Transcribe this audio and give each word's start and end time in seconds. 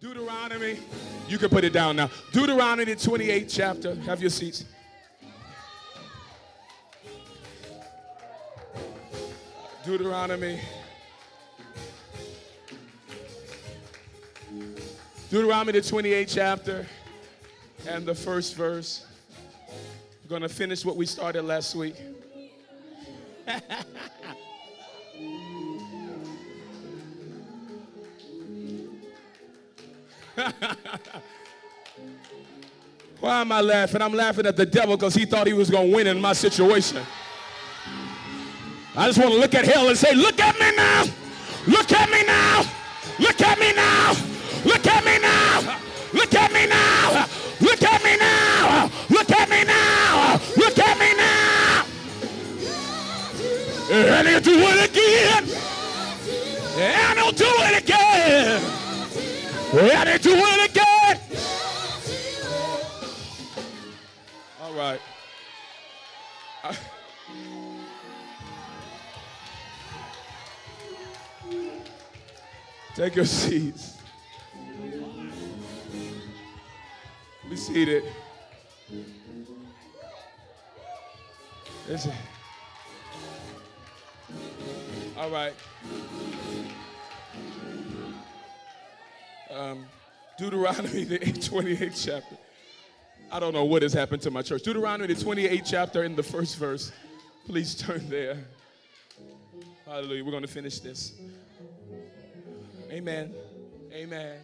Deuteronomy, 0.00 0.78
you 1.28 1.38
can 1.38 1.48
put 1.48 1.64
it 1.64 1.72
down 1.72 1.96
now. 1.96 2.08
Deuteronomy, 2.32 2.84
the 2.84 2.94
28th 2.94 3.52
chapter. 3.52 3.96
Have 3.96 4.20
your 4.20 4.30
seats. 4.30 4.64
Deuteronomy. 9.84 10.60
Deuteronomy, 15.30 15.72
the 15.72 15.80
28th 15.80 16.32
chapter, 16.32 16.86
and 17.88 18.06
the 18.06 18.14
first 18.14 18.54
verse. 18.54 19.04
We're 20.22 20.28
going 20.28 20.42
to 20.42 20.48
finish 20.48 20.84
what 20.84 20.96
we 20.96 21.06
started 21.06 21.42
last 21.42 21.74
week. 21.74 21.96
Why 33.20 33.40
am 33.40 33.50
I 33.52 33.60
laughing? 33.60 34.00
I'm 34.00 34.14
laughing 34.14 34.46
at 34.46 34.56
the 34.56 34.66
devil 34.66 34.96
because 34.96 35.14
he 35.14 35.24
thought 35.24 35.46
he 35.46 35.52
was 35.52 35.70
going 35.70 35.90
to 35.90 35.96
win 35.96 36.06
in 36.06 36.20
my 36.20 36.32
situation. 36.32 37.02
I 38.96 39.06
just 39.06 39.18
want 39.18 39.32
to 39.32 39.38
look 39.38 39.54
at 39.54 39.64
hell 39.64 39.88
and 39.88 39.96
say, 39.96 40.14
look 40.14 40.40
at 40.40 40.54
me 40.58 40.76
now. 40.76 41.04
Look 41.66 41.92
at 41.92 42.10
me 42.10 42.24
now. 42.24 42.64
Look 43.18 43.40
at 43.40 43.58
me 43.58 43.72
now. 43.74 44.12
Look 44.64 44.86
at 44.86 45.04
me 45.04 45.18
now. 45.18 45.74
Look 46.12 46.34
at 46.34 46.52
me 46.52 46.66
now. 46.66 47.26
Look 47.60 47.82
at 47.82 48.04
me 48.04 48.16
now. 48.16 48.90
Look 49.10 49.30
at 49.30 49.50
me 49.50 49.64
now. 49.64 50.40
Look 50.56 50.78
at 50.78 50.98
me 50.98 51.14
now. 51.16 51.84
And 53.90 54.28
he'll 54.28 54.40
do 54.40 54.54
it 54.54 54.90
again. 54.90 55.44
And 56.78 57.18
he'll 57.18 57.32
do 57.32 57.46
it 57.46 57.82
again. 57.82 58.77
And 59.70 60.08
he'll 60.08 60.18
do 60.18 60.34
again! 60.64 61.20
All 64.62 64.72
right. 64.72 65.00
Take 72.94 73.14
your 73.14 73.26
seats. 73.26 73.98
Be 77.48 77.56
seated. 77.56 78.04
Listen. 81.86 82.12
All 85.16 85.30
right. 85.30 85.52
Um, 89.50 89.86
Deuteronomy, 90.38 91.04
the 91.04 91.18
28th 91.20 92.04
chapter. 92.04 92.36
I 93.30 93.40
don't 93.40 93.52
know 93.52 93.64
what 93.64 93.82
has 93.82 93.92
happened 93.92 94.22
to 94.22 94.30
my 94.30 94.42
church. 94.42 94.62
Deuteronomy, 94.62 95.12
the 95.12 95.24
28th 95.24 95.66
chapter, 95.66 96.04
in 96.04 96.14
the 96.14 96.22
first 96.22 96.56
verse. 96.56 96.92
Please 97.46 97.74
turn 97.74 98.08
there. 98.08 98.44
Hallelujah. 99.86 100.24
We're 100.24 100.30
going 100.30 100.42
to 100.42 100.48
finish 100.48 100.80
this. 100.80 101.14
Amen. 102.90 103.34
Amen. 103.92 104.38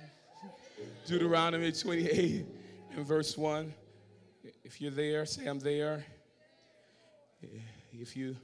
Deuteronomy 1.06 1.70
28 1.70 2.46
and 2.96 3.06
verse 3.06 3.36
1. 3.36 3.72
If 4.64 4.80
you're 4.80 4.90
there, 4.90 5.26
say 5.26 5.46
I'm 5.46 5.58
there. 5.58 6.04
If 7.92 8.16
you 8.16 8.36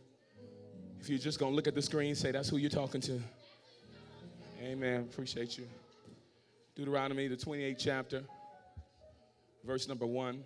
if 1.00 1.08
you're 1.08 1.18
just 1.18 1.38
gonna 1.38 1.54
look 1.56 1.66
at 1.66 1.74
the 1.74 1.82
screen, 1.82 2.14
say 2.14 2.30
that's 2.30 2.50
who 2.50 2.58
you're 2.58 2.70
talking 2.70 3.00
to. 3.02 3.20
Amen. 4.62 5.08
Appreciate 5.10 5.56
you. 5.56 5.66
Deuteronomy, 6.74 7.28
the 7.28 7.36
28th 7.36 7.76
chapter, 7.78 8.22
verse 9.64 9.88
number 9.88 10.06
one. 10.06 10.44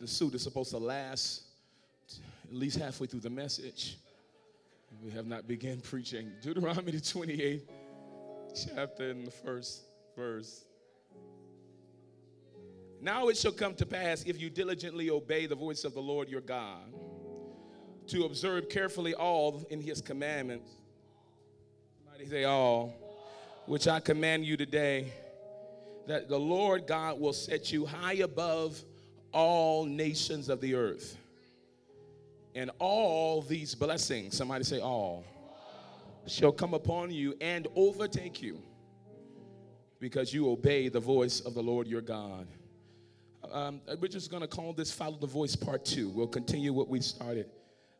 The 0.00 0.06
suit 0.06 0.34
is 0.34 0.42
supposed 0.42 0.70
to 0.70 0.78
last 0.78 1.42
at 2.50 2.56
least 2.56 2.78
halfway 2.78 3.06
through 3.06 3.20
the 3.20 3.30
message. 3.30 3.98
We 5.04 5.10
have 5.12 5.26
not 5.26 5.46
begun 5.46 5.80
preaching. 5.82 6.32
Deuteronomy, 6.42 6.92
the 6.92 6.98
28th 6.98 7.62
chapter, 8.74 9.10
in 9.10 9.24
the 9.24 9.30
first 9.30 9.82
verse. 10.16 10.64
Now 13.00 13.28
it 13.28 13.36
shall 13.36 13.52
come 13.52 13.74
to 13.76 13.86
pass 13.86 14.24
if 14.24 14.40
you 14.40 14.50
diligently 14.50 15.10
obey 15.10 15.46
the 15.46 15.54
voice 15.54 15.84
of 15.84 15.94
the 15.94 16.00
Lord 16.00 16.28
your 16.28 16.42
God, 16.42 16.92
to 18.08 18.24
observe 18.24 18.68
carefully 18.68 19.14
all 19.14 19.64
in 19.70 19.80
his 19.80 20.00
commandments. 20.00 20.70
Mighty 22.20 22.32
say 22.32 22.44
all, 22.44 22.94
which 23.64 23.88
I 23.88 23.98
command 23.98 24.44
you 24.44 24.54
today, 24.58 25.10
that 26.06 26.28
the 26.28 26.38
Lord 26.38 26.86
God 26.86 27.18
will 27.18 27.32
set 27.32 27.72
you 27.72 27.86
high 27.86 28.16
above 28.16 28.78
all 29.32 29.86
nations 29.86 30.50
of 30.50 30.60
the 30.60 30.74
earth. 30.74 31.16
And 32.54 32.70
all 32.78 33.40
these 33.40 33.74
blessings, 33.74 34.36
somebody 34.36 34.64
say 34.64 34.80
all, 34.80 35.24
shall 36.26 36.52
come 36.52 36.74
upon 36.74 37.10
you 37.10 37.36
and 37.40 37.66
overtake 37.74 38.42
you 38.42 38.60
because 39.98 40.34
you 40.34 40.50
obey 40.50 40.90
the 40.90 41.00
voice 41.00 41.40
of 41.40 41.54
the 41.54 41.62
Lord 41.62 41.86
your 41.86 42.02
God. 42.02 42.46
Um, 43.50 43.80
we're 43.98 44.08
just 44.08 44.30
going 44.30 44.42
to 44.42 44.48
call 44.48 44.74
this 44.74 44.92
Follow 44.92 45.16
the 45.16 45.26
Voice 45.26 45.56
Part 45.56 45.86
2. 45.86 46.10
We'll 46.10 46.26
continue 46.26 46.74
what 46.74 46.88
we 46.90 47.00
started 47.00 47.46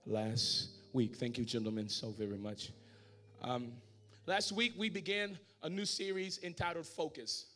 last 0.04 0.72
week. 0.92 1.16
Thank 1.16 1.38
you, 1.38 1.46
gentlemen, 1.46 1.88
so 1.88 2.10
very 2.10 2.36
much. 2.36 2.70
Um, 3.40 3.72
last 4.30 4.52
week, 4.52 4.74
we 4.78 4.88
began 4.88 5.36
a 5.64 5.68
new 5.68 5.84
series 5.84 6.38
entitled 6.44 6.86
Focus. 6.86 7.46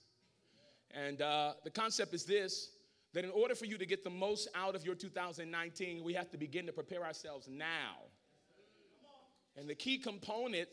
And 0.91 1.23
uh, 1.23 1.53
the 1.63 1.71
concept 1.71 2.13
is 2.15 2.25
this 2.25 2.71
that 3.13 3.23
in 3.23 3.31
order 3.31 3.55
for 3.55 3.65
you 3.65 3.79
to 3.79 3.87
get 3.87 4.03
the 4.03 4.11
most 4.11 4.49
out 4.57 4.75
of 4.75 4.85
your 4.85 4.97
2019, 4.97 6.03
we 6.03 6.13
have 6.15 6.33
to 6.33 6.37
begin 6.37 6.67
to 6.67 6.73
prepare 6.73 7.05
ourselves 7.05 7.47
now. 7.49 7.95
And 9.57 9.71
the 9.71 9.75
key 9.77 9.99
component 9.99 10.69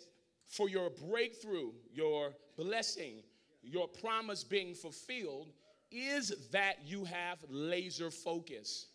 for 0.47 0.67
your 0.67 0.89
breakthrough, 0.89 1.69
your 1.94 2.33
blessing, 2.57 3.22
your 3.62 3.88
promise 3.88 4.44
being 4.44 4.73
fulfilled 4.73 5.50
is 5.91 6.33
that 6.51 6.78
you 6.83 7.06
have 7.06 7.38
laser 7.47 8.09
focus. 8.09 8.88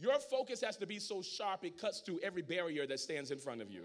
Your 0.00 0.18
focus 0.18 0.60
has 0.62 0.76
to 0.78 0.86
be 0.86 0.98
so 0.98 1.22
sharp 1.22 1.64
it 1.64 1.80
cuts 1.80 2.00
through 2.00 2.18
every 2.24 2.42
barrier 2.42 2.88
that 2.88 2.98
stands 2.98 3.30
in 3.30 3.38
front 3.38 3.62
of 3.62 3.70
you. 3.70 3.82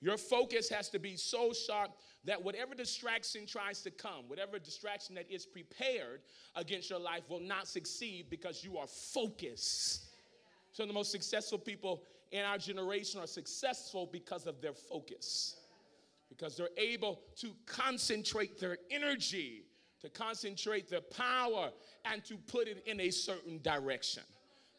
Your 0.00 0.16
focus 0.16 0.68
has 0.70 0.88
to 0.90 0.98
be 0.98 1.16
so 1.16 1.52
sharp 1.52 1.90
that 2.24 2.42
whatever 2.42 2.74
distraction 2.74 3.46
tries 3.46 3.82
to 3.82 3.90
come, 3.90 4.28
whatever 4.28 4.58
distraction 4.58 5.14
that 5.14 5.30
is 5.30 5.44
prepared 5.44 6.20
against 6.56 6.88
your 6.88 6.98
life 6.98 7.22
will 7.28 7.40
not 7.40 7.68
succeed 7.68 8.26
because 8.30 8.64
you 8.64 8.78
are 8.78 8.86
focused. 8.86 10.06
Some 10.72 10.84
of 10.84 10.88
the 10.88 10.94
most 10.94 11.10
successful 11.10 11.58
people 11.58 12.02
in 12.32 12.44
our 12.44 12.58
generation 12.58 13.20
are 13.20 13.26
successful 13.26 14.08
because 14.10 14.46
of 14.46 14.62
their 14.62 14.72
focus, 14.72 15.56
because 16.28 16.56
they're 16.56 16.68
able 16.78 17.20
to 17.36 17.52
concentrate 17.66 18.58
their 18.58 18.78
energy, 18.90 19.64
to 20.00 20.08
concentrate 20.08 20.88
their 20.88 21.00
power, 21.00 21.70
and 22.06 22.24
to 22.24 22.36
put 22.36 22.68
it 22.68 22.82
in 22.86 23.00
a 23.00 23.10
certain 23.10 23.60
direction. 23.62 24.22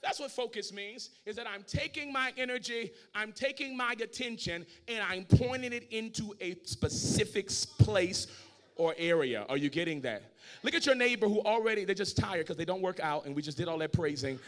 That's 0.02 0.20
what 0.20 0.32
focus 0.32 0.74
means 0.74 1.12
is 1.26 1.36
that 1.36 1.46
I'm 1.48 1.64
taking 1.64 2.12
my 2.12 2.34
energy, 2.38 2.92
I'm 3.14 3.32
taking 3.32 3.78
my 3.78 3.94
attention, 4.02 4.66
and 4.88 5.04
I'm 5.04 5.26
pointing 5.26 5.74
it 5.74 5.88
into 5.92 6.34
a 6.42 6.56
specific 6.64 7.50
place 7.78 8.28
or 8.76 8.96
area. 8.98 9.46
Are 9.48 9.58
you 9.58 9.70
getting 9.70 10.02
that? 10.02 10.24
Look 10.64 10.74
at 10.74 10.86
your 10.86 10.96
neighbor 10.96 11.28
who 11.28 11.40
already, 11.42 11.86
they're 11.86 11.94
just 11.94 12.18
tired 12.18 12.40
because 12.40 12.58
they 12.58 12.66
don't 12.66 12.82
work 12.82 13.00
out 13.00 13.26
and 13.26 13.36
we 13.36 13.42
just 13.44 13.58
did 13.58 13.68
all 13.68 13.78
that 13.78 13.94
praising. 13.94 14.40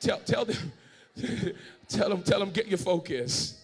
Tell, 0.00 0.18
tell 0.20 0.46
them, 0.46 0.72
tell 1.88 2.08
them, 2.08 2.22
tell 2.22 2.40
them, 2.40 2.50
get 2.50 2.66
your 2.66 2.78
focus. 2.78 3.60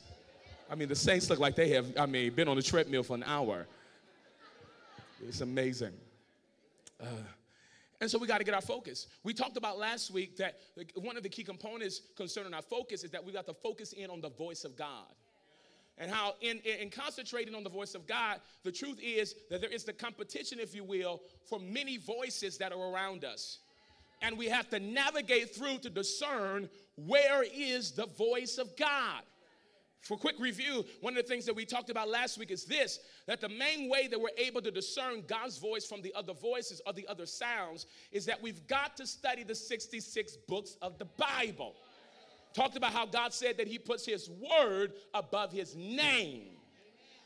I 0.71 0.75
mean, 0.75 0.89
the 0.89 0.95
saints 0.95 1.31
look 1.31 1.39
like 1.39 1.57
they 1.57 1.71
have, 1.71 1.87
I 1.99 2.05
mean, 2.05 2.33
been 2.35 2.49
on 2.49 2.57
the 2.57 2.63
treadmill 2.63 3.03
for 3.03 3.15
an 3.15 3.25
hour. 3.25 3.67
It's 5.27 5.41
amazing. 5.41 5.93
Uh, 7.01 7.07
and 8.01 8.11
so 8.11 8.19
we 8.19 8.27
got 8.27 8.39
to 8.39 8.45
get 8.45 8.55
our 8.55 8.61
focus. 8.61 9.09
We 9.25 9.35
talked 9.35 9.57
about 9.57 9.79
last 9.79 10.13
week 10.13 10.37
that 10.37 10.59
one 10.95 11.17
of 11.17 11.23
the 11.23 11.29
key 11.29 11.43
components 11.43 12.01
concerning 12.17 12.55
our 12.55 12.63
focus 12.63 13.03
is 13.03 13.11
that 13.11 13.25
we 13.25 13.33
got 13.33 13.47
to 13.47 13.55
focus 13.55 13.93
in 13.93 14.09
on 14.09 14.21
the 14.21 14.31
voice 14.31 14.65
of 14.65 14.77
God. 14.77 15.07
And 16.01 16.09
how, 16.09 16.35
in, 16.41 16.59
in, 16.59 16.91
concentrating 16.91 17.57
on 17.57 17.65
the 17.65 17.71
voice 17.71 17.97
of 17.97 18.07
God, 18.07 18.41
the 18.63 18.71
truth 18.71 19.01
is 19.03 19.35
that 19.51 19.61
there 19.61 19.71
is 19.71 19.83
the 19.83 19.93
competition, 19.93 20.61
if 20.61 20.73
you 20.73 20.85
will, 20.85 21.23
for 21.49 21.59
many 21.59 21.97
voices 21.97 22.57
that 22.59 22.73
are 22.73 22.93
around 22.93 23.25
us. 23.25 23.59
And 24.23 24.39
we 24.39 24.47
have 24.47 24.69
to 24.71 24.79
navigate 24.79 25.57
through 25.57 25.79
to 25.79 25.91
discern 25.91 26.69
where 26.95 27.43
is 27.43 27.93
the 27.93 28.07
voice 28.07 28.59
of 28.59 28.77
God. 28.77 29.23
For 30.03 30.17
quick 30.17 30.37
review, 30.39 30.85
one 31.01 31.17
of 31.17 31.23
the 31.23 31.29
things 31.29 31.45
that 31.47 31.55
we 31.55 31.65
talked 31.65 31.91
about 31.91 32.09
last 32.09 32.39
week 32.39 32.51
is 32.51 32.65
this 32.65 33.01
that 33.27 33.41
the 33.41 33.49
main 33.49 33.91
way 33.91 34.07
that 34.07 34.19
we're 34.19 34.29
able 34.37 34.63
to 34.63 34.71
discern 34.71 35.25
God's 35.27 35.59
voice 35.59 35.85
from 35.85 36.03
the 36.03 36.15
other 36.15 36.33
voices 36.33 36.81
or 36.87 36.93
the 36.93 37.07
other 37.09 37.27
sounds 37.27 37.87
is 38.13 38.25
that 38.27 38.41
we've 38.41 38.67
got 38.69 38.97
to 38.97 39.07
study 39.07 39.43
the 39.43 39.55
66 39.55 40.37
books 40.49 40.77
of 40.81 40.99
the 40.99 41.05
Bible. 41.05 41.75
Talked 42.55 42.77
about 42.77 42.93
how 42.93 43.07
God 43.07 43.35
said 43.35 43.59
that 43.59 43.67
He 43.67 43.79
puts 43.79 44.07
His 44.07 44.31
word 44.31 44.93
above 45.13 45.53
His 45.53 45.75
name. 45.77 46.59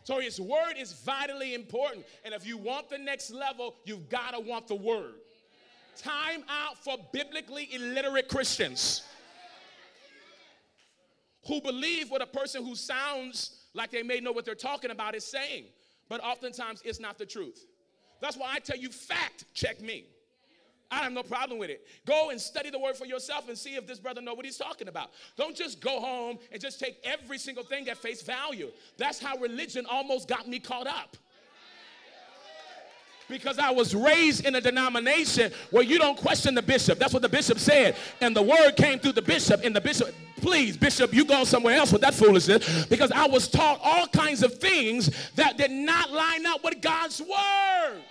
So 0.05 0.19
his 0.19 0.41
word 0.41 0.75
is 0.77 0.93
vitally 0.93 1.55
important. 1.55 2.05
And 2.25 2.35
if 2.35 2.47
you 2.47 2.59
want 2.59 2.91
the 2.91 2.99
next 2.99 3.31
level, 3.31 3.77
you've 3.85 4.09
got 4.09 4.33
to 4.33 4.41
want 4.41 4.67
the 4.67 4.75
word. 4.75 5.15
Time 5.97 6.43
out 6.49 6.83
for 6.83 6.97
biblically 7.13 7.69
illiterate 7.73 8.29
Christians 8.29 9.03
who 11.47 11.61
believe 11.61 12.11
what 12.11 12.23
a 12.23 12.27
person 12.27 12.65
who 12.65 12.75
sounds 12.75 13.63
like 13.75 13.91
they 13.91 14.03
may 14.03 14.21
know 14.21 14.33
what 14.33 14.45
they're 14.45 14.55
talking 14.55 14.91
about 14.91 15.15
is 15.15 15.25
saying, 15.25 15.65
but 16.09 16.23
oftentimes 16.23 16.83
it's 16.85 17.01
not 17.01 17.19
the 17.19 17.27
truth. 17.27 17.67
That's 18.21 18.37
why 18.37 18.53
I 18.53 18.59
tell 18.59 18.77
you, 18.77 18.91
fact 18.91 19.45
check 19.55 19.81
me. 19.81 20.05
I 20.91 20.97
have 20.97 21.13
no 21.13 21.23
problem 21.23 21.59
with 21.59 21.71
it. 21.71 21.87
Go 22.07 22.31
and 22.31 22.39
study 22.39 22.69
the 22.69 22.79
word 22.79 22.97
for 22.97 23.07
yourself 23.07 23.49
and 23.49 23.57
see 23.57 23.77
if 23.77 23.87
this 23.87 23.99
brother 23.99 24.21
know 24.21 24.35
what 24.35 24.45
he's 24.45 24.59
talking 24.59 24.89
about. 24.89 25.11
Don't 25.39 25.57
just 25.57 25.81
go 25.81 26.01
home 26.01 26.39
and 26.53 26.61
just 26.61 26.79
take 26.79 26.99
every 27.03 27.39
single 27.39 27.65
thing 27.65 27.89
at 27.89 27.97
face 27.97 28.21
value. 28.21 28.71
That's 28.99 29.19
how 29.19 29.39
religion 29.39 29.87
almost 29.91 30.29
got 30.29 30.47
me 30.47 30.59
caught 30.59 30.87
up 30.87 31.17
because 33.29 33.59
I 33.59 33.71
was 33.71 33.95
raised 33.95 34.45
in 34.45 34.55
a 34.55 34.61
denomination 34.61 35.53
where 35.71 35.83
you 35.83 35.99
don't 35.99 36.17
question 36.17 36.55
the 36.55 36.63
bishop. 36.63 36.99
That's 36.99 37.13
what 37.13 37.23
the 37.23 37.29
bishop 37.29 37.59
said. 37.59 37.97
And 38.21 38.37
the 38.37 38.43
word 38.43 38.73
came 38.77 38.99
through 38.99 39.13
the 39.13 39.23
bishop. 39.23 39.63
And 39.65 39.75
the 39.75 39.81
bishop, 39.81 40.15
please, 40.37 40.77
bishop, 40.77 41.15
you 41.15 41.25
go 41.25 41.45
somewhere 41.45 41.77
else 41.77 41.93
with 41.93 42.03
that 42.03 42.15
foolishness 42.15 42.87
because 42.87 43.11
I 43.13 43.27
was 43.27 43.49
taught 43.49 43.81
all 43.83 44.07
kinds 44.09 44.43
of 44.43 44.59
things 44.59 45.11
that 45.37 45.57
did 45.57 45.71
not 45.71 46.11
line 46.13 46.47
up 46.47 46.63
with 46.65 46.81
God's 46.81 47.21
word. 47.21 48.03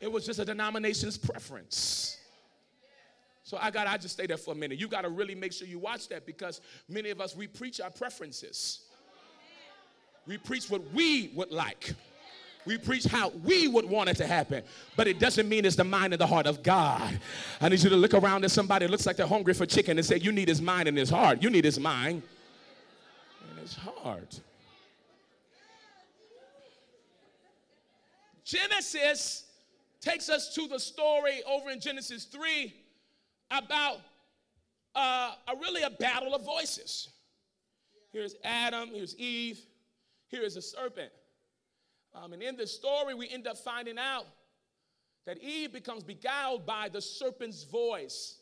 It 0.00 0.10
was 0.10 0.26
just 0.26 0.38
a 0.38 0.44
denomination's 0.44 1.16
preference. 1.16 2.18
So 3.46 3.58
I 3.60 3.70
got 3.70 3.86
I 3.86 3.96
just 3.96 4.14
stay 4.14 4.26
there 4.26 4.36
for 4.36 4.52
a 4.52 4.56
minute. 4.56 4.78
You 4.78 4.88
got 4.88 5.02
to 5.02 5.08
really 5.08 5.34
make 5.36 5.52
sure 5.52 5.68
you 5.68 5.78
watch 5.78 6.08
that 6.08 6.26
because 6.26 6.60
many 6.88 7.10
of 7.10 7.20
us 7.20 7.36
we 7.36 7.46
preach 7.46 7.80
our 7.80 7.90
preferences. 7.90 8.80
We 10.26 10.36
preach 10.36 10.68
what 10.68 10.82
we 10.92 11.30
would 11.36 11.52
like. 11.52 11.94
We 12.66 12.76
preach 12.76 13.04
how 13.04 13.30
we 13.44 13.68
would 13.68 13.84
want 13.88 14.08
it 14.08 14.16
to 14.16 14.26
happen, 14.26 14.64
but 14.96 15.06
it 15.06 15.20
doesn't 15.20 15.48
mean 15.48 15.64
it's 15.64 15.76
the 15.76 15.84
mind 15.84 16.12
and 16.12 16.20
the 16.20 16.26
heart 16.26 16.46
of 16.46 16.62
God. 16.62 17.18
I 17.60 17.68
need 17.68 17.80
you 17.80 17.90
to 17.90 17.96
look 17.96 18.12
around 18.12 18.44
at 18.44 18.50
somebody 18.50 18.86
that 18.86 18.90
looks 18.90 19.06
like 19.06 19.16
they're 19.16 19.26
hungry 19.26 19.54
for 19.54 19.66
chicken 19.66 19.96
and 19.96 20.04
say, 20.04 20.16
You 20.16 20.32
need 20.32 20.48
his 20.48 20.60
mind 20.60 20.88
and 20.88 20.98
his 20.98 21.08
heart. 21.08 21.42
You 21.42 21.48
need 21.48 21.64
his 21.64 21.78
mind 21.78 22.22
and 23.50 23.60
his 23.60 23.76
heart. 23.76 24.40
Genesis 28.44 29.44
takes 30.00 30.28
us 30.28 30.54
to 30.54 30.68
the 30.68 30.78
story 30.78 31.42
over 31.48 31.70
in 31.70 31.80
Genesis 31.80 32.24
3 32.24 32.74
about 33.50 33.98
uh, 34.94 35.32
a 35.48 35.56
really 35.60 35.82
a 35.82 35.90
battle 35.90 36.34
of 36.34 36.44
voices. 36.44 37.08
Here's 38.12 38.34
Adam, 38.44 38.90
here's 38.92 39.16
Eve, 39.16 39.60
here 40.28 40.42
is 40.42 40.56
a 40.56 40.62
serpent. 40.62 41.10
Um, 42.22 42.32
and 42.32 42.42
in 42.42 42.56
this 42.56 42.74
story, 42.74 43.14
we 43.14 43.28
end 43.28 43.46
up 43.46 43.58
finding 43.58 43.98
out 43.98 44.26
that 45.26 45.42
Eve 45.42 45.72
becomes 45.72 46.02
beguiled 46.02 46.64
by 46.64 46.88
the 46.88 47.00
serpent's 47.00 47.64
voice. 47.64 48.36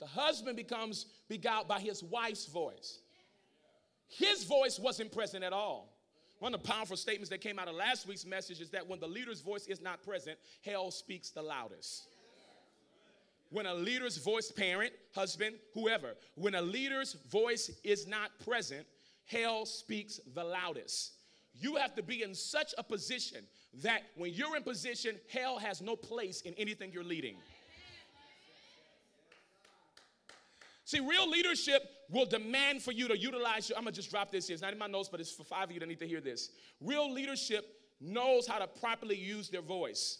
The 0.00 0.06
husband 0.06 0.56
becomes 0.56 1.06
beguiled 1.28 1.68
by 1.68 1.78
his 1.78 2.02
wife's 2.02 2.46
voice. 2.46 3.00
His 4.08 4.44
voice 4.44 4.78
wasn't 4.78 5.12
present 5.12 5.44
at 5.44 5.52
all. 5.52 5.92
One 6.38 6.52
of 6.52 6.62
the 6.62 6.68
powerful 6.68 6.96
statements 6.96 7.30
that 7.30 7.40
came 7.40 7.58
out 7.58 7.68
of 7.68 7.74
last 7.74 8.06
week's 8.06 8.26
message 8.26 8.60
is 8.60 8.70
that 8.70 8.86
when 8.86 9.00
the 9.00 9.06
leader's 9.06 9.40
voice 9.40 9.66
is 9.66 9.80
not 9.80 10.02
present, 10.02 10.38
hell 10.64 10.90
speaks 10.90 11.30
the 11.30 11.42
loudest. 11.42 12.08
When 13.50 13.66
a 13.66 13.74
leader's 13.74 14.18
voice, 14.18 14.50
parent, 14.50 14.92
husband, 15.14 15.56
whoever, 15.72 16.14
when 16.34 16.54
a 16.56 16.62
leader's 16.62 17.14
voice 17.30 17.70
is 17.84 18.06
not 18.06 18.30
present, 18.44 18.86
hell 19.24 19.64
speaks 19.64 20.20
the 20.34 20.44
loudest. 20.44 21.15
You 21.58 21.76
have 21.76 21.94
to 21.94 22.02
be 22.02 22.22
in 22.22 22.34
such 22.34 22.74
a 22.76 22.82
position 22.82 23.44
that 23.82 24.02
when 24.16 24.32
you're 24.32 24.56
in 24.56 24.62
position, 24.62 25.16
hell 25.32 25.58
has 25.58 25.80
no 25.80 25.96
place 25.96 26.42
in 26.42 26.54
anything 26.54 26.92
you're 26.92 27.04
leading. 27.04 27.36
See, 30.84 31.00
real 31.00 31.28
leadership 31.28 31.82
will 32.10 32.26
demand 32.26 32.80
for 32.80 32.92
you 32.92 33.08
to 33.08 33.18
utilize 33.18 33.68
your. 33.68 33.76
I'm 33.76 33.84
gonna 33.84 33.96
just 33.96 34.10
drop 34.10 34.30
this 34.30 34.46
here. 34.46 34.54
It's 34.54 34.62
not 34.62 34.72
in 34.72 34.78
my 34.78 34.86
notes, 34.86 35.08
but 35.08 35.18
it's 35.20 35.32
for 35.32 35.42
five 35.42 35.64
of 35.64 35.72
you 35.72 35.80
that 35.80 35.88
need 35.88 35.98
to 35.98 36.06
hear 36.06 36.20
this. 36.20 36.50
Real 36.80 37.12
leadership 37.12 37.66
knows 38.00 38.46
how 38.46 38.58
to 38.58 38.66
properly 38.66 39.16
use 39.16 39.48
their 39.48 39.62
voice. 39.62 40.18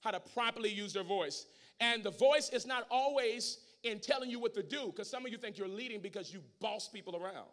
How 0.00 0.10
to 0.10 0.20
properly 0.20 0.68
use 0.68 0.92
their 0.92 1.04
voice. 1.04 1.46
And 1.80 2.04
the 2.04 2.10
voice 2.10 2.50
is 2.50 2.66
not 2.66 2.86
always 2.90 3.58
in 3.84 4.00
telling 4.00 4.28
you 4.28 4.38
what 4.38 4.52
to 4.54 4.62
do, 4.62 4.86
because 4.86 5.08
some 5.08 5.24
of 5.24 5.32
you 5.32 5.38
think 5.38 5.56
you're 5.56 5.66
leading 5.66 6.00
because 6.00 6.32
you 6.32 6.40
boss 6.60 6.88
people 6.88 7.16
around. 7.16 7.48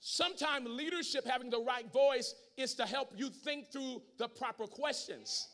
Sometimes 0.00 0.66
leadership, 0.66 1.26
having 1.26 1.50
the 1.50 1.60
right 1.60 1.90
voice, 1.92 2.34
is 2.56 2.74
to 2.74 2.86
help 2.86 3.12
you 3.14 3.28
think 3.28 3.70
through 3.70 4.00
the 4.18 4.28
proper 4.28 4.66
questions. 4.66 5.48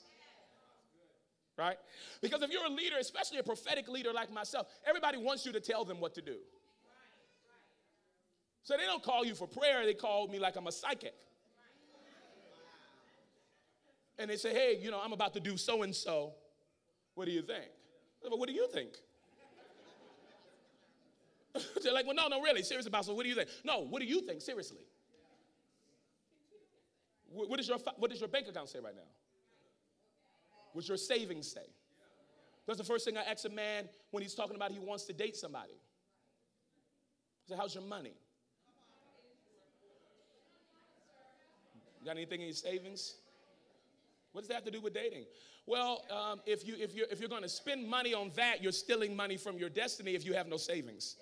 Right? 1.59 1.79
Because 2.21 2.43
if 2.43 2.51
you're 2.51 2.65
a 2.65 2.71
leader, 2.71 2.97
especially 3.01 3.39
a 3.39 3.43
prophetic 3.43 3.89
leader 3.89 4.13
like 4.13 4.33
myself, 4.33 4.69
everybody 4.87 5.19
wants 5.19 5.45
you 5.45 5.53
to 5.53 5.61
tell 5.61 5.85
them 5.85 6.01
what 6.01 6.15
to 6.15 6.23
do. 6.23 6.37
So 8.63 8.77
they 8.77 8.85
don't 8.85 9.03
call 9.03 9.25
you 9.25 9.35
for 9.35 9.47
prayer, 9.47 9.85
they 9.85 9.95
call 9.95 10.29
me 10.29 10.39
like 10.39 10.57
I'm 10.57 10.67
a 10.67 10.73
psychic. 10.73 11.15
And 14.19 14.31
they 14.31 14.37
say, 14.37 14.53
hey, 14.53 14.79
you 14.81 14.91
know, 14.91 15.01
I'm 15.03 15.13
about 15.13 15.35
to 15.35 15.41
do 15.41 15.57
so 15.57 15.83
and 15.83 15.95
so. 15.95 16.35
What 17.15 17.27
do 17.27 17.33
you 17.33 17.43
think? 17.43 17.67
What 18.23 18.49
do 18.49 18.55
you 18.55 18.69
think? 18.73 18.97
They're 21.83 21.93
like, 21.93 22.07
well, 22.07 22.15
no, 22.15 22.29
no, 22.29 22.41
really, 22.41 22.63
serious 22.63 22.87
about. 22.87 23.05
So, 23.05 23.15
what 23.15 23.23
do 23.23 23.29
you 23.29 23.35
think? 23.35 23.49
No, 23.65 23.81
what 23.81 24.01
do 24.01 24.07
you 24.07 24.21
think? 24.21 24.41
Seriously. 24.43 24.81
What, 27.33 27.61
is 27.61 27.69
your, 27.69 27.79
what 27.99 28.11
does 28.11 28.21
your 28.21 28.29
bank 28.29 28.49
account 28.49 28.69
say 28.69 28.79
right 28.79 28.95
now? 28.95 29.03
What's 30.73 30.89
your 30.89 30.97
savings 30.97 31.51
say? 31.51 31.67
That's 32.67 32.79
the 32.79 32.85
first 32.85 33.05
thing 33.05 33.17
I 33.17 33.23
ask 33.23 33.45
a 33.45 33.51
man 33.51 33.89
when 34.11 34.23
he's 34.23 34.35
talking 34.35 34.57
about 34.57 34.73
he 34.73 34.79
wants 34.79 35.05
to 35.05 35.13
date 35.13 35.37
somebody. 35.37 35.73
I 37.47 37.51
say, 37.51 37.57
how's 37.57 37.75
your 37.75 37.85
money? 37.85 38.15
You 42.01 42.07
got 42.07 42.17
anything 42.17 42.41
in 42.41 42.47
your 42.47 42.55
savings? 42.55 43.17
What 44.33 44.43
does 44.43 44.49
that 44.49 44.55
have 44.55 44.65
to 44.65 44.71
do 44.71 44.81
with 44.81 44.95
dating? 44.95 45.25
Well, 45.67 46.03
um, 46.11 46.41
if, 46.47 46.67
you, 46.67 46.75
if, 46.79 46.95
you're, 46.95 47.07
if 47.11 47.21
you're 47.21 47.29
going 47.29 47.43
to 47.43 47.49
spend 47.49 47.89
money 47.89 48.15
on 48.15 48.31
that, 48.37 48.63
you're 48.63 48.73
stealing 48.73 49.17
money 49.17 49.37
from 49.37 49.59
your 49.59 49.69
destiny 49.69 50.15
if 50.15 50.25
you 50.25 50.33
have 50.35 50.47
no 50.47 50.57
savings. 50.57 51.17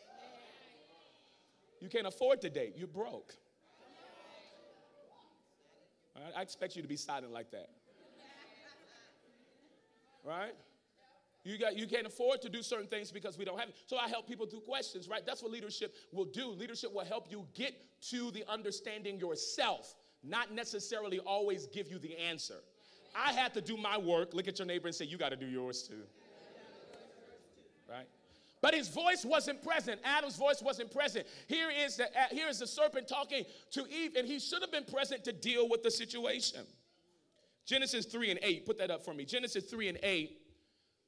You 1.85 1.91
can't 1.91 2.07
afford 2.07 2.41
to 2.41 2.49
date. 2.49 2.77
You're 2.79 2.89
broke. 2.89 3.35
Right? 6.17 6.33
I 6.35 6.41
expect 6.41 6.77
you 6.77 6.81
to 6.81 6.89
be 6.89 6.97
silent 6.97 7.31
like 7.31 7.51
that. 7.51 7.69
Right? 10.25 10.55
You, 11.45 11.59
got, 11.59 11.77
you 11.77 11.87
can't 11.87 12.07
afford 12.07 12.41
to 12.41 12.49
do 12.49 12.63
certain 12.63 12.87
things 12.87 13.11
because 13.11 13.37
we 13.37 13.45
don't 13.45 13.61
have 13.61 13.69
it. 13.69 13.77
So 13.87 13.99
I 13.99 14.09
help 14.09 14.27
people 14.27 14.47
through 14.47 14.61
questions, 14.61 15.11
right? 15.11 15.27
That's 15.27 15.43
what 15.43 15.53
leadership 15.53 15.95
will 16.11 16.25
do. 16.25 16.49
Leadership 16.49 16.95
will 16.95 17.05
help 17.05 17.27
you 17.31 17.47
get 17.53 17.75
to 18.09 18.31
the 18.31 18.45
understanding 18.51 19.19
yourself, 19.19 19.95
not 20.23 20.55
necessarily 20.55 21.19
always 21.19 21.67
give 21.67 21.91
you 21.91 21.99
the 21.99 22.17
answer. 22.17 22.63
I 23.15 23.35
had 23.35 23.53
to 23.53 23.61
do 23.61 23.77
my 23.77 23.99
work. 23.99 24.33
Look 24.33 24.49
at 24.49 24.59
your 24.59 24.65
neighbor 24.65 24.87
and 24.87 24.95
say, 24.97 25.05
You 25.05 25.19
got 25.19 25.29
to 25.29 25.37
do 25.37 25.47
yours 25.47 25.83
too. 25.83 26.01
Right? 27.87 28.07
But 28.65 28.73
his 28.73 28.89
voice 28.89 29.27
wasn't 29.27 29.63
present. 29.63 30.01
Adam's 30.05 30.37
voice 30.37 30.63
wasn't 30.63 30.91
present. 30.91 31.27
Here 31.49 31.69
is 31.71 31.99
the, 31.99 32.05
uh, 32.05 32.29
here 32.31 32.49
is 32.49 32.61
the 32.61 32.67
serpent 32.67 33.07
talking 33.07 33.45
to 33.73 33.87
Eve, 33.91 34.17
and 34.17 34.27
he 34.27 34.39
should 34.39 34.63
have 34.63 34.73
been 34.73 34.87
present 34.87 35.23
to 35.25 35.35
deal 35.35 35.69
with 35.69 35.83
the 35.83 35.91
situation. 35.91 36.63
Genesis 37.67 38.07
3 38.07 38.31
and 38.31 38.41
8, 38.43 38.65
put 38.65 38.79
that 38.79 38.91
up 38.91 39.05
for 39.05 39.13
me. 39.13 39.27
Genesis 39.27 39.65
3 39.65 39.89
and 39.89 39.99
8, 40.03 40.39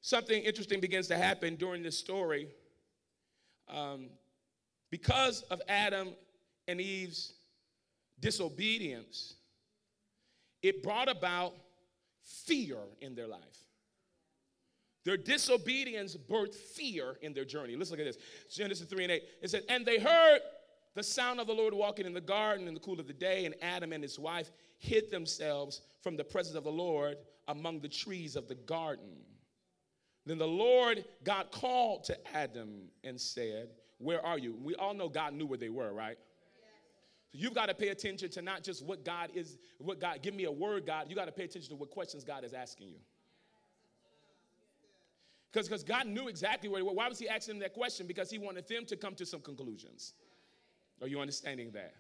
something 0.03 0.43
interesting 0.43 0.81
begins 0.81 1.09
to 1.09 1.17
happen 1.17 1.57
during 1.57 1.83
this 1.83 1.97
story. 1.99 2.49
Um, 3.75 4.11
because 4.91 5.41
of 5.45 5.63
Adam 5.67 6.11
and 6.69 6.79
Eve's 6.79 7.33
disobedience, 8.21 9.37
it 10.63 10.83
brought 10.83 11.09
about 11.09 11.55
fear 12.23 12.77
in 13.01 13.15
their 13.15 13.27
life. 13.27 13.66
Their 15.07 15.17
disobedience 15.17 16.17
birthed 16.17 16.57
fear 16.57 17.17
in 17.23 17.33
their 17.33 17.45
journey. 17.45 17.77
Let's 17.77 17.93
look 17.93 18.01
at 18.01 18.07
this. 18.07 18.19
Genesis 18.51 18.89
3 18.89 19.05
and 19.05 19.13
8. 19.13 19.23
It 19.41 19.51
said, 19.51 19.63
And 19.69 19.87
they 19.87 20.01
heard 20.01 20.41
the 20.97 21.03
sound 21.05 21.39
of 21.39 21.47
the 21.47 21.53
Lord 21.53 21.73
walking 21.75 22.07
in 22.07 22.13
the 22.13 22.21
garden 22.21 22.67
in 22.67 22.75
the 22.75 22.81
cool 22.81 22.99
of 22.99 23.07
the 23.07 23.13
day, 23.13 23.45
and 23.45 23.55
Adam 23.63 23.93
and 23.93 24.03
his 24.03 24.19
wife 24.19 24.51
hid 24.79 25.09
themselves 25.13 25.83
from 26.03 26.17
the 26.17 26.25
presence 26.25 26.57
of 26.57 26.65
the 26.65 26.73
Lord 26.73 27.19
among 27.47 27.79
the 27.81 27.89
trees 27.89 28.35
of 28.35 28.49
the 28.49 28.57
garden. 28.57 29.13
Then 30.27 30.39
the 30.39 30.49
Lord 30.49 31.05
God 31.23 31.53
called 31.53 32.03
to 32.05 32.37
Adam 32.37 32.89
and 33.05 33.21
said, 33.21 33.69
Where 33.99 34.27
are 34.27 34.39
you? 34.39 34.57
We 34.61 34.75
all 34.75 34.93
know 34.93 35.09
God 35.09 35.35
knew 35.35 35.47
where 35.47 35.57
they 35.57 35.69
were, 35.69 35.93
right? 35.93 36.19
So 37.31 37.39
you've 37.39 37.55
got 37.55 37.67
to 37.67 37.75
pay 37.75 37.91
attention 37.91 38.29
to 38.31 38.43
not 38.43 38.65
just 38.65 38.85
what 38.85 39.05
God 39.05 39.31
is, 39.37 39.57
what 39.79 40.01
God, 40.01 40.21
give 40.21 40.35
me 40.35 40.47
a 40.47 40.53
word, 40.53 40.85
God. 40.85 41.07
You 41.09 41.15
got 41.15 41.27
to 41.27 41.33
pay 41.33 41.45
attention 41.45 41.71
to 41.71 41.77
what 41.77 41.91
questions 41.91 42.25
God 42.25 42.43
is 42.43 42.53
asking 42.53 42.89
you. 42.89 42.99
Because 45.65 45.83
God 45.83 46.07
knew 46.07 46.29
exactly 46.29 46.69
where. 46.69 46.85
Why 46.85 47.09
was 47.09 47.19
he 47.19 47.29
asking 47.29 47.55
them 47.55 47.61
that 47.61 47.73
question? 47.73 48.07
Because 48.07 48.31
he 48.31 48.39
wanted 48.39 48.69
them 48.69 48.85
to 48.87 48.97
come 48.97 49.15
to 49.15 49.25
some 49.25 49.41
conclusions. 49.41 50.15
Are 51.01 51.09
you 51.09 51.21
understanding 51.21 51.71
that? 51.73 51.95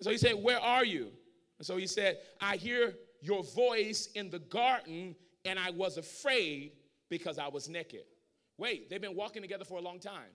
so 0.00 0.10
he 0.10 0.18
said, 0.18 0.34
Where 0.34 0.60
are 0.60 0.84
you? 0.84 1.10
And 1.58 1.66
so 1.66 1.76
he 1.76 1.86
said, 1.86 2.18
I 2.40 2.56
hear 2.56 2.94
your 3.20 3.42
voice 3.42 4.08
in 4.14 4.30
the 4.30 4.38
garden, 4.38 5.14
and 5.44 5.58
I 5.58 5.70
was 5.70 5.98
afraid 5.98 6.72
because 7.08 7.38
I 7.38 7.48
was 7.48 7.68
naked. 7.68 8.04
Wait, 8.56 8.88
they've 8.88 9.00
been 9.00 9.16
walking 9.16 9.42
together 9.42 9.64
for 9.64 9.78
a 9.78 9.82
long 9.82 9.98
time. 9.98 10.30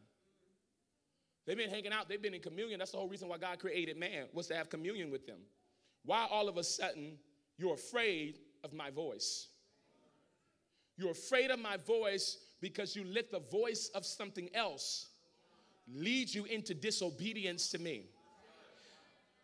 They've 1.45 1.57
been 1.57 1.69
hanging 1.69 1.93
out, 1.93 2.09
they've 2.09 2.21
been 2.21 2.33
in 2.33 2.41
communion. 2.41 2.79
That's 2.79 2.91
the 2.91 2.97
whole 2.97 3.07
reason 3.07 3.27
why 3.27 3.37
God 3.37 3.59
created 3.59 3.97
man, 3.97 4.25
was 4.33 4.47
to 4.47 4.55
have 4.55 4.69
communion 4.69 5.11
with 5.11 5.25
them. 5.25 5.37
Why 6.03 6.27
all 6.29 6.49
of 6.49 6.57
a 6.57 6.63
sudden 6.63 7.17
you're 7.57 7.75
afraid 7.75 8.39
of 8.63 8.73
my 8.73 8.89
voice? 8.89 9.47
You're 10.97 11.11
afraid 11.11 11.51
of 11.51 11.59
my 11.59 11.77
voice 11.77 12.37
because 12.65 12.95
you 12.95 13.05
let 13.05 13.29
the 13.29 13.41
voice 13.51 13.91
of 13.93 14.03
something 14.03 14.49
else 14.55 15.09
lead 15.93 16.33
you 16.33 16.45
into 16.45 16.73
disobedience 16.73 17.69
to 17.69 17.77
me. 17.77 18.07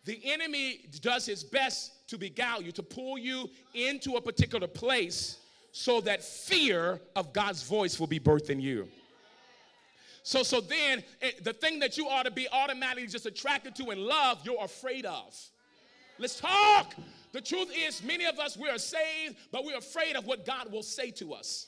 The 0.05 0.19
enemy 0.23 0.89
does 1.03 1.27
his 1.27 1.43
best 1.43 2.09
to 2.09 2.17
beguile 2.17 2.63
you, 2.63 2.71
to 2.71 2.81
pull 2.81 3.19
you 3.19 3.47
into 3.75 4.15
a 4.15 4.21
particular 4.21 4.65
place 4.65 5.37
so 5.71 6.01
that 6.01 6.23
fear 6.23 6.99
of 7.15 7.31
God's 7.31 7.61
voice 7.61 7.99
will 7.99 8.07
be 8.07 8.19
birthed 8.19 8.49
in 8.49 8.59
you. 8.59 8.87
So, 10.23 10.41
so 10.41 10.59
then 10.59 11.03
it, 11.21 11.35
eh, 11.35 11.39
the 11.43 11.53
thing 11.53 11.77
that 11.77 11.99
you 11.99 12.07
ought 12.07 12.23
to 12.23 12.31
be 12.31 12.47
automatically 12.51 13.05
just 13.05 13.27
attracted 13.27 13.75
to 13.75 13.91
and 13.91 14.01
love, 14.01 14.39
you're 14.43 14.63
afraid 14.63 15.05
of. 15.05 15.39
Let's 16.17 16.39
talk. 16.39 16.95
The 17.33 17.41
truth 17.41 17.71
is, 17.71 18.01
many 18.01 18.25
of 18.25 18.39
us, 18.39 18.57
we 18.57 18.67
are 18.67 18.79
saved, 18.79 19.35
but 19.51 19.63
we're 19.63 19.77
afraid 19.77 20.15
of 20.15 20.25
what 20.25 20.43
God 20.43 20.71
will 20.71 20.81
say 20.81 21.11
to 21.11 21.35
us. 21.35 21.67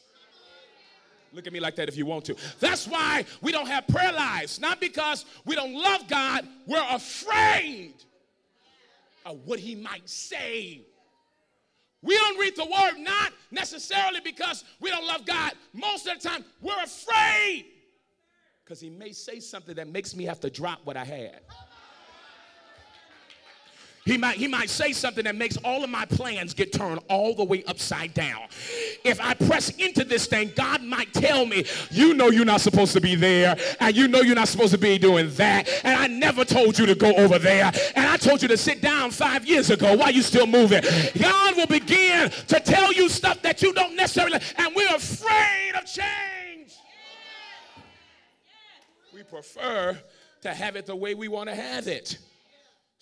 Look 1.34 1.48
at 1.48 1.54
me 1.54 1.60
like 1.60 1.76
that 1.78 1.90
if 1.90 1.98
you 1.98 2.06
want 2.06 2.26
to. 2.26 2.36
That's 2.60 2.88
why 2.88 3.26
we 3.42 3.52
don't 3.52 3.68
have 3.68 3.88
prayer 3.88 4.12
lives. 4.12 4.62
Not 4.62 4.80
because 4.80 5.26
we 5.46 5.56
don't 5.56 5.74
love 5.74 6.08
God, 6.08 6.48
we're 6.68 6.86
afraid 6.92 7.96
of 9.26 9.40
what 9.46 9.60
He 9.60 9.76
might 9.76 10.08
say. 10.08 10.82
We 12.04 12.16
don't 12.16 12.38
read 12.38 12.56
the 12.56 12.66
word 12.66 13.00
not 13.00 13.32
necessarily 13.50 14.20
because 14.20 14.64
we 14.80 14.90
don't 14.90 15.08
love 15.08 15.26
God. 15.26 15.54
Most 15.74 16.08
of 16.08 16.22
the 16.22 16.30
time, 16.30 16.44
we're 16.62 16.84
afraid 16.84 17.66
because 18.64 18.80
He 18.80 18.90
may 18.90 19.12
say 19.12 19.40
something 19.40 19.76
that 19.76 19.88
makes 19.88 20.16
me 20.16 20.26
have 20.26 20.40
to 20.42 20.50
drop 20.50 20.82
what 20.84 20.98
I 20.98 21.06
had. 21.06 21.40
He 24.06 24.18
might, 24.18 24.36
he 24.36 24.50
might 24.50 24.70
say 24.70 24.92
something 24.92 25.24
that 25.24 25.36
makes 25.36 25.56
all 25.64 25.82
of 25.82 25.90
my 25.90 26.04
plans 26.04 26.54
get 26.54 26.74
turned 26.74 27.00
all 27.10 27.34
the 27.34 27.44
way 27.44 27.64
upside 27.66 28.14
down. 28.14 28.42
If 29.06 29.22
I 29.22 29.34
press 29.34 29.70
into 29.78 30.04
this 30.04 30.28
thing, 30.28 30.52
God 30.56 30.84
might 30.84 31.14
tell 31.14 31.46
me, 31.46 31.66
you 31.90 32.14
know 32.14 32.30
you're 32.30 32.44
not 32.44 32.60
supposed 32.60 32.92
to 32.94 33.02
be 33.02 33.16
there, 33.16 33.56
and 33.80 33.96
you 33.96 34.10
know 34.10 34.20
you're 34.20 34.36
not 34.36 34.50
supposed 34.50 34.74
to 34.74 34.78
be 34.78 34.98
doing 34.98 35.30
that, 35.36 35.70
and 35.86 35.96
I 35.96 36.08
never 36.08 36.44
told 36.44 36.78
you 36.78 36.86
to 36.86 36.96
go 36.96 37.14
over 37.16 37.40
there, 37.40 37.72
and 37.96 38.06
I 38.06 38.18
told 38.18 38.42
you 38.42 38.50
to 38.50 38.58
sit 38.58 38.82
down 38.82 39.12
five 39.12 39.46
years 39.46 39.70
ago. 39.70 39.96
Why 39.96 40.10
you 40.10 40.22
still 40.22 40.48
moving? 40.48 40.84
God 41.18 41.56
will 41.56 41.68
begin 41.68 42.30
to 42.30 42.60
tell 42.60 42.92
you 42.92 43.08
stuff 43.08 43.42
that 43.44 43.62
you 43.62 43.72
don't 43.72 43.96
necessarily, 43.96 44.40
and 44.58 44.76
we're 44.76 44.96
afraid 44.96 45.72
of 45.76 45.86
change. 45.86 46.74
We 49.14 49.24
prefer 49.24 49.98
to 50.42 50.54
have 50.54 50.76
it 50.76 50.88
the 50.88 50.96
way 50.96 51.16
we 51.16 51.30
want 51.30 51.48
to 51.48 51.56
have 51.56 51.88
it. 51.88 52.18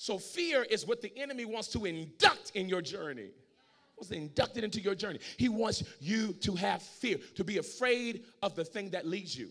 So 0.01 0.17
fear 0.17 0.63
is 0.63 0.87
what 0.87 0.99
the 0.99 1.15
enemy 1.15 1.45
wants 1.45 1.67
to 1.67 1.85
induct 1.85 2.53
in 2.55 2.67
your 2.67 2.81
journey. 2.81 3.29
Wants 3.95 4.09
to 4.09 4.15
induct 4.15 4.57
it 4.57 4.63
into 4.63 4.81
your 4.81 4.95
journey. 4.95 5.19
He 5.37 5.47
wants 5.47 5.83
you 5.99 6.33
to 6.41 6.55
have 6.55 6.81
fear, 6.81 7.19
to 7.35 7.43
be 7.43 7.59
afraid 7.59 8.23
of 8.41 8.55
the 8.55 8.65
thing 8.65 8.89
that 8.89 9.05
leads 9.05 9.37
you. 9.37 9.49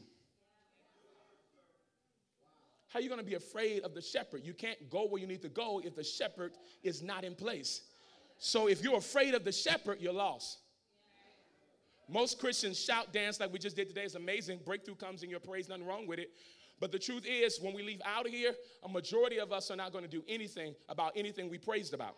How 2.89 2.99
are 2.99 3.03
you 3.03 3.09
going 3.09 3.21
to 3.21 3.25
be 3.25 3.37
afraid 3.37 3.85
of 3.85 3.95
the 3.95 4.03
shepherd? 4.03 4.45
You 4.45 4.53
can't 4.53 4.91
go 4.91 5.07
where 5.07 5.21
you 5.21 5.29
need 5.29 5.43
to 5.43 5.49
go 5.49 5.81
if 5.85 5.95
the 5.95 6.03
shepherd 6.03 6.51
is 6.83 7.01
not 7.01 7.23
in 7.23 7.37
place. 7.37 7.83
So 8.39 8.67
if 8.67 8.83
you're 8.83 8.99
afraid 8.99 9.37
of 9.37 9.45
the 9.45 9.53
shepherd, 9.53 9.99
you're 10.01 10.13
lost. 10.13 10.59
Most 12.09 12.41
Christians 12.41 12.77
shout, 12.77 13.13
dance 13.13 13.39
like 13.39 13.53
we 13.53 13.61
just 13.61 13.77
did 13.77 13.87
today. 13.87 14.03
It's 14.03 14.17
amazing. 14.17 14.59
Breakthrough 14.65 14.97
comes 14.97 15.23
in 15.23 15.31
your 15.31 15.39
praise, 15.39 15.69
nothing 15.69 15.87
wrong 15.87 16.09
with 16.09 16.19
it. 16.19 16.33
But 16.81 16.91
the 16.93 16.99
truth 16.99 17.27
is, 17.27 17.61
when 17.61 17.75
we 17.75 17.83
leave 17.83 18.01
out 18.05 18.27
of 18.27 18.33
here, 18.33 18.55
a 18.83 18.89
majority 18.89 19.39
of 19.39 19.53
us 19.53 19.71
are 19.71 19.77
not 19.77 19.93
going 19.93 20.03
to 20.03 20.11
do 20.11 20.25
anything 20.27 20.75
about 20.89 21.13
anything 21.15 21.51
we 21.51 21.59
praised 21.59 21.93
about. 21.93 22.17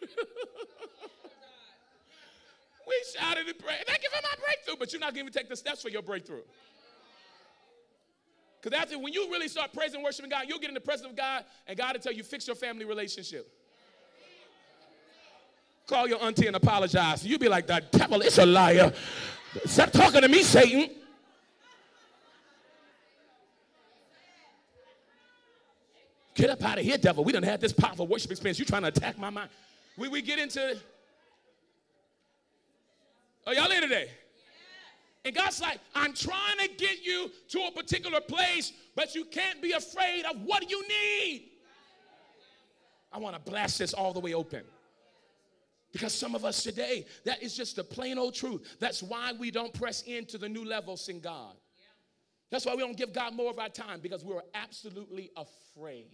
we 2.86 2.94
shouted 3.16 3.48
and 3.48 3.58
prayed. 3.58 3.84
Thank 3.86 4.02
you 4.02 4.10
for 4.10 4.22
my 4.22 4.34
breakthrough, 4.44 4.76
but 4.78 4.92
you're 4.92 5.00
not 5.00 5.14
going 5.14 5.26
to 5.26 5.32
take 5.32 5.48
the 5.48 5.56
steps 5.56 5.80
for 5.80 5.88
your 5.88 6.02
breakthrough. 6.02 6.42
Because 8.60 8.78
after 8.78 8.98
when 8.98 9.14
you 9.14 9.30
really 9.30 9.48
start 9.48 9.72
praising 9.72 9.96
and 9.96 10.04
worshiping 10.04 10.30
God, 10.30 10.44
you'll 10.46 10.58
get 10.58 10.68
in 10.68 10.74
the 10.74 10.80
presence 10.80 11.08
of 11.08 11.16
God, 11.16 11.44
and 11.66 11.78
God 11.78 11.94
will 11.94 12.02
tell 12.02 12.12
you, 12.12 12.22
fix 12.22 12.46
your 12.46 12.56
family 12.56 12.84
relationship. 12.84 13.50
Call 15.86 16.06
your 16.06 16.22
auntie 16.22 16.46
and 16.46 16.56
apologize. 16.56 17.24
You'll 17.24 17.38
be 17.38 17.48
like, 17.48 17.66
that 17.68 17.90
devil 17.92 18.20
is 18.20 18.36
a 18.36 18.44
liar. 18.44 18.92
Stop 19.64 19.90
talking 19.90 20.20
to 20.20 20.28
me, 20.28 20.42
Satan. 20.42 20.90
Get 26.38 26.50
up 26.50 26.62
out 26.62 26.78
of 26.78 26.84
here, 26.84 26.96
devil. 26.96 27.24
We 27.24 27.32
don't 27.32 27.42
have 27.42 27.60
this 27.60 27.72
powerful 27.72 28.06
worship 28.06 28.30
experience. 28.30 28.60
You're 28.60 28.66
trying 28.66 28.82
to 28.82 28.88
attack 28.88 29.18
my 29.18 29.28
mind. 29.28 29.50
We, 29.96 30.06
we 30.06 30.22
get 30.22 30.38
into. 30.38 30.78
Are 33.44 33.54
y'all 33.54 33.68
in 33.72 33.82
today? 33.82 34.08
And 35.24 35.34
God's 35.34 35.60
like, 35.60 35.80
I'm 35.96 36.14
trying 36.14 36.58
to 36.58 36.68
get 36.76 37.04
you 37.04 37.32
to 37.48 37.62
a 37.62 37.72
particular 37.72 38.20
place, 38.20 38.72
but 38.94 39.16
you 39.16 39.24
can't 39.24 39.60
be 39.60 39.72
afraid 39.72 40.26
of 40.26 40.40
what 40.42 40.70
you 40.70 40.80
need. 40.86 41.48
I 43.12 43.18
want 43.18 43.34
to 43.34 43.50
blast 43.50 43.80
this 43.80 43.92
all 43.92 44.12
the 44.12 44.20
way 44.20 44.32
open. 44.32 44.62
Because 45.92 46.14
some 46.14 46.36
of 46.36 46.44
us 46.44 46.62
today, 46.62 47.04
that 47.24 47.42
is 47.42 47.56
just 47.56 47.74
the 47.74 47.82
plain 47.82 48.16
old 48.16 48.34
truth. 48.34 48.76
That's 48.78 49.02
why 49.02 49.32
we 49.36 49.50
don't 49.50 49.74
press 49.74 50.02
into 50.02 50.38
the 50.38 50.48
new 50.48 50.64
levels 50.64 51.08
in 51.08 51.18
God. 51.18 51.56
That's 52.48 52.64
why 52.64 52.76
we 52.76 52.82
don't 52.82 52.96
give 52.96 53.12
God 53.12 53.34
more 53.34 53.50
of 53.50 53.58
our 53.58 53.68
time 53.68 53.98
because 54.00 54.24
we're 54.24 54.42
absolutely 54.54 55.32
afraid 55.36 56.06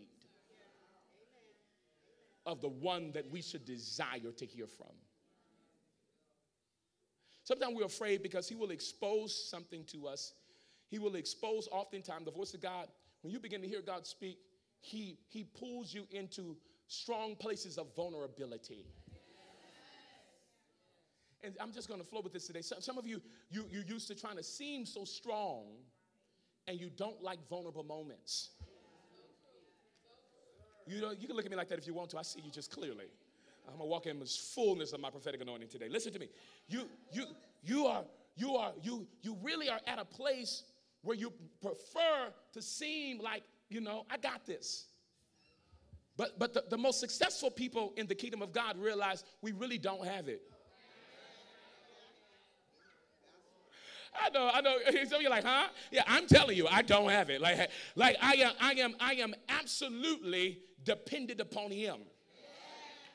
of 2.46 2.60
the 2.60 2.68
one 2.68 3.12
that 3.12 3.30
we 3.30 3.40
should 3.40 3.64
desire 3.64 4.32
to 4.36 4.46
hear 4.46 4.66
from. 4.66 4.92
Sometimes 7.44 7.74
we're 7.74 7.84
afraid 7.84 8.22
because 8.22 8.48
he 8.48 8.54
will 8.54 8.70
expose 8.70 9.48
something 9.50 9.84
to 9.84 10.06
us. 10.06 10.32
He 10.88 10.98
will 10.98 11.14
expose 11.16 11.68
oftentimes 11.70 12.24
the 12.24 12.30
voice 12.30 12.54
of 12.54 12.62
God. 12.62 12.88
When 13.22 13.32
you 13.32 13.38
begin 13.38 13.60
to 13.62 13.68
hear 13.68 13.82
God 13.82 14.06
speak, 14.06 14.38
he, 14.80 15.18
he 15.28 15.44
pulls 15.44 15.92
you 15.92 16.06
into 16.10 16.56
strong 16.86 17.36
places 17.36 17.78
of 17.78 17.94
vulnerability. 17.94 18.86
And 21.42 21.54
I'm 21.60 21.72
just 21.72 21.88
going 21.88 22.00
to 22.00 22.06
flow 22.06 22.22
with 22.22 22.32
this 22.32 22.46
today. 22.46 22.62
Some, 22.62 22.80
some 22.80 22.96
of 22.96 23.06
you, 23.06 23.20
you, 23.50 23.66
you're 23.70 23.84
used 23.84 24.08
to 24.08 24.14
trying 24.14 24.36
to 24.36 24.42
seem 24.42 24.86
so 24.86 25.04
strong, 25.04 25.64
and 26.66 26.80
you 26.80 26.88
don't 26.88 27.22
like 27.22 27.46
vulnerable 27.48 27.84
moments. 27.84 28.50
You 30.86 31.00
know, 31.00 31.12
you 31.12 31.26
can 31.26 31.36
look 31.36 31.44
at 31.44 31.50
me 31.50 31.56
like 31.56 31.68
that 31.68 31.78
if 31.78 31.86
you 31.86 31.94
want 31.94 32.10
to. 32.10 32.18
I 32.18 32.22
see 32.22 32.40
you 32.44 32.50
just 32.50 32.70
clearly. 32.70 33.06
I'm 33.66 33.78
gonna 33.78 33.86
walk 33.86 34.06
in 34.06 34.18
the 34.18 34.26
fullness 34.26 34.92
of 34.92 35.00
my 35.00 35.10
prophetic 35.10 35.40
anointing 35.40 35.68
today. 35.68 35.88
Listen 35.88 36.12
to 36.12 36.18
me. 36.18 36.28
You, 36.68 36.88
you, 37.12 37.24
you 37.62 37.86
are, 37.86 38.04
you 38.36 38.56
are, 38.56 38.72
you, 38.82 39.06
you 39.22 39.36
really 39.42 39.70
are 39.70 39.80
at 39.86 39.98
a 39.98 40.04
place 40.04 40.64
where 41.02 41.16
you 41.16 41.32
prefer 41.62 42.32
to 42.52 42.62
seem 42.62 43.20
like, 43.20 43.42
you 43.68 43.80
know, 43.80 44.04
I 44.10 44.18
got 44.18 44.44
this. 44.44 44.86
But 46.16 46.38
but 46.38 46.54
the, 46.54 46.64
the 46.70 46.78
most 46.78 47.00
successful 47.00 47.50
people 47.50 47.92
in 47.96 48.06
the 48.06 48.14
kingdom 48.14 48.42
of 48.42 48.52
God 48.52 48.78
realize 48.78 49.24
we 49.42 49.52
really 49.52 49.78
don't 49.78 50.06
have 50.06 50.28
it. 50.28 50.42
I 54.14 54.30
know, 54.30 54.50
I 54.52 54.60
know. 54.60 54.76
Some 55.04 55.16
of 55.16 55.22
you 55.22 55.30
like, 55.30 55.44
huh? 55.44 55.68
Yeah, 55.90 56.04
I'm 56.06 56.26
telling 56.26 56.56
you, 56.56 56.66
I 56.68 56.82
don't 56.82 57.10
have 57.10 57.30
it. 57.30 57.40
Like, 57.40 57.70
like 57.96 58.16
I 58.22 58.34
am, 58.34 58.52
I 58.60 58.72
am, 58.74 58.94
I 59.00 59.14
am 59.14 59.34
absolutely 59.48 60.60
dependent 60.84 61.40
upon 61.40 61.70
Him. 61.70 61.96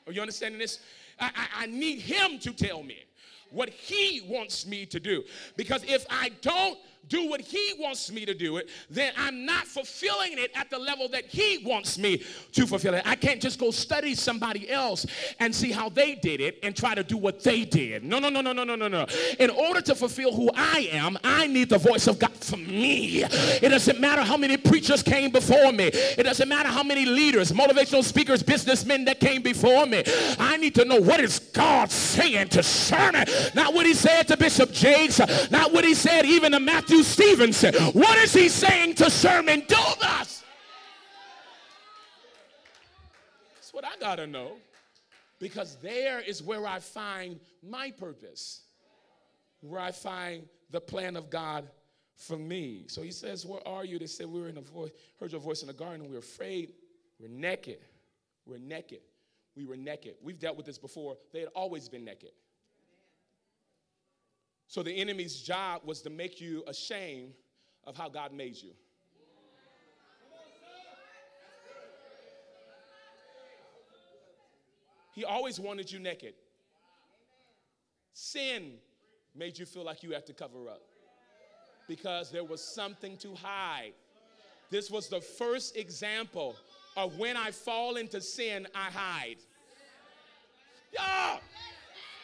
Are 0.07 0.11
you 0.11 0.21
understanding 0.21 0.59
this? 0.59 0.79
I, 1.19 1.31
I, 1.35 1.63
I 1.63 1.65
need 1.67 1.99
Him 1.99 2.39
to 2.39 2.51
tell 2.51 2.83
me 2.83 3.05
what 3.51 3.69
He 3.69 4.21
wants 4.27 4.65
me 4.65 4.85
to 4.87 4.99
do. 4.99 5.23
Because 5.55 5.83
if 5.83 6.05
I 6.09 6.29
don't 6.41 6.77
do 7.09 7.27
what 7.29 7.41
He 7.41 7.73
wants 7.79 8.11
me 8.11 8.25
to 8.25 8.33
do 8.33 8.57
it, 8.57 8.69
then 8.89 9.11
I'm 9.17 9.45
not 9.45 9.65
fulfilling 9.65 10.37
it 10.37 10.51
at 10.55 10.69
the 10.69 10.79
level 10.79 11.09
that 11.09 11.25
He 11.25 11.57
wants 11.65 11.97
me 11.97 12.23
to 12.53 12.67
fulfill 12.67 12.93
it. 12.93 13.03
I 13.05 13.15
can't 13.15 13.41
just 13.41 13.59
go 13.59 13.71
study 13.71 14.15
somebody 14.15 14.69
else 14.69 15.05
and 15.39 15.53
see 15.53 15.71
how 15.71 15.89
they 15.89 16.15
did 16.15 16.39
it 16.39 16.59
and 16.63 16.75
try 16.75 16.95
to 16.95 17.03
do 17.03 17.17
what 17.17 17.43
they 17.43 17.65
did. 17.65 18.03
No, 18.03 18.19
no, 18.19 18.29
no, 18.29 18.41
no, 18.41 18.53
no, 18.53 18.63
no, 18.63 18.75
no, 18.75 18.87
no. 18.87 19.05
In 19.39 19.49
order 19.49 19.81
to 19.81 19.95
fulfill 19.95 20.33
who 20.33 20.49
I 20.55 20.89
am, 20.91 21.17
I 21.23 21.47
need 21.47 21.69
the 21.69 21.77
voice 21.77 22.07
of 22.07 22.19
God 22.19 22.35
for 22.35 22.57
me. 22.57 23.23
It 23.23 23.69
doesn't 23.69 23.99
matter 23.99 24.21
how 24.21 24.37
many 24.37 24.57
preachers 24.57 25.03
came 25.03 25.31
before 25.31 25.71
me, 25.71 25.85
it 25.85 26.23
doesn't 26.23 26.47
matter 26.47 26.69
how 26.69 26.83
many 26.83 27.05
leaders, 27.05 27.51
motivational 27.51 28.03
speakers, 28.03 28.43
businessmen 28.43 29.05
that 29.05 29.19
came 29.19 29.41
before 29.41 29.85
me. 29.85 30.03
I 30.37 30.57
need 30.57 30.75
to 30.75 30.85
know 30.85 30.99
what 30.99 31.19
is 31.19 31.39
God 31.39 31.91
saying 31.91 32.49
to 32.49 32.63
Sherman, 32.63 33.25
not 33.55 33.73
what 33.73 33.85
he 33.85 33.93
said 33.93 34.27
to 34.27 34.37
Bishop 34.37 34.71
Jakes, 34.71 35.19
not 35.49 35.73
what 35.73 35.83
he 35.83 35.93
said 35.93 36.25
even 36.25 36.51
to 36.51 36.59
Matthew 36.59 36.98
Stevenson. 37.03 37.73
What 37.93 38.17
is 38.17 38.33
he 38.33 38.49
saying 38.49 38.95
to 38.95 39.09
Sherman 39.09 39.63
Dumas? 39.67 40.43
That's 43.55 43.73
what 43.73 43.85
I 43.85 43.97
got 43.99 44.15
to 44.15 44.27
know. 44.27 44.53
Because 45.39 45.77
there 45.77 46.19
is 46.19 46.43
where 46.43 46.67
I 46.67 46.79
find 46.79 47.39
my 47.63 47.91
purpose, 47.91 48.61
where 49.61 49.79
I 49.79 49.91
find 49.91 50.47
the 50.69 50.81
plan 50.81 51.15
of 51.15 51.29
God 51.29 51.69
for 52.15 52.37
me. 52.37 52.83
So 52.87 53.01
he 53.01 53.11
says, 53.11 53.45
Where 53.45 53.65
are 53.65 53.85
you? 53.85 53.97
They 53.97 54.07
said, 54.07 54.27
We 54.27 54.41
were 54.41 54.49
in 54.49 54.57
a 54.57 54.61
voice, 54.61 54.91
heard 55.19 55.31
your 55.31 55.41
voice 55.41 55.61
in 55.61 55.67
the 55.67 55.73
garden. 55.73 56.05
We 56.05 56.13
were 56.13 56.19
afraid. 56.19 56.73
We're 57.19 57.29
naked. 57.29 57.79
We're 58.45 58.59
naked. 58.59 58.99
We 59.55 59.65
were 59.65 59.77
naked. 59.77 60.15
We've 60.21 60.39
dealt 60.39 60.57
with 60.57 60.65
this 60.65 60.77
before. 60.77 61.17
They 61.31 61.39
had 61.39 61.49
always 61.55 61.87
been 61.87 62.03
naked. 62.03 62.31
So 64.69 64.83
the 64.83 64.95
enemy's 64.95 65.41
job 65.41 65.81
was 65.83 66.03
to 66.03 66.11
make 66.11 66.39
you 66.39 66.63
ashamed 66.67 67.33
of 67.85 67.97
how 67.97 68.07
God 68.07 68.31
made 68.31 68.55
you. 68.55 68.69
He 75.15 75.25
always 75.25 75.59
wanted 75.59 75.91
you 75.91 75.97
naked. 75.97 76.35
Sin 78.13 78.73
made 79.35 79.57
you 79.57 79.65
feel 79.65 79.83
like 79.83 80.03
you 80.03 80.11
had 80.11 80.27
to 80.27 80.33
cover 80.33 80.69
up 80.69 80.83
because 81.87 82.29
there 82.29 82.43
was 82.43 82.63
something 82.63 83.17
to 83.17 83.33
hide. 83.33 83.93
This 84.69 84.91
was 84.91 85.09
the 85.09 85.19
first 85.19 85.77
example 85.77 86.55
of 86.95 87.17
when 87.17 87.35
I 87.35 87.49
fall 87.49 87.95
into 87.95 88.21
sin, 88.21 88.67
I 88.75 88.91
hide. 88.91 89.37
Yeah. 90.93 91.37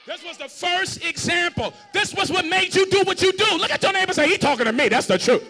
This 0.05 0.23
was 0.23 0.37
the 0.37 0.47
first 0.47 1.03
example. 1.03 1.73
This 1.93 2.13
was 2.13 2.31
what 2.31 2.45
made 2.45 2.75
you 2.75 2.85
do 2.89 3.01
what 3.03 3.21
you 3.21 3.31
do. 3.31 3.57
Look 3.57 3.71
at 3.71 3.81
your 3.81 3.93
neighbor 3.93 4.13
say, 4.13 4.27
he 4.27 4.37
talking 4.37 4.65
to 4.65 4.71
me. 4.71 4.87
That's 4.87 5.07
the 5.07 5.17
truth. 5.17 5.43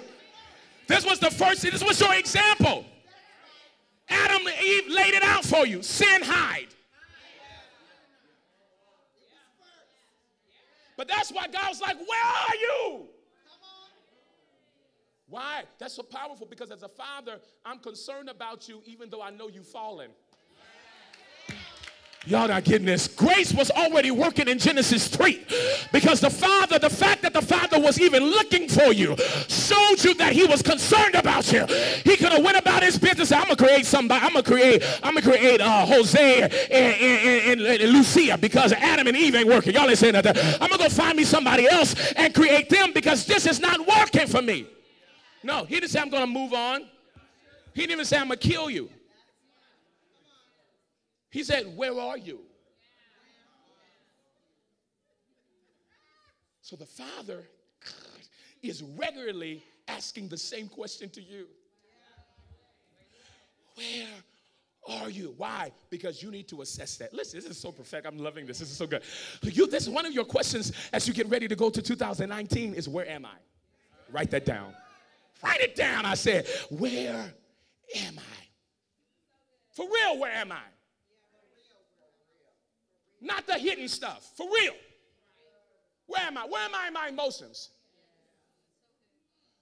This 0.87 1.05
was 1.05 1.19
the 1.19 1.31
first, 1.31 1.61
this 1.61 1.83
was 1.83 1.99
your 1.99 2.13
example. 2.13 2.85
Adam 4.07 4.45
and 4.45 4.55
Eve 4.63 4.87
laid 4.89 5.13
it 5.13 5.23
out 5.23 5.43
for 5.43 5.65
you. 5.65 5.81
Sin 5.81 6.21
hide. 6.23 6.67
But 10.97 11.09
that's 11.09 11.31
why 11.31 11.47
God 11.47 11.67
was 11.69 11.81
like, 11.81 11.97
where 11.97 12.25
are 12.25 12.55
you? 12.55 13.07
Why? 15.27 15.63
That's 15.79 15.95
so 15.95 16.03
powerful 16.03 16.47
because 16.47 16.71
as 16.71 16.83
a 16.83 16.87
father, 16.87 17.39
I'm 17.65 17.79
concerned 17.79 18.29
about 18.29 18.69
you 18.69 18.81
even 18.85 19.09
though 19.09 19.21
I 19.21 19.31
know 19.31 19.49
you've 19.49 19.67
fallen. 19.67 20.11
Y'all 22.27 22.47
not 22.47 22.63
getting 22.63 22.87
this. 22.87 23.07
Grace 23.07 23.53
was 23.53 23.69
already 23.69 24.09
working 24.09 24.47
in 24.47 24.57
Genesis 24.57 25.07
3 25.07 25.45
because 25.91 26.19
the 26.19 26.29
Father, 26.29 26.79
the 26.79 26.89
fact 26.89 27.21
that 27.21 27.33
the 27.33 27.41
Father 27.41 27.79
was 27.79 27.99
even 28.01 28.23
looking 28.23 28.67
for 28.67 28.91
you 28.91 29.15
showed 29.47 30.03
you 30.03 30.13
that 30.15 30.33
he 30.33 30.45
was 30.45 30.63
concerned 30.63 31.13
about 31.13 31.51
you. 31.51 31.65
He 32.03 32.17
could 32.17 32.31
have 32.31 32.43
went 32.43 32.57
about 32.57 32.81
his 32.81 32.97
business. 32.97 33.31
I'm 33.31 33.43
going 33.43 33.55
to 33.55 33.63
create 33.63 33.85
somebody. 33.85 34.25
I'm 34.25 34.33
going 34.33 34.43
to 34.43 34.51
create, 34.51 34.83
I'm 35.03 35.13
going 35.13 35.23
to 35.23 35.29
create 35.29 35.61
uh, 35.61 35.85
Jose 35.85 36.41
and, 36.41 36.51
and, 36.51 37.61
and, 37.61 37.81
and, 37.81 37.93
Lucia 37.93 38.37
because 38.39 38.73
Adam 38.73 39.05
and 39.05 39.15
Eve 39.15 39.35
ain't 39.35 39.47
working. 39.47 39.73
Y'all 39.73 39.87
ain't 39.87 39.99
saying 39.99 40.13
that. 40.13 40.25
I'm 40.61 40.69
going 40.69 40.71
to 40.71 40.77
go 40.79 40.89
find 40.89 41.15
me 41.15 41.25
somebody 41.25 41.69
else 41.69 41.95
and 42.13 42.33
create 42.33 42.69
them 42.69 42.91
because 42.91 43.25
this 43.27 43.45
is 43.45 43.59
not 43.59 43.85
working 43.85 44.25
for 44.25 44.41
me. 44.41 44.65
No, 45.43 45.63
he 45.65 45.75
didn't 45.75 45.91
say 45.91 45.99
I'm 45.99 46.09
going 46.09 46.23
to 46.23 46.27
move 46.27 46.53
on. 46.53 46.87
He 47.75 47.81
didn't 47.81 47.91
even 47.91 48.05
say 48.05 48.17
I'm 48.17 48.27
going 48.27 48.39
to 48.39 48.47
kill 48.47 48.69
you. 48.71 48.89
He 51.35 51.43
said, 51.43 51.75
Where 51.75 51.99
are 51.99 52.17
you? 52.17 52.39
So 56.61 56.77
the 56.77 56.85
Father 56.85 57.43
is 58.63 58.81
regularly 58.81 59.61
asking 59.89 60.29
the 60.29 60.37
same 60.37 60.69
question 60.69 61.09
to 61.09 61.21
you 61.21 61.47
Where 63.75 64.07
are 64.87 65.09
you? 65.09 65.33
Why? 65.35 65.73
Because 65.89 66.23
you 66.23 66.31
need 66.31 66.47
to 66.47 66.61
assess 66.61 66.95
that. 66.99 67.13
Listen, 67.13 67.41
this 67.41 67.49
is 67.49 67.57
so 67.57 67.73
perfect. 67.73 68.07
I'm 68.07 68.17
loving 68.17 68.45
this. 68.45 68.59
This 68.59 68.71
is 68.71 68.77
so 68.77 68.87
good. 68.87 69.01
You, 69.43 69.67
this 69.67 69.83
is 69.83 69.89
one 69.89 70.05
of 70.05 70.13
your 70.13 70.23
questions 70.23 70.71
as 70.93 71.05
you 71.05 71.13
get 71.13 71.29
ready 71.29 71.49
to 71.49 71.55
go 71.57 71.69
to 71.69 71.81
2019 71.81 72.75
is 72.75 72.87
where 72.87 73.09
am 73.09 73.25
I? 73.25 73.35
Write 74.09 74.31
that 74.31 74.45
down. 74.45 74.73
Write 75.43 75.59
it 75.59 75.75
down. 75.75 76.05
I 76.05 76.15
said, 76.15 76.47
Where 76.69 77.33
am 77.93 78.19
I? 78.19 78.43
For 79.73 79.83
real, 79.83 80.17
where 80.17 80.31
am 80.31 80.53
I? 80.53 80.61
Not 83.21 83.47
the 83.47 83.53
hidden 83.53 83.87
stuff. 83.87 84.31
For 84.35 84.45
real. 84.45 84.73
Where 86.07 86.21
am 86.21 86.37
I? 86.37 86.45
Where 86.45 86.61
am 86.61 86.75
I 86.75 86.87
in 86.87 86.93
my 86.93 87.07
emotions? 87.07 87.69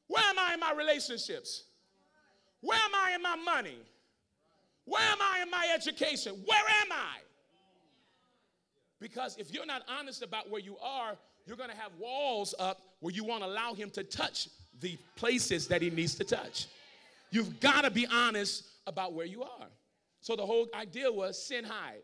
Where 0.08 0.24
am 0.24 0.38
I 0.38 0.54
in 0.54 0.60
my 0.60 0.74
relationships? 0.74 1.64
Where 2.62 2.80
am 2.80 2.92
I 2.94 3.14
in 3.16 3.22
my 3.22 3.36
money? 3.36 3.78
Where 4.86 5.02
am 5.02 5.18
I 5.22 5.42
in 5.42 5.50
my 5.50 5.70
education? 5.74 6.36
Where 6.46 6.64
am 6.82 6.92
I? 6.92 7.20
Because 9.00 9.36
if 9.38 9.54
you're 9.54 9.66
not 9.66 9.84
honest 9.88 10.24
about 10.24 10.50
where 10.50 10.62
you 10.62 10.78
are, 10.78 11.16
you're 11.46 11.58
going 11.58 11.70
to 11.70 11.76
have 11.76 11.92
walls 12.00 12.56
up 12.60 12.82
where 13.00 13.14
you 13.14 13.24
won't 13.24 13.44
allow 13.44 13.74
him 13.74 13.90
to 13.92 14.04
touch 14.04 14.50
the 14.80 14.98
places 15.16 15.68
that 15.68 15.82
he 15.82 15.90
needs 15.90 16.16
to 16.16 16.24
touch. 16.24 16.68
You've 17.32 17.60
got 17.60 17.82
to 17.82 17.92
be 17.92 18.08
honest 18.08 18.66
about 18.88 19.14
where 19.14 19.26
you 19.26 19.44
are. 19.44 19.68
So 20.22 20.36
the 20.36 20.46
whole 20.46 20.68
idea 20.74 21.12
was 21.12 21.42
sin 21.42 21.66
hide. 21.66 22.04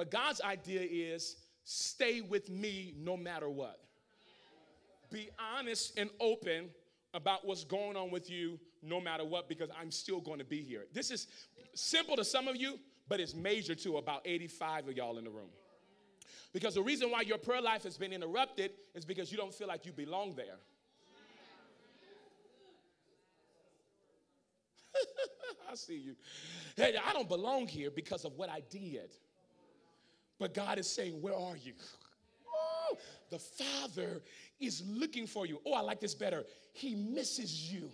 But 0.00 0.10
God's 0.10 0.40
idea 0.40 0.80
is 0.80 1.36
stay 1.64 2.22
with 2.22 2.48
me 2.48 2.94
no 2.96 3.18
matter 3.18 3.50
what. 3.50 3.80
Be 5.12 5.28
honest 5.38 5.98
and 5.98 6.08
open 6.18 6.70
about 7.12 7.46
what's 7.46 7.64
going 7.64 7.98
on 7.98 8.10
with 8.10 8.30
you 8.30 8.58
no 8.82 8.98
matter 8.98 9.26
what 9.26 9.46
because 9.46 9.68
I'm 9.78 9.90
still 9.90 10.22
going 10.22 10.38
to 10.38 10.44
be 10.46 10.62
here. 10.62 10.86
This 10.94 11.10
is 11.10 11.26
simple 11.74 12.16
to 12.16 12.24
some 12.24 12.48
of 12.48 12.56
you, 12.56 12.78
but 13.10 13.20
it's 13.20 13.34
major 13.34 13.74
to 13.74 13.98
about 13.98 14.22
85 14.24 14.88
of 14.88 14.96
y'all 14.96 15.18
in 15.18 15.24
the 15.24 15.30
room. 15.30 15.50
Because 16.54 16.76
the 16.76 16.82
reason 16.82 17.10
why 17.10 17.20
your 17.20 17.36
prayer 17.36 17.60
life 17.60 17.82
has 17.82 17.98
been 17.98 18.14
interrupted 18.14 18.70
is 18.94 19.04
because 19.04 19.30
you 19.30 19.36
don't 19.36 19.52
feel 19.52 19.68
like 19.68 19.84
you 19.84 19.92
belong 19.92 20.34
there. 20.34 20.60
I 25.70 25.74
see 25.74 25.98
you. 25.98 26.16
Hey, 26.74 26.94
I 27.06 27.12
don't 27.12 27.28
belong 27.28 27.66
here 27.66 27.90
because 27.90 28.24
of 28.24 28.38
what 28.38 28.48
I 28.48 28.62
did. 28.70 29.10
But 30.40 30.54
God 30.54 30.78
is 30.78 30.88
saying, 30.88 31.20
Where 31.20 31.34
are 31.34 31.56
you? 31.56 31.74
Oh, 32.48 32.96
the 33.30 33.38
Father 33.38 34.22
is 34.58 34.82
looking 34.88 35.26
for 35.26 35.46
you. 35.46 35.60
Oh, 35.64 35.74
I 35.74 35.82
like 35.82 36.00
this 36.00 36.14
better. 36.14 36.44
He 36.72 36.96
misses 36.96 37.72
you. 37.72 37.90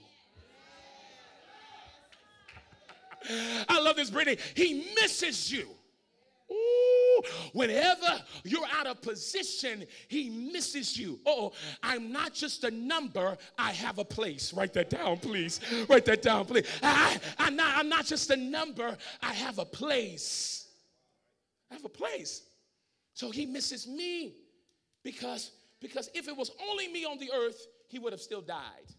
I 3.69 3.81
love 3.81 3.97
this, 3.97 4.11
Brittany. 4.11 4.39
He 4.55 4.93
misses 4.95 5.53
you. 5.53 5.67
Ooh, 6.49 7.23
whenever 7.53 8.23
you're 8.45 8.69
out 8.73 8.87
of 8.87 9.03
position, 9.03 9.85
he 10.07 10.31
misses 10.31 10.97
you. 10.97 11.19
Oh, 11.27 11.51
I'm 11.83 12.13
not 12.13 12.33
just 12.33 12.63
a 12.63 12.71
number, 12.71 13.37
I 13.59 13.73
have 13.73 13.99
a 13.99 14.05
place. 14.05 14.53
Write 14.53 14.73
that 14.75 14.89
down, 14.89 15.19
please. 15.19 15.59
Write 15.89 16.05
that 16.05 16.23
down, 16.23 16.45
please. 16.45 16.69
I, 16.85 17.19
I'm, 17.41 17.57
not, 17.57 17.77
I'm 17.77 17.89
not 17.89 18.07
just 18.07 18.31
a 18.31 18.37
number, 18.37 18.97
I 19.21 19.33
have 19.33 19.59
a 19.59 19.65
place. 19.65 20.66
I 21.71 21.75
have 21.75 21.85
a 21.85 21.89
place. 21.89 22.43
So 23.15 23.31
he 23.31 23.47
misses 23.47 23.87
me 23.87 24.35
because, 25.03 25.53
because 25.81 26.11
if 26.15 26.29
it 26.29 26.37
was 26.37 26.51
only 26.69 26.89
me 26.89 27.05
on 27.05 27.19
the 27.19 27.31
earth, 27.35 27.67
he 27.89 27.99
would 27.99 28.13
have 28.13 28.21
still 28.21 28.43
died. 28.43 28.93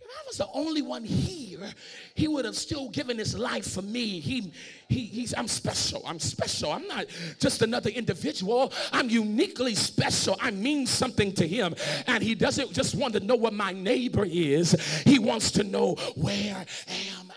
If 0.00 0.16
I 0.16 0.26
was 0.26 0.36
the 0.38 0.48
only 0.54 0.80
one 0.80 1.04
here, 1.04 1.70
he 2.14 2.28
would 2.28 2.46
have 2.46 2.56
still 2.56 2.88
given 2.88 3.18
his 3.18 3.36
life 3.36 3.70
for 3.70 3.82
me. 3.82 4.20
He, 4.20 4.52
he, 4.88 5.00
he's, 5.00 5.34
I'm 5.34 5.48
special. 5.48 6.02
I'm 6.06 6.18
special. 6.18 6.72
I'm 6.72 6.86
not 6.88 7.06
just 7.38 7.60
another 7.60 7.90
individual. 7.90 8.72
I'm 8.90 9.10
uniquely 9.10 9.74
special. 9.74 10.38
I 10.40 10.50
mean 10.50 10.86
something 10.86 11.32
to 11.34 11.46
him. 11.46 11.74
And 12.06 12.22
he 12.22 12.34
doesn't 12.34 12.72
just 12.72 12.94
want 12.94 13.14
to 13.14 13.20
know 13.20 13.36
what 13.36 13.52
my 13.52 13.72
neighbor 13.72 14.24
is, 14.24 14.72
he 15.04 15.18
wants 15.18 15.50
to 15.52 15.64
know 15.64 15.94
where 16.16 16.64
am? 16.86 17.27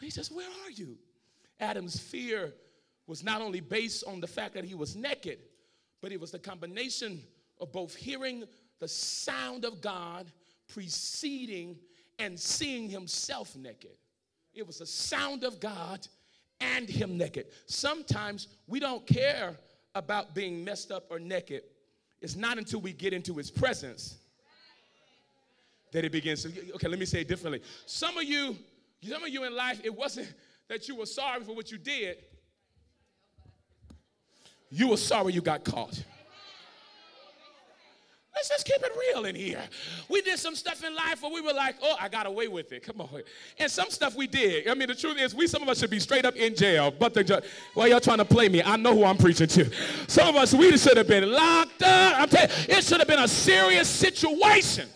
He 0.00 0.10
says, 0.10 0.30
Where 0.30 0.48
are 0.64 0.70
you? 0.70 0.96
Adam's 1.60 1.98
fear 1.98 2.52
was 3.06 3.24
not 3.24 3.40
only 3.40 3.60
based 3.60 4.04
on 4.06 4.20
the 4.20 4.26
fact 4.26 4.54
that 4.54 4.64
he 4.64 4.74
was 4.74 4.94
naked, 4.94 5.38
but 6.00 6.12
it 6.12 6.20
was 6.20 6.30
the 6.30 6.38
combination 6.38 7.22
of 7.60 7.72
both 7.72 7.94
hearing 7.94 8.44
the 8.78 8.88
sound 8.88 9.64
of 9.64 9.80
God 9.80 10.30
preceding 10.72 11.76
and 12.18 12.38
seeing 12.38 12.88
himself 12.88 13.56
naked. 13.56 13.96
It 14.54 14.66
was 14.66 14.78
the 14.78 14.86
sound 14.86 15.44
of 15.44 15.58
God 15.58 16.06
and 16.60 16.88
him 16.88 17.16
naked. 17.16 17.46
Sometimes 17.66 18.48
we 18.66 18.80
don't 18.80 19.06
care 19.06 19.56
about 19.94 20.34
being 20.34 20.64
messed 20.64 20.92
up 20.92 21.06
or 21.10 21.18
naked. 21.18 21.62
It's 22.20 22.36
not 22.36 22.58
until 22.58 22.80
we 22.80 22.92
get 22.92 23.12
into 23.12 23.34
his 23.34 23.50
presence 23.50 24.18
that 25.92 26.04
it 26.04 26.12
begins 26.12 26.42
to 26.42 26.50
okay 26.74 26.88
let 26.88 26.98
me 26.98 27.06
say 27.06 27.22
it 27.22 27.28
differently 27.28 27.62
some 27.86 28.18
of 28.18 28.24
you 28.24 28.56
some 29.02 29.22
of 29.22 29.28
you 29.28 29.44
in 29.44 29.54
life 29.54 29.80
it 29.84 29.94
wasn't 29.94 30.32
that 30.68 30.88
you 30.88 30.96
were 30.96 31.06
sorry 31.06 31.42
for 31.42 31.54
what 31.54 31.70
you 31.70 31.78
did 31.78 32.18
you 34.70 34.88
were 34.88 34.96
sorry 34.96 35.32
you 35.32 35.40
got 35.40 35.64
caught 35.64 36.02
Let's 38.38 38.50
just 38.50 38.66
keep 38.66 38.80
it 38.80 38.92
real 38.96 39.24
in 39.24 39.34
here. 39.34 39.60
We 40.08 40.22
did 40.22 40.38
some 40.38 40.54
stuff 40.54 40.84
in 40.84 40.94
life 40.94 41.22
where 41.22 41.32
we 41.32 41.40
were 41.40 41.52
like, 41.52 41.74
oh, 41.82 41.96
I 42.00 42.08
got 42.08 42.24
away 42.24 42.46
with 42.46 42.70
it. 42.70 42.84
Come 42.84 43.00
on. 43.00 43.22
And 43.58 43.68
some 43.68 43.90
stuff 43.90 44.14
we 44.14 44.28
did. 44.28 44.68
I 44.68 44.74
mean, 44.74 44.86
the 44.86 44.94
truth 44.94 45.18
is, 45.18 45.34
we 45.34 45.48
some 45.48 45.60
of 45.60 45.68
us 45.68 45.80
should 45.80 45.90
be 45.90 45.98
straight 45.98 46.24
up 46.24 46.36
in 46.36 46.54
jail. 46.54 46.92
But 46.96 47.14
the 47.14 47.24
judge, 47.24 47.42
well, 47.74 47.88
y'all 47.88 47.98
trying 47.98 48.18
to 48.18 48.24
play 48.24 48.48
me. 48.48 48.62
I 48.62 48.76
know 48.76 48.94
who 48.94 49.04
I'm 49.04 49.16
preaching 49.16 49.48
to. 49.48 49.68
Some 50.06 50.28
of 50.28 50.36
us, 50.36 50.54
we 50.54 50.76
should 50.76 50.96
have 50.96 51.08
been 51.08 51.32
locked 51.32 51.82
up. 51.82 52.20
I'm 52.20 52.28
telling 52.28 52.48
you, 52.48 52.76
it 52.76 52.84
should 52.84 53.00
have 53.00 53.08
been 53.08 53.18
a 53.18 53.26
serious 53.26 53.88
situation. 53.88 54.88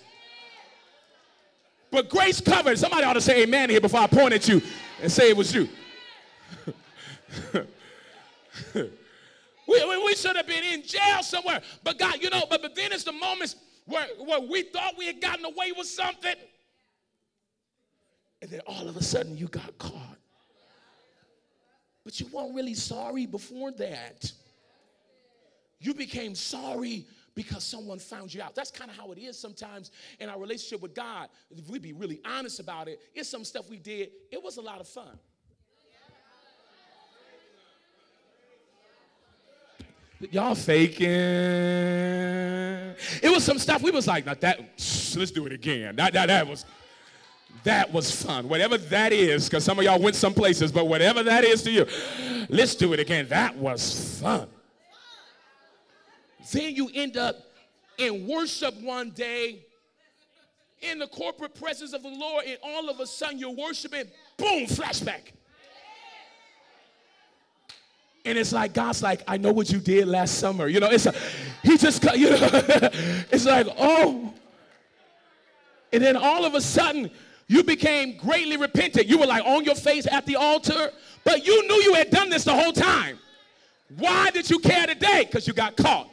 But 1.92 2.08
grace 2.08 2.40
covered. 2.40 2.76
Somebody 2.78 3.04
ought 3.04 3.12
to 3.12 3.20
say 3.20 3.44
amen 3.44 3.70
here 3.70 3.80
before 3.80 4.00
I 4.00 4.08
point 4.08 4.34
at 4.34 4.48
you 4.48 4.60
and 5.00 5.12
say 5.12 5.28
it 5.28 5.36
was 5.36 5.54
you. 5.54 5.68
We, 9.72 9.82
we, 9.88 10.04
we 10.04 10.14
should 10.14 10.36
have 10.36 10.46
been 10.46 10.64
in 10.64 10.82
jail 10.82 11.22
somewhere. 11.22 11.62
But 11.82 11.98
God, 11.98 12.16
you 12.20 12.28
know, 12.30 12.44
but, 12.50 12.60
but 12.62 12.74
then 12.74 12.92
it's 12.92 13.04
the 13.04 13.12
moments 13.12 13.56
where, 13.86 14.06
where 14.18 14.40
we 14.40 14.64
thought 14.64 14.98
we 14.98 15.06
had 15.06 15.20
gotten 15.20 15.44
away 15.44 15.72
with 15.76 15.86
something. 15.86 16.34
And 18.42 18.50
then 18.50 18.60
all 18.66 18.88
of 18.88 18.96
a 18.96 19.02
sudden 19.02 19.36
you 19.36 19.46
got 19.48 19.78
caught. 19.78 20.18
But 22.04 22.18
you 22.20 22.26
weren't 22.32 22.54
really 22.54 22.74
sorry 22.74 23.26
before 23.26 23.70
that. 23.72 24.32
You 25.80 25.94
became 25.94 26.34
sorry 26.34 27.06
because 27.34 27.64
someone 27.64 27.98
found 27.98 28.32
you 28.34 28.42
out. 28.42 28.54
That's 28.54 28.70
kind 28.70 28.90
of 28.90 28.96
how 28.96 29.12
it 29.12 29.18
is 29.18 29.38
sometimes 29.38 29.90
in 30.20 30.28
our 30.28 30.38
relationship 30.38 30.82
with 30.82 30.94
God. 30.94 31.28
If 31.50 31.68
we 31.68 31.78
be 31.78 31.92
really 31.92 32.20
honest 32.24 32.60
about 32.60 32.88
it, 32.88 33.00
it's 33.14 33.28
some 33.28 33.44
stuff 33.44 33.70
we 33.70 33.78
did. 33.78 34.10
It 34.30 34.42
was 34.42 34.56
a 34.58 34.62
lot 34.62 34.80
of 34.80 34.88
fun. 34.88 35.18
Y'all 40.30 40.54
faking. 40.54 41.08
It 41.08 42.94
was 43.24 43.42
some 43.42 43.58
stuff 43.58 43.82
we 43.82 43.90
was 43.90 44.06
like, 44.06 44.24
not 44.24 44.40
that, 44.42 44.60
let's 45.16 45.32
do 45.32 45.46
it 45.46 45.52
again. 45.52 45.96
That, 45.96 46.12
that, 46.12 46.26
that 46.26 46.46
was, 46.46 46.64
that 47.64 47.92
was 47.92 48.14
fun. 48.22 48.48
Whatever 48.48 48.78
that 48.78 49.12
is, 49.12 49.48
because 49.48 49.64
some 49.64 49.80
of 49.80 49.84
y'all 49.84 50.00
went 50.00 50.14
some 50.14 50.32
places, 50.32 50.70
but 50.70 50.86
whatever 50.86 51.24
that 51.24 51.42
is 51.42 51.62
to 51.64 51.72
you, 51.72 51.86
let's 52.48 52.76
do 52.76 52.92
it 52.92 53.00
again. 53.00 53.26
That 53.30 53.56
was 53.56 54.20
fun. 54.20 54.48
Then 56.50 56.74
you 56.74 56.90
end 56.94 57.16
up 57.16 57.36
in 57.98 58.26
worship 58.26 58.74
one 58.80 59.10
day 59.10 59.64
in 60.80 60.98
the 60.98 61.06
corporate 61.06 61.54
presence 61.54 61.92
of 61.92 62.02
the 62.02 62.08
Lord, 62.08 62.44
and 62.46 62.58
all 62.62 62.90
of 62.90 62.98
a 63.00 63.06
sudden 63.06 63.38
you're 63.38 63.50
worshiping, 63.50 64.04
boom, 64.36 64.66
flashback. 64.66 65.32
And 68.24 68.38
it's 68.38 68.52
like 68.52 68.72
God's 68.72 69.02
like, 69.02 69.22
I 69.26 69.36
know 69.36 69.52
what 69.52 69.70
you 69.70 69.78
did 69.78 70.06
last 70.06 70.38
summer. 70.38 70.68
You 70.68 70.80
know, 70.80 70.88
it's 70.88 71.06
a, 71.06 71.14
he 71.62 71.76
just 71.76 72.04
you 72.16 72.30
know, 72.30 72.38
it's 73.30 73.44
like, 73.44 73.66
oh. 73.78 74.32
And 75.92 76.02
then 76.02 76.16
all 76.16 76.44
of 76.44 76.54
a 76.54 76.60
sudden, 76.60 77.10
you 77.48 77.64
became 77.64 78.16
greatly 78.16 78.56
repentant. 78.56 79.06
You 79.06 79.18
were 79.18 79.26
like 79.26 79.44
on 79.44 79.64
your 79.64 79.74
face 79.74 80.06
at 80.06 80.24
the 80.26 80.36
altar, 80.36 80.90
but 81.24 81.44
you 81.44 81.66
knew 81.66 81.82
you 81.82 81.94
had 81.94 82.10
done 82.10 82.30
this 82.30 82.44
the 82.44 82.54
whole 82.54 82.72
time. 82.72 83.18
Why 83.96 84.30
did 84.30 84.48
you 84.48 84.58
care 84.58 84.86
today? 84.86 85.24
Because 85.26 85.46
you 85.46 85.52
got 85.52 85.76
caught. 85.76 86.08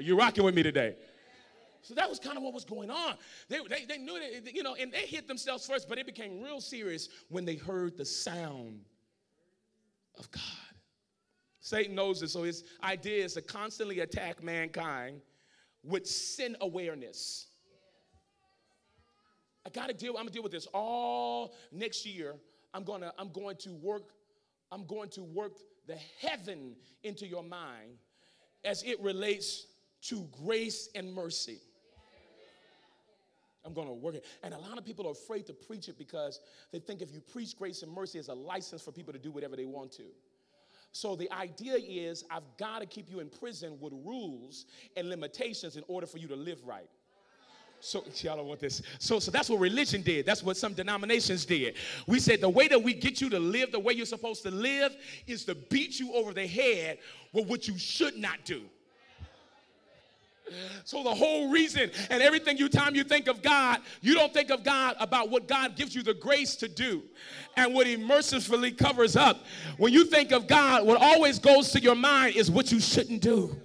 Are 0.00 0.02
you 0.02 0.16
rocking 0.16 0.44
with 0.44 0.54
me 0.54 0.62
today? 0.62 0.94
So 1.82 1.92
that 1.92 2.08
was 2.08 2.18
kind 2.18 2.38
of 2.38 2.42
what 2.42 2.54
was 2.54 2.64
going 2.64 2.90
on. 2.90 3.16
They, 3.50 3.58
they, 3.68 3.84
they 3.84 3.98
knew 3.98 4.18
that, 4.18 4.54
you 4.54 4.62
know, 4.62 4.74
and 4.74 4.90
they 4.90 5.04
hit 5.04 5.28
themselves 5.28 5.66
first, 5.66 5.90
but 5.90 5.98
it 5.98 6.06
became 6.06 6.40
real 6.40 6.62
serious 6.62 7.10
when 7.28 7.44
they 7.44 7.56
heard 7.56 7.98
the 7.98 8.04
sound 8.06 8.80
of 10.18 10.30
God. 10.30 10.42
Satan 11.60 11.94
knows 11.94 12.22
this, 12.22 12.32
so 12.32 12.44
his 12.44 12.64
idea 12.82 13.22
is 13.22 13.34
to 13.34 13.42
constantly 13.42 14.00
attack 14.00 14.42
mankind 14.42 15.20
with 15.84 16.06
sin 16.06 16.56
awareness. 16.62 17.48
I 19.66 19.68
gotta 19.68 19.92
deal, 19.92 20.12
I'm 20.12 20.24
gonna 20.24 20.30
deal 20.30 20.42
with 20.42 20.52
this 20.52 20.66
all 20.72 21.52
next 21.72 22.06
year. 22.06 22.36
I'm 22.72 22.84
gonna, 22.84 23.12
I'm 23.18 23.32
going 23.32 23.56
to 23.56 23.74
work, 23.74 24.14
I'm 24.72 24.86
going 24.86 25.10
to 25.10 25.22
work 25.22 25.58
the 25.86 25.98
heaven 26.22 26.74
into 27.02 27.26
your 27.26 27.42
mind 27.42 27.98
as 28.64 28.82
it 28.82 28.98
relates 29.02 29.66
to 30.02 30.26
grace 30.44 30.88
and 30.94 31.12
mercy. 31.14 31.58
I'm 33.64 33.74
going 33.74 33.88
to 33.88 33.94
work 33.94 34.14
it. 34.14 34.24
And 34.42 34.54
a 34.54 34.58
lot 34.58 34.78
of 34.78 34.84
people 34.84 35.06
are 35.06 35.12
afraid 35.12 35.46
to 35.46 35.52
preach 35.52 35.88
it 35.88 35.98
because 35.98 36.40
they 36.72 36.78
think 36.78 37.02
if 37.02 37.12
you 37.12 37.20
preach 37.20 37.56
grace 37.58 37.82
and 37.82 37.92
mercy, 37.92 38.18
it's 38.18 38.28
a 38.28 38.34
license 38.34 38.82
for 38.82 38.92
people 38.92 39.12
to 39.12 39.18
do 39.18 39.30
whatever 39.30 39.56
they 39.56 39.66
want 39.66 39.92
to. 39.92 40.04
So 40.92 41.14
the 41.14 41.30
idea 41.32 41.74
is 41.76 42.24
I've 42.30 42.56
got 42.58 42.80
to 42.80 42.86
keep 42.86 43.10
you 43.10 43.20
in 43.20 43.28
prison 43.28 43.78
with 43.80 43.92
rules 43.92 44.66
and 44.96 45.08
limitations 45.08 45.76
in 45.76 45.84
order 45.88 46.06
for 46.06 46.18
you 46.18 46.26
to 46.28 46.36
live 46.36 46.58
right. 46.66 46.88
So 47.80 48.04
y'all 48.16 48.36
don't 48.36 48.46
want 48.46 48.60
this. 48.60 48.82
So, 48.98 49.18
so 49.18 49.30
that's 49.30 49.48
what 49.48 49.60
religion 49.60 50.02
did. 50.02 50.26
That's 50.26 50.42
what 50.42 50.56
some 50.56 50.72
denominations 50.72 51.44
did. 51.44 51.76
We 52.06 52.18
said 52.18 52.40
the 52.40 52.48
way 52.48 52.66
that 52.68 52.82
we 52.82 52.94
get 52.94 53.20
you 53.20 53.28
to 53.30 53.38
live 53.38 53.72
the 53.72 53.78
way 53.78 53.92
you're 53.92 54.06
supposed 54.06 54.42
to 54.44 54.50
live 54.50 54.96
is 55.26 55.44
to 55.44 55.54
beat 55.54 56.00
you 56.00 56.12
over 56.14 56.32
the 56.32 56.46
head 56.46 56.98
with 57.32 57.46
what 57.46 57.68
you 57.68 57.78
should 57.78 58.16
not 58.16 58.44
do. 58.44 58.62
So 60.84 61.02
the 61.02 61.14
whole 61.14 61.50
reason 61.50 61.90
and 62.10 62.22
everything 62.22 62.56
you 62.56 62.68
time 62.68 62.94
you 62.94 63.04
think 63.04 63.28
of 63.28 63.42
God, 63.42 63.80
you 64.00 64.14
don't 64.14 64.32
think 64.32 64.50
of 64.50 64.64
God 64.64 64.96
about 65.00 65.30
what 65.30 65.48
God 65.48 65.76
gives 65.76 65.94
you 65.94 66.02
the 66.02 66.14
grace 66.14 66.56
to 66.56 66.68
do 66.68 67.02
and 67.56 67.74
what 67.74 67.86
he 67.86 67.96
mercifully 67.96 68.72
covers 68.72 69.16
up. 69.16 69.44
When 69.76 69.92
you 69.92 70.04
think 70.04 70.32
of 70.32 70.46
God, 70.46 70.86
what 70.86 71.00
always 71.00 71.38
goes 71.38 71.70
to 71.72 71.80
your 71.80 71.94
mind 71.94 72.36
is 72.36 72.50
what 72.50 72.72
you 72.72 72.80
shouldn't 72.80 73.22
do. 73.22 73.56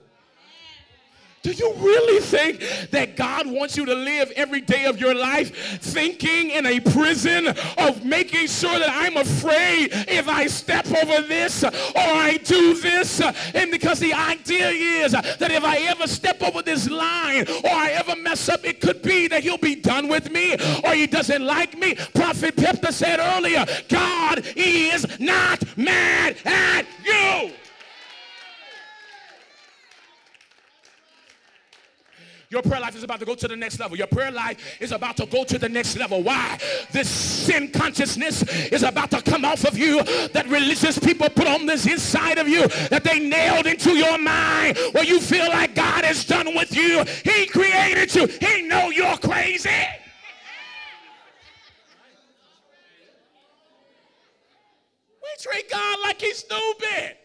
Do 1.45 1.51
you 1.51 1.75
really 1.75 2.21
think 2.21 2.89
that 2.89 3.15
God 3.15 3.45
wants 3.45 3.77
you 3.77 3.85
to 3.85 3.93
live 3.93 4.31
every 4.31 4.61
day 4.61 4.85
of 4.85 4.99
your 4.99 5.13
life 5.13 5.79
thinking 5.79 6.49
in 6.49 6.65
a 6.65 6.79
prison 6.79 7.49
of 7.77 8.03
making 8.03 8.47
sure 8.47 8.79
that 8.79 8.89
I'm 8.89 9.15
afraid 9.15 9.89
if 10.07 10.27
I 10.27 10.47
step 10.47 10.87
over 10.87 11.21
this 11.27 11.63
or 11.63 11.71
I 11.95 12.39
do 12.43 12.73
this? 12.73 13.21
And 13.21 13.69
because 13.69 13.99
the 13.99 14.11
idea 14.11 14.69
is 14.69 15.11
that 15.11 15.51
if 15.51 15.63
I 15.63 15.77
ever 15.81 16.07
step 16.07 16.41
over 16.41 16.63
this 16.63 16.89
line 16.89 17.47
or 17.47 17.69
I 17.69 17.91
ever 17.91 18.15
mess 18.15 18.49
up, 18.49 18.65
it 18.65 18.81
could 18.81 19.03
be 19.03 19.27
that 19.27 19.43
he'll 19.43 19.59
be 19.59 19.75
done 19.75 20.07
with 20.07 20.31
me 20.31 20.55
or 20.83 20.95
he 20.95 21.05
doesn't 21.05 21.45
like 21.45 21.77
me. 21.77 21.93
Prophet 22.15 22.55
Pipta 22.55 22.91
said 22.91 23.19
earlier, 23.19 23.67
God 23.87 24.43
is 24.55 25.05
not 25.19 25.63
mad 25.77 26.37
at 26.43 26.87
you. 27.05 27.51
Your 32.49 32.61
prayer 32.61 32.79
life 32.79 32.95
is 32.95 33.03
about 33.03 33.19
to 33.19 33.25
go 33.25 33.35
to 33.35 33.47
the 33.47 33.55
next 33.55 33.79
level. 33.79 33.97
Your 33.97 34.07
prayer 34.07 34.31
life 34.31 34.77
is 34.79 34.91
about 34.91 35.17
to 35.17 35.25
go 35.25 35.43
to 35.43 35.57
the 35.57 35.69
next 35.69 35.97
level. 35.97 36.21
Why? 36.21 36.59
This 36.91 37.09
sin 37.09 37.71
consciousness 37.71 38.43
is 38.71 38.83
about 38.83 39.11
to 39.11 39.21
come 39.21 39.45
off 39.45 39.65
of 39.65 39.77
you 39.77 40.03
that 40.03 40.47
religious 40.47 40.99
people 40.99 41.29
put 41.29 41.47
on 41.47 41.65
this 41.65 41.85
inside 41.85 42.37
of 42.37 42.47
you 42.47 42.67
that 42.89 43.03
they 43.03 43.19
nailed 43.19 43.65
into 43.65 43.91
your 43.91 44.17
mind 44.17 44.77
where 44.91 45.03
you 45.03 45.19
feel 45.19 45.47
like 45.49 45.75
God 45.75 46.05
is 46.05 46.25
done 46.25 46.55
with 46.55 46.75
you. 46.75 47.03
He 47.23 47.45
created 47.47 48.13
you. 48.13 48.27
He 48.27 48.61
know 48.63 48.89
you're 48.89 49.17
crazy. 49.17 49.69
We 55.21 55.29
treat 55.41 55.69
God 55.69 55.97
like 56.03 56.21
he's 56.21 56.37
stupid. 56.37 57.17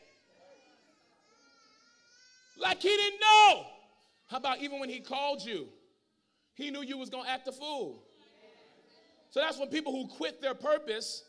Like 2.59 2.83
he 2.83 2.88
didn't 2.88 3.20
know. 3.20 3.66
How 4.30 4.36
about 4.36 4.60
even 4.60 4.78
when 4.78 4.88
he 4.88 5.00
called 5.00 5.44
you? 5.44 5.66
He 6.54 6.70
knew 6.70 6.82
you 6.82 6.96
was 6.96 7.10
going 7.10 7.24
to 7.24 7.30
act 7.30 7.48
a 7.48 7.52
fool. 7.52 8.04
So 9.30 9.40
that's 9.40 9.58
when 9.58 9.68
people 9.68 9.92
who 9.92 10.06
quit 10.06 10.40
their 10.40 10.54
purpose, 10.54 11.24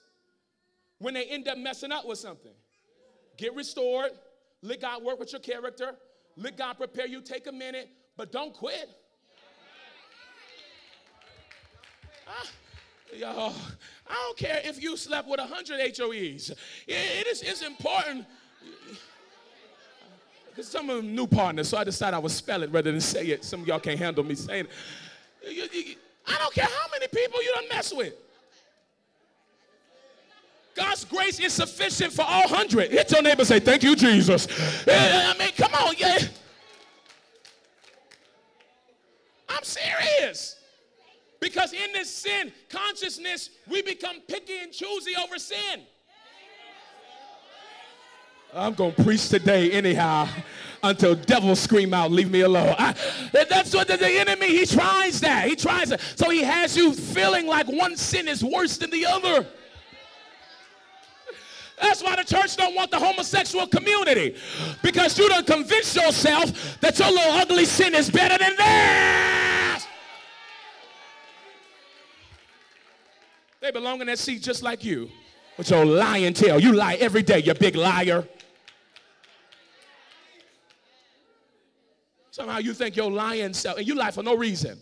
when 1.00 1.16
they 1.16 1.26
end 1.26 1.48
up 1.48 1.58
messing 1.58 1.92
up 1.92 2.06
with 2.06 2.20
something. 2.20 2.52
Get 3.38 3.56
restored. 3.56 4.12
Let 4.62 4.82
God 4.82 5.04
work 5.04 5.20
with 5.20 5.32
your 5.32 5.42
character. 5.42 5.96
Let 6.38 6.58
God 6.58 6.78
prepare 6.78 7.08
you. 7.08 7.22
Take 7.22 7.48
a 7.48 7.52
minute, 7.52 7.90
but 8.18 8.32
don't 8.32 8.54
quit. 8.54 8.90
Ah, 12.28 12.48
yo, 13.16 13.54
I 14.08 14.14
don't 14.14 14.38
care 14.38 14.62
if 14.64 14.82
you 14.82 14.96
slept 14.96 15.28
with 15.28 15.40
100 15.40 15.98
HOEs. 15.98 16.52
It 16.88 17.28
is, 17.28 17.42
it's 17.42 17.64
important 17.64 18.28
Because 20.52 20.68
some 20.68 20.90
of 20.90 20.98
them 20.98 21.16
new 21.16 21.26
partners, 21.28 21.70
so 21.70 21.78
I 21.78 21.84
decided 21.86 22.16
I 22.16 22.20
would 22.20 22.32
spell 22.32 22.62
it 22.62 22.72
rather 22.72 22.92
than 22.92 23.00
say 23.02 23.28
it. 23.28 23.44
Some 23.46 23.62
of 23.62 23.68
y'all 23.68 23.80
can't 23.80 23.98
handle 23.98 24.24
me 24.24 24.36
saying 24.36 24.68
it. 25.44 25.56
You- 25.56 25.70
you- 25.72 25.96
I 26.28 26.38
don't 26.38 26.54
care 26.54 26.66
how 26.66 26.88
many 26.92 27.08
people 27.08 27.42
you 27.42 27.52
don't 27.56 27.70
mess 27.70 27.94
with. 27.94 28.14
God's 30.76 31.06
grace 31.06 31.40
is 31.40 31.54
sufficient 31.54 32.14
for 32.14 32.24
all 32.24 32.48
hundred. 32.48 32.92
Hit 32.92 33.12
your 33.12 33.22
neighbor 33.22 33.44
say, 33.46 33.60
Thank 33.60 33.84
you, 33.84 33.96
Jesus. 33.96 34.48
I 34.88 35.36
mean, 35.38 35.52
come 35.58 35.74
on, 35.74 35.96
yeah. 35.98 36.20
I'm 39.50 39.64
serious. 39.64 40.58
Because 41.40 41.74
in 41.74 41.92
this 41.94 42.10
sin 42.14 42.52
consciousness, 42.70 43.50
we 43.68 43.82
become 43.82 44.22
picky 44.28 44.60
and 44.60 44.72
choosy 44.72 45.14
over 45.16 45.40
sin. 45.40 45.82
I'm 48.54 48.74
going 48.74 48.94
to 48.94 49.04
preach 49.04 49.30
today 49.30 49.72
anyhow 49.72 50.28
until 50.84 51.16
devils 51.16 51.60
scream 51.60 51.94
out, 51.94 52.12
leave 52.12 52.30
me 52.30 52.42
alone. 52.42 52.76
I, 52.78 52.94
that's 53.32 53.74
what 53.74 53.88
the, 53.88 53.98
the 53.98 54.10
enemy, 54.10 54.48
he 54.48 54.66
tries 54.66 55.22
that. 55.22 55.48
He 55.48 55.56
tries 55.56 55.90
that. 55.90 56.02
So 56.16 56.30
he 56.30 56.42
has 56.42 56.76
you 56.76 56.94
feeling 56.94 57.48
like 57.48 57.68
one 57.68 57.96
sin 57.96 58.28
is 58.28 58.44
worse 58.44 58.78
than 58.78 58.90
the 58.90 59.06
other. 59.06 59.46
That's 61.82 62.04
why 62.04 62.16
the 62.16 62.24
church 62.24 62.58
don't 62.58 62.76
want 62.76 62.92
the 62.92 63.00
homosexual 63.00 63.68
community. 63.68 64.36
Because 64.84 65.18
you 65.18 65.30
don't 65.30 65.48
convince 65.48 65.96
yourself 65.96 66.80
that 66.82 67.00
your 67.00 67.10
little 67.10 67.32
ugly 67.32 67.66
sin 67.66 67.96
is 67.96 68.10
better 68.10 68.38
than 68.38 68.56
theirs. 68.56 69.88
They 73.62 73.72
belong 73.72 74.02
in 74.02 74.08
that 74.08 74.20
seat 74.20 74.42
just 74.42 74.62
like 74.62 74.84
you. 74.84 75.10
With 75.58 75.70
your 75.70 75.86
lying 75.86 76.34
tail. 76.34 76.60
You 76.60 76.74
lie 76.74 76.96
every 76.96 77.24
day, 77.24 77.40
you 77.40 77.54
big 77.54 77.76
liar. 77.76 78.28
Somehow 82.42 82.58
you 82.58 82.74
think 82.74 82.96
you're 82.96 83.12
lying 83.12 83.54
self, 83.54 83.78
and 83.78 83.88
you 83.88 83.94
lie 83.94 84.10
for 84.10 84.24
no 84.24 84.36
reason. 84.36 84.80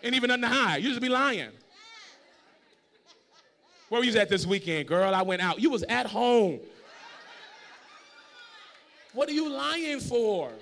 Ain't 0.00 0.14
even 0.14 0.28
nothing 0.28 0.42
to 0.42 0.48
hide. 0.48 0.76
You 0.80 0.90
just 0.90 1.00
be 1.00 1.08
lying. 1.08 1.50
Where 3.88 4.00
were 4.00 4.04
you 4.04 4.16
at 4.16 4.28
this 4.28 4.46
weekend, 4.46 4.86
girl? 4.86 5.12
I 5.12 5.22
went 5.22 5.42
out. 5.42 5.60
You 5.60 5.70
was 5.70 5.82
at 5.82 6.06
home. 6.06 6.60
What 9.12 9.28
are 9.28 9.32
you 9.32 9.50
lying 9.50 9.98
for? 9.98 10.52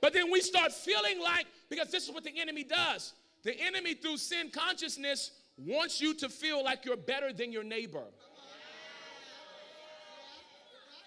But 0.00 0.12
then 0.12 0.28
we 0.28 0.40
start 0.40 0.72
feeling 0.72 1.22
like, 1.22 1.46
because 1.70 1.92
this 1.92 2.02
is 2.08 2.12
what 2.12 2.24
the 2.24 2.36
enemy 2.36 2.64
does. 2.64 3.12
The 3.44 3.56
enemy, 3.60 3.94
through 3.94 4.16
sin 4.16 4.50
consciousness, 4.50 5.30
wants 5.56 6.00
you 6.00 6.14
to 6.14 6.28
feel 6.28 6.64
like 6.64 6.84
you're 6.84 6.96
better 6.96 7.32
than 7.32 7.52
your 7.52 7.62
neighbor. 7.62 8.02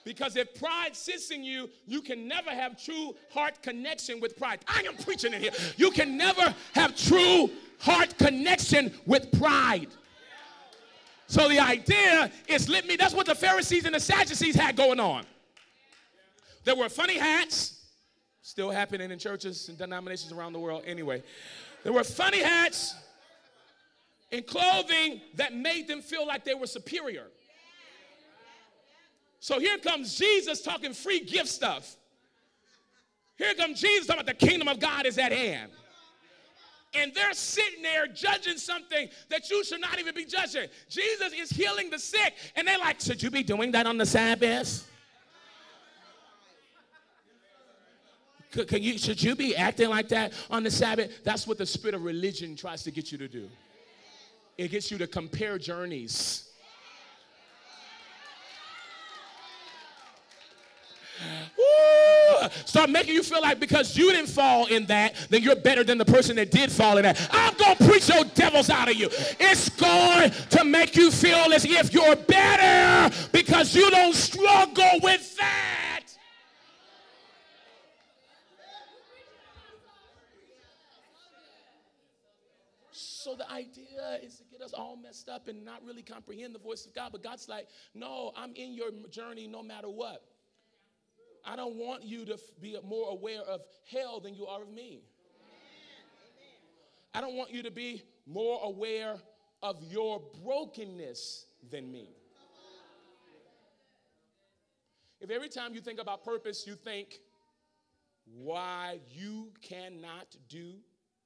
Because 0.07 0.37
if 0.37 0.57
pride 0.57 0.95
sits 0.95 1.31
in 1.31 1.43
you, 1.43 1.69
you 1.85 2.01
can 2.01 2.29
never 2.29 2.49
have 2.49 2.81
true 2.81 3.13
heart 3.29 3.61
connection 3.61 4.21
with 4.21 4.37
pride. 4.37 4.59
I 4.65 4.81
am 4.87 4.95
preaching 4.95 5.33
in 5.33 5.41
here. 5.41 5.51
You 5.75 5.91
can 5.91 6.15
never 6.15 6.55
have 6.75 6.95
true 6.95 7.49
heart 7.77 8.17
connection 8.17 8.93
with 9.05 9.29
pride. 9.37 9.89
So 11.27 11.49
the 11.49 11.59
idea 11.59 12.31
is 12.47 12.69
let 12.69 12.87
me, 12.87 12.95
that's 12.95 13.13
what 13.13 13.25
the 13.25 13.35
Pharisees 13.35 13.83
and 13.83 13.93
the 13.93 13.99
Sadducees 13.99 14.55
had 14.55 14.77
going 14.77 15.01
on. 15.01 15.25
There 16.63 16.77
were 16.77 16.87
funny 16.87 17.17
hats, 17.17 17.83
still 18.43 18.71
happening 18.71 19.11
in 19.11 19.19
churches 19.19 19.67
and 19.67 19.77
denominations 19.77 20.31
around 20.31 20.53
the 20.53 20.59
world 20.59 20.83
anyway. 20.85 21.21
There 21.83 21.91
were 21.91 22.05
funny 22.05 22.41
hats 22.41 22.95
and 24.31 24.47
clothing 24.47 25.19
that 25.35 25.53
made 25.53 25.89
them 25.89 26.01
feel 26.01 26.25
like 26.25 26.45
they 26.45 26.55
were 26.55 26.67
superior. 26.67 27.25
So 29.39 29.59
here 29.59 29.77
comes 29.77 30.17
Jesus 30.17 30.61
talking 30.61 30.93
free 30.93 31.19
gift 31.19 31.47
stuff. 31.47 31.95
Here 33.37 33.53
comes 33.53 33.79
Jesus 33.79 34.07
talking 34.07 34.21
about 34.21 34.39
the 34.39 34.45
kingdom 34.45 34.67
of 34.67 34.79
God 34.79 35.05
is 35.05 35.17
at 35.17 35.31
hand. 35.31 35.71
And 36.93 37.13
they're 37.13 37.33
sitting 37.33 37.83
there 37.83 38.07
judging 38.07 38.57
something 38.57 39.09
that 39.29 39.49
you 39.49 39.63
should 39.63 39.81
not 39.81 39.99
even 39.99 40.15
be 40.15 40.25
judging. 40.25 40.67
Jesus 40.89 41.33
is 41.33 41.49
healing 41.51 41.89
the 41.89 41.99
sick, 41.99 42.33
and 42.55 42.67
they're 42.67 42.79
like, 42.79 42.99
Should 42.99 43.21
you 43.21 43.29
be 43.29 43.43
doing 43.43 43.71
that 43.73 43.85
on 43.85 43.97
the 43.97 44.05
Sabbath? 44.05 44.89
Could, 48.51 48.69
could 48.69 48.83
you, 48.83 48.97
should 48.97 49.21
you 49.21 49.35
be 49.35 49.55
acting 49.55 49.89
like 49.89 50.07
that 50.09 50.33
on 50.49 50.63
the 50.63 50.71
Sabbath? 50.71 51.23
That's 51.23 51.45
what 51.45 51.57
the 51.57 51.65
spirit 51.65 51.93
of 51.93 52.03
religion 52.03 52.55
tries 52.55 52.81
to 52.83 52.91
get 52.91 53.11
you 53.11 53.17
to 53.17 53.27
do. 53.27 53.49
It 54.57 54.71
gets 54.71 54.89
you 54.89 54.97
to 54.97 55.07
compare 55.07 55.59
journeys. 55.59 56.46
Start 62.65 62.89
making 62.89 63.13
you 63.13 63.23
feel 63.23 63.41
like 63.41 63.59
because 63.59 63.97
you 63.97 64.11
didn't 64.11 64.29
fall 64.29 64.65
in 64.67 64.85
that, 64.87 65.15
then 65.29 65.41
you're 65.41 65.55
better 65.55 65.83
than 65.83 65.97
the 65.97 66.05
person 66.05 66.35
that 66.37 66.51
did 66.51 66.71
fall 66.71 66.97
in 66.97 67.03
that. 67.03 67.29
I'm 67.31 67.55
going 67.55 67.75
to 67.75 67.85
preach 67.85 68.09
your 68.09 68.23
devils 68.25 68.69
out 68.69 68.89
of 68.89 68.95
you. 68.95 69.09
It's 69.39 69.69
going 69.69 70.31
to 70.49 70.63
make 70.63 70.95
you 70.95 71.11
feel 71.11 71.53
as 71.53 71.65
if 71.65 71.93
you're 71.93 72.15
better 72.15 73.15
because 73.31 73.75
you 73.75 73.89
don't 73.89 74.15
struggle 74.15 74.99
with 75.01 75.37
that. 75.37 75.87
So 83.27 83.35
the 83.35 83.51
idea 83.51 84.19
is 84.23 84.37
to 84.37 84.43
get 84.49 84.61
us 84.61 84.71
all 84.71 84.95
messed 84.95 85.27
up 85.27 85.49
and 85.49 85.65
not 85.65 85.83
really 85.85 86.01
comprehend 86.01 86.55
the 86.55 86.59
voice 86.59 86.85
of 86.85 86.95
God. 86.95 87.11
But 87.11 87.23
God's 87.23 87.49
like, 87.49 87.67
no, 87.93 88.31
I'm 88.37 88.55
in 88.55 88.73
your 88.73 88.91
journey 89.09 89.47
no 89.47 89.61
matter 89.61 89.89
what. 89.89 90.23
I 91.47 91.55
don't 91.55 91.75
want 91.75 92.03
you 92.03 92.25
to 92.25 92.37
be 92.61 92.77
more 92.83 93.09
aware 93.09 93.41
of 93.41 93.61
hell 93.89 94.19
than 94.19 94.35
you 94.35 94.45
are 94.45 94.61
of 94.61 94.69
me. 94.69 94.99
I 97.13 97.21
don't 97.21 97.35
want 97.35 97.51
you 97.51 97.63
to 97.63 97.71
be 97.71 98.03
more 98.25 98.59
aware 98.63 99.15
of 99.63 99.81
your 99.89 100.21
brokenness 100.43 101.45
than 101.71 101.89
me. 101.89 102.09
If 105.21 105.31
every 105.31 105.49
time 105.49 105.73
you 105.73 105.79
think 105.79 105.99
about 105.99 106.23
purpose, 106.23 106.67
you 106.67 106.75
think 106.75 107.19
why 108.25 108.99
you 109.09 109.51
cannot 109.61 110.35
do 110.49 110.73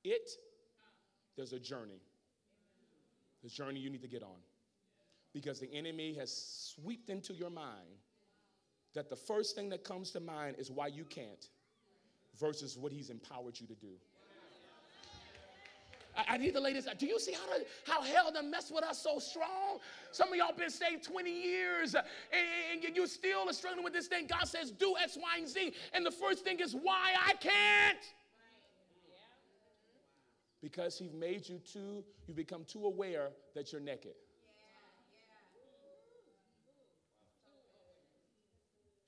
it, 0.04 0.30
there's 1.36 1.52
a 1.52 1.60
journey. 1.60 2.00
The 3.44 3.50
journey 3.50 3.80
you 3.80 3.90
need 3.90 4.04
to 4.04 4.08
get 4.08 4.22
on. 4.22 4.38
Because 5.34 5.60
the 5.60 5.74
enemy 5.74 6.14
has 6.14 6.32
swept 6.76 7.10
into 7.10 7.34
your 7.34 7.50
mind 7.50 7.98
that 8.94 9.10
the 9.10 9.16
first 9.16 9.56
thing 9.56 9.70
that 9.70 9.84
comes 9.84 10.12
to 10.12 10.20
mind 10.20 10.56
is 10.60 10.70
why 10.70 10.88
you 10.88 11.04
can't 11.04 11.50
versus 12.40 12.78
what 12.78 12.92
he's 12.92 13.10
empowered 13.10 13.60
you 13.60 13.68
to 13.68 13.76
do. 13.76 13.94
I, 16.28 16.38
need 16.38 16.54
the 16.54 16.60
out. 16.90 17.00
Do 17.00 17.06
you 17.06 17.20
see 17.20 17.32
how, 17.32 17.58
the, 17.58 17.66
how 17.86 18.02
hell 18.02 18.32
done 18.34 18.52
mess 18.52 18.70
with 18.70 18.84
us 18.84 19.02
so 19.02 19.18
strong? 19.20 19.80
Some 20.12 20.30
of 20.30 20.36
y'all 20.36 20.54
been 20.54 20.70
saved 20.70 21.04
20 21.04 21.32
years 21.32 21.96
uh, 21.96 22.02
and, 22.34 22.84
and 22.84 22.96
you 22.96 23.08
still 23.08 23.50
are 23.50 23.54
struggling 23.54 23.84
with 23.84 23.94
this 23.94 24.08
thing. 24.08 24.28
God 24.28 24.46
says, 24.46 24.72
do 24.72 24.96
X, 25.02 25.18
Y, 25.18 25.38
and 25.38 25.48
Z. 25.48 25.74
And 25.94 26.06
the 26.06 26.12
first 26.12 26.44
thing 26.44 26.60
is 26.60 26.74
why 26.74 27.14
I 27.26 27.34
can't. 27.36 27.98
Because 30.62 30.98
he's 30.98 31.14
made 31.14 31.48
you 31.48 31.60
too, 31.60 32.04
you 32.28 32.34
become 32.34 32.66
too 32.66 32.86
aware 32.86 33.30
that 33.56 33.72
you're 33.72 33.82
naked. 33.82 34.14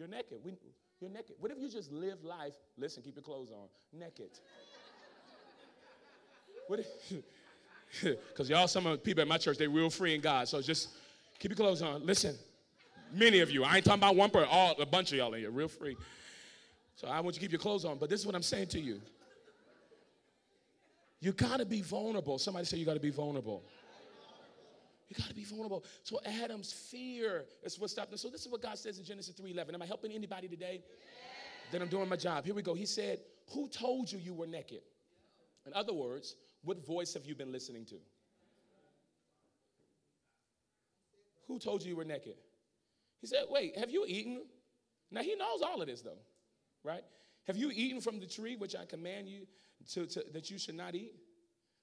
You're 0.04 0.10
naked. 0.10 0.40
We, 0.44 0.52
you're 1.00 1.10
naked. 1.10 1.36
What 1.40 1.50
if 1.54 1.60
you 1.60 1.70
just 1.70 1.90
live 1.90 2.26
life? 2.26 2.56
Listen, 2.78 3.02
keep 3.02 3.16
your 3.16 3.24
clothes 3.24 3.52
on. 3.52 3.68
Naked. 3.98 4.32
What? 6.68 6.82
Because 8.02 8.50
y'all, 8.50 8.68
some 8.68 8.86
of 8.86 8.92
the 8.92 8.98
people 8.98 9.22
at 9.22 9.30
my 9.30 9.38
church, 9.38 9.58
they 9.58 9.68
real 9.68 9.90
free 9.90 10.14
in 10.14 10.20
God. 10.20 10.50
So 10.50 10.62
just 10.62 10.90
keep 11.40 11.52
your 11.52 11.56
clothes 11.56 11.82
on. 11.82 12.06
Listen, 12.06 12.36
many 13.14 13.40
of 13.40 13.50
you. 13.50 13.64
I 13.64 13.78
ain't 13.78 13.86
talking 13.86 14.02
about 14.02 14.18
one 14.18 14.30
person. 14.30 14.50
All 14.52 14.76
a 14.82 14.86
bunch 14.86 15.14
of 15.14 15.20
y'all 15.20 15.34
in 15.36 15.40
here, 15.40 15.52
real 15.52 15.70
free. 15.70 15.96
So 16.98 17.08
I 17.08 17.22
want 17.22 17.28
you 17.28 17.40
to 17.40 17.40
keep 17.40 17.54
your 17.54 17.60
clothes 17.60 17.86
on. 17.86 17.98
But 17.98 18.10
this 18.10 18.20
is 18.20 18.26
what 18.26 18.36
I'm 18.36 18.44
saying 18.44 18.68
to 18.68 18.80
you. 18.82 19.00
You 21.22 21.32
gotta 21.32 21.66
be 21.66 21.82
vulnerable. 21.82 22.38
Somebody 22.40 22.66
say 22.66 22.76
you 22.76 22.86
gotta 22.86 23.00
be 23.00 23.10
vulnerable. 23.10 23.64
You 25.14 25.24
got 25.24 25.30
to 25.30 25.36
be 25.36 25.44
vulnerable. 25.44 25.84
So 26.02 26.20
Adam's 26.26 26.74
fear 26.74 27.46
is 27.62 27.80
what 27.80 27.92
stopped 27.92 28.12
him. 28.12 28.18
So 28.18 28.30
this 28.30 28.42
is 28.42 28.52
what 28.52 28.64
God 28.64 28.80
says 28.80 28.98
in 28.98 29.06
Genesis 29.06 29.36
3:11. 29.36 29.76
Am 29.76 29.82
I 29.82 29.86
helping 29.86 30.12
anybody 30.12 30.48
today? 30.48 30.84
Then 31.72 31.84
I'm 31.84 31.88
doing 31.88 32.10
my 32.10 32.16
job. 32.16 32.46
Here 32.46 32.56
we 32.56 32.64
go. 32.64 32.74
He 32.74 32.88
said, 32.88 33.20
"Who 33.52 33.68
told 33.68 34.12
you 34.12 34.18
you 34.18 34.34
were 34.34 34.48
naked?" 34.48 34.82
In 35.68 35.74
other 35.74 35.94
words, 35.94 36.36
what 36.64 36.84
voice 36.84 37.14
have 37.14 37.26
you 37.26 37.36
been 37.36 37.52
listening 37.52 37.86
to? 37.86 37.96
Who 41.48 41.60
told 41.60 41.84
you 41.84 41.90
you 41.90 41.96
were 41.96 42.06
naked? 42.06 42.36
He 43.22 43.28
said, 43.28 43.46
"Wait, 43.50 43.78
have 43.78 43.92
you 43.92 44.06
eaten?" 44.08 44.48
Now 45.12 45.22
he 45.22 45.36
knows 45.36 45.62
all 45.62 45.80
of 45.80 45.88
this 45.88 46.02
though, 46.02 46.22
right? 46.84 47.04
Have 47.46 47.58
you 47.58 47.70
eaten 47.70 48.02
from 48.02 48.20
the 48.20 48.26
tree 48.26 48.56
which 48.56 48.76
I 48.76 48.86
command 48.86 49.28
you 49.28 49.46
to, 49.92 50.08
to 50.08 50.24
that 50.32 50.50
you 50.50 50.58
should 50.58 50.76
not 50.76 50.96
eat? 50.96 51.14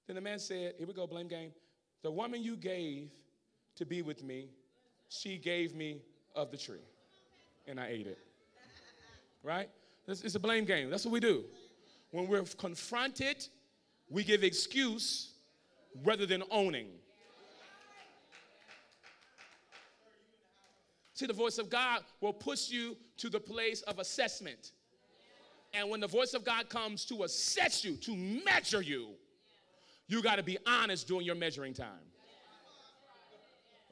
Then 0.09 0.17
the 0.17 0.23
man 0.23 0.41
said, 0.41 0.75
"Here 0.79 0.87
we 0.89 0.95
go, 0.95 1.07
blame 1.07 1.29
game." 1.29 1.53
The 2.03 2.11
woman 2.11 2.43
you 2.43 2.57
gave 2.57 3.11
to 3.77 3.85
be 3.85 4.03
with 4.03 4.23
me, 4.23 4.49
she 5.09 5.37
gave 5.37 5.75
me 5.75 6.03
of 6.35 6.51
the 6.51 6.57
tree, 6.57 6.87
and 7.67 7.79
I 7.79 7.89
ate 7.89 8.07
it. 8.07 8.19
Right? 9.43 9.69
It's 10.07 10.35
a 10.35 10.41
blame 10.41 10.65
game. 10.65 10.91
That's 10.91 11.05
what 11.05 11.13
we 11.13 11.21
do. 11.21 11.45
When 12.11 12.27
we're 12.27 12.43
confronted, 12.43 13.47
we 14.09 14.25
give 14.25 14.43
excuse 14.43 15.33
rather 16.05 16.27
than 16.27 16.43
owning. 16.51 16.89
See, 21.15 21.27
the 21.27 21.33
voice 21.33 21.59
of 21.59 21.69
God 21.69 22.03
will 22.21 22.33
push 22.33 22.71
you 22.71 22.97
to 23.19 23.29
the 23.29 23.41
place 23.41 23.83
of 23.83 23.99
assessment. 23.99 24.73
And 25.75 25.89
when 25.91 26.01
the 26.01 26.09
voice 26.09 26.35
of 26.35 26.45
God 26.45 26.69
comes 26.69 27.05
to 27.05 27.25
assess 27.25 27.85
you, 27.85 27.97
to 27.97 28.17
measure 28.17 28.81
you, 28.81 29.11
you 30.11 30.23
got 30.23 30.37
to 30.37 30.43
be 30.43 30.59
honest 30.67 31.07
during 31.07 31.25
your 31.25 31.37
measuring 31.37 31.73
time. 31.73 31.87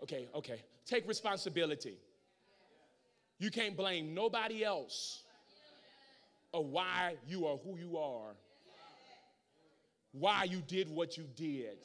Okay, 0.02 0.28
okay. 0.34 0.62
Take 0.84 1.06
responsibility. 1.06 1.96
You 3.38 3.52
can't 3.52 3.76
blame 3.76 4.14
nobody 4.14 4.64
else 4.64 5.22
of 6.52 6.66
why 6.66 7.14
you 7.24 7.46
are 7.46 7.56
who 7.58 7.78
you 7.78 7.98
are, 7.98 8.34
why 10.10 10.42
you 10.42 10.60
did 10.66 10.90
what 10.90 11.16
you 11.16 11.24
did. 11.36 11.78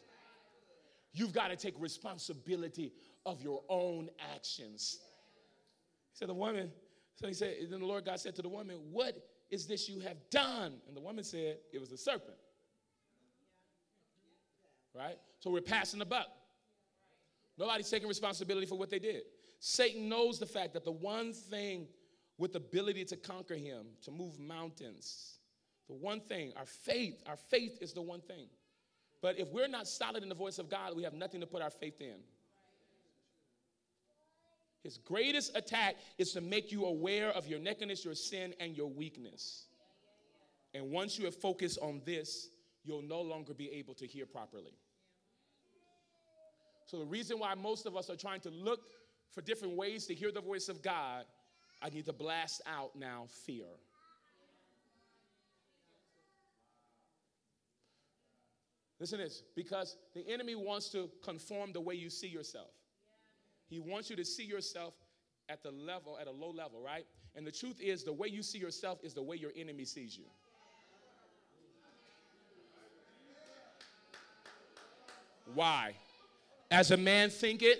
You've 1.13 1.33
got 1.33 1.49
to 1.49 1.55
take 1.55 1.75
responsibility 1.77 2.91
of 3.27 3.39
your 3.43 3.61
own 3.69 4.09
actions. 4.33 4.97
He 6.11 6.17
said, 6.17 6.29
The 6.29 6.33
woman, 6.33 6.71
so 7.15 7.27
he 7.27 7.35
said, 7.35 7.55
then 7.69 7.81
the 7.81 7.85
Lord 7.85 8.05
God 8.05 8.19
said 8.19 8.35
to 8.37 8.41
the 8.41 8.49
woman, 8.49 8.77
What 8.91 9.15
is 9.51 9.67
this 9.67 9.87
you 9.87 9.99
have 9.99 10.17
done? 10.31 10.73
And 10.87 10.97
the 10.97 11.01
woman 11.01 11.23
said, 11.23 11.57
It 11.71 11.79
was 11.79 11.91
a 11.91 11.97
serpent. 11.97 12.37
Right? 14.95 15.17
So 15.39 15.49
we're 15.49 15.61
passing 15.61 15.99
the 15.99 16.05
buck. 16.05 16.27
Nobody's 17.57 17.89
taking 17.89 18.07
responsibility 18.07 18.65
for 18.65 18.77
what 18.77 18.89
they 18.89 18.99
did. 18.99 19.23
Satan 19.59 20.09
knows 20.09 20.39
the 20.39 20.45
fact 20.45 20.73
that 20.73 20.85
the 20.85 20.91
one 20.91 21.33
thing 21.33 21.87
with 22.37 22.55
ability 22.55 23.05
to 23.05 23.15
conquer 23.15 23.55
him, 23.55 23.85
to 24.03 24.11
move 24.11 24.39
mountains, 24.39 25.39
the 25.87 25.93
one 25.93 26.19
thing, 26.19 26.53
our 26.57 26.65
faith, 26.65 27.21
our 27.27 27.37
faith 27.37 27.77
is 27.81 27.93
the 27.93 28.01
one 28.01 28.21
thing. 28.21 28.47
But 29.21 29.39
if 29.39 29.49
we're 29.51 29.67
not 29.67 29.87
solid 29.87 30.23
in 30.23 30.29
the 30.29 30.35
voice 30.35 30.59
of 30.59 30.69
God, 30.69 30.95
we 30.95 31.03
have 31.03 31.13
nothing 31.13 31.39
to 31.41 31.47
put 31.47 31.61
our 31.61 31.69
faith 31.69 32.01
in. 32.01 32.17
His 34.83 34.97
greatest 34.97 35.55
attack 35.55 35.95
is 36.17 36.33
to 36.33 36.41
make 36.41 36.71
you 36.71 36.85
aware 36.85 37.29
of 37.29 37.47
your 37.47 37.59
nakedness, 37.59 38.03
your 38.03 38.15
sin, 38.15 38.53
and 38.59 38.75
your 38.75 38.89
weakness. 38.89 39.67
And 40.73 40.91
once 40.91 41.17
you 41.17 41.23
have 41.25 41.35
focused 41.35 41.79
on 41.81 42.01
this, 42.05 42.49
you'll 42.83 43.01
no 43.01 43.21
longer 43.21 43.53
be 43.53 43.71
able 43.71 43.93
to 43.93 44.05
hear 44.05 44.25
properly. 44.25 44.73
So, 46.85 46.99
the 46.99 47.05
reason 47.05 47.39
why 47.39 47.55
most 47.55 47.85
of 47.85 47.95
us 47.95 48.09
are 48.09 48.15
trying 48.15 48.41
to 48.41 48.49
look 48.49 48.81
for 49.31 49.41
different 49.41 49.75
ways 49.75 50.05
to 50.07 50.13
hear 50.13 50.31
the 50.31 50.41
voice 50.41 50.69
of 50.69 50.81
God, 50.81 51.25
I 51.81 51.89
need 51.89 52.05
to 52.05 52.13
blast 52.13 52.61
out 52.67 52.95
now 52.95 53.25
fear. 53.45 53.65
Listen 58.99 59.17
to 59.17 59.25
this 59.25 59.43
because 59.55 59.97
the 60.13 60.25
enemy 60.29 60.55
wants 60.55 60.89
to 60.89 61.09
conform 61.23 61.73
the 61.73 61.81
way 61.81 61.93
you 61.95 62.09
see 62.09 62.27
yourself. 62.27 62.71
He 63.67 63.79
wants 63.79 64.09
you 64.09 64.15
to 64.15 64.23
see 64.23 64.45
yourself 64.45 64.93
at 65.49 65.61
the 65.63 65.71
level, 65.71 66.17
at 66.21 66.27
a 66.27 66.31
low 66.31 66.51
level, 66.51 66.81
right? 66.81 67.05
And 67.35 67.45
the 67.45 67.51
truth 67.51 67.81
is, 67.81 68.03
the 68.03 68.13
way 68.13 68.27
you 68.27 68.43
see 68.43 68.59
yourself 68.59 68.99
is 69.03 69.13
the 69.13 69.21
way 69.21 69.35
your 69.35 69.51
enemy 69.57 69.83
sees 69.83 70.17
you. 70.17 70.25
Why? 75.53 75.95
As 76.73 76.89
a 76.89 76.97
man 76.97 77.29
thinketh, 77.29 77.77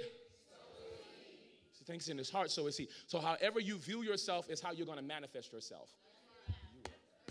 he 1.80 1.84
thinks 1.84 2.10
in 2.10 2.18
his 2.20 2.30
heart, 2.30 2.52
so 2.52 2.68
is 2.68 2.78
he. 2.78 2.88
So, 3.08 3.20
however 3.20 3.60
you 3.60 3.78
view 3.78 4.04
yourself 4.04 4.48
is 4.52 4.62
how 4.62 4.72
you're 4.72 4.86
going 4.86 5.00
to 5.00 5.04
manifest 5.04 5.52
yourself. 5.52 5.90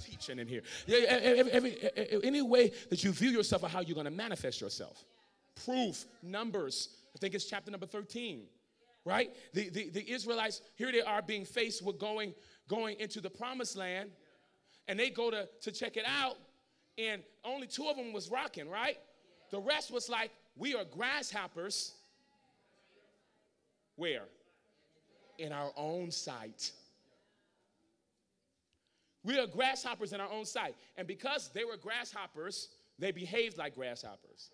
Teaching 0.00 0.40
in 0.40 0.48
here. 0.48 0.62
Every, 0.88 1.52
every, 1.52 1.78
any 2.24 2.42
way 2.42 2.72
that 2.90 3.04
you 3.04 3.12
view 3.12 3.30
yourself 3.30 3.62
or 3.62 3.68
how 3.68 3.78
you're 3.78 3.94
going 3.94 4.06
to 4.06 4.10
manifest 4.10 4.60
yourself. 4.60 5.04
Proof, 5.64 6.04
numbers, 6.20 6.96
I 7.14 7.18
think 7.20 7.32
it's 7.32 7.44
chapter 7.44 7.70
number 7.70 7.86
13, 7.86 8.42
right? 9.04 9.30
The, 9.54 9.68
the, 9.68 9.90
the 9.90 10.10
Israelites, 10.10 10.62
here 10.74 10.90
they 10.90 11.02
are 11.02 11.22
being 11.22 11.44
faced 11.44 11.84
with 11.84 11.96
going, 11.96 12.34
going 12.66 12.98
into 12.98 13.20
the 13.20 13.30
promised 13.30 13.76
land, 13.76 14.10
and 14.88 14.98
they 14.98 15.10
go 15.10 15.30
to, 15.30 15.48
to 15.60 15.70
check 15.70 15.96
it 15.96 16.06
out, 16.06 16.38
and 16.98 17.22
only 17.44 17.68
two 17.68 17.86
of 17.86 17.96
them 17.96 18.12
was 18.12 18.32
rocking, 18.32 18.68
right? 18.68 18.96
The 19.52 19.60
rest 19.60 19.92
was 19.92 20.08
like, 20.08 20.32
we 20.56 20.74
are 20.74 20.84
grasshoppers. 20.84 21.92
Where? 23.94 24.24
In 25.38 25.52
our 25.52 25.70
own 25.76 26.10
sight. 26.10 26.72
We 29.22 29.38
are 29.38 29.46
grasshoppers 29.46 30.12
in 30.12 30.20
our 30.20 30.30
own 30.32 30.44
sight. 30.44 30.74
And 30.96 31.06
because 31.06 31.50
they 31.54 31.64
were 31.64 31.76
grasshoppers, 31.76 32.70
they 32.98 33.12
behaved 33.12 33.56
like 33.56 33.76
grasshoppers 33.76 34.50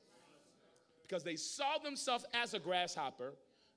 because 1.08 1.24
they 1.24 1.36
saw 1.36 1.78
themselves 1.78 2.26
as 2.34 2.52
a 2.52 2.58
grasshopper, 2.58 3.32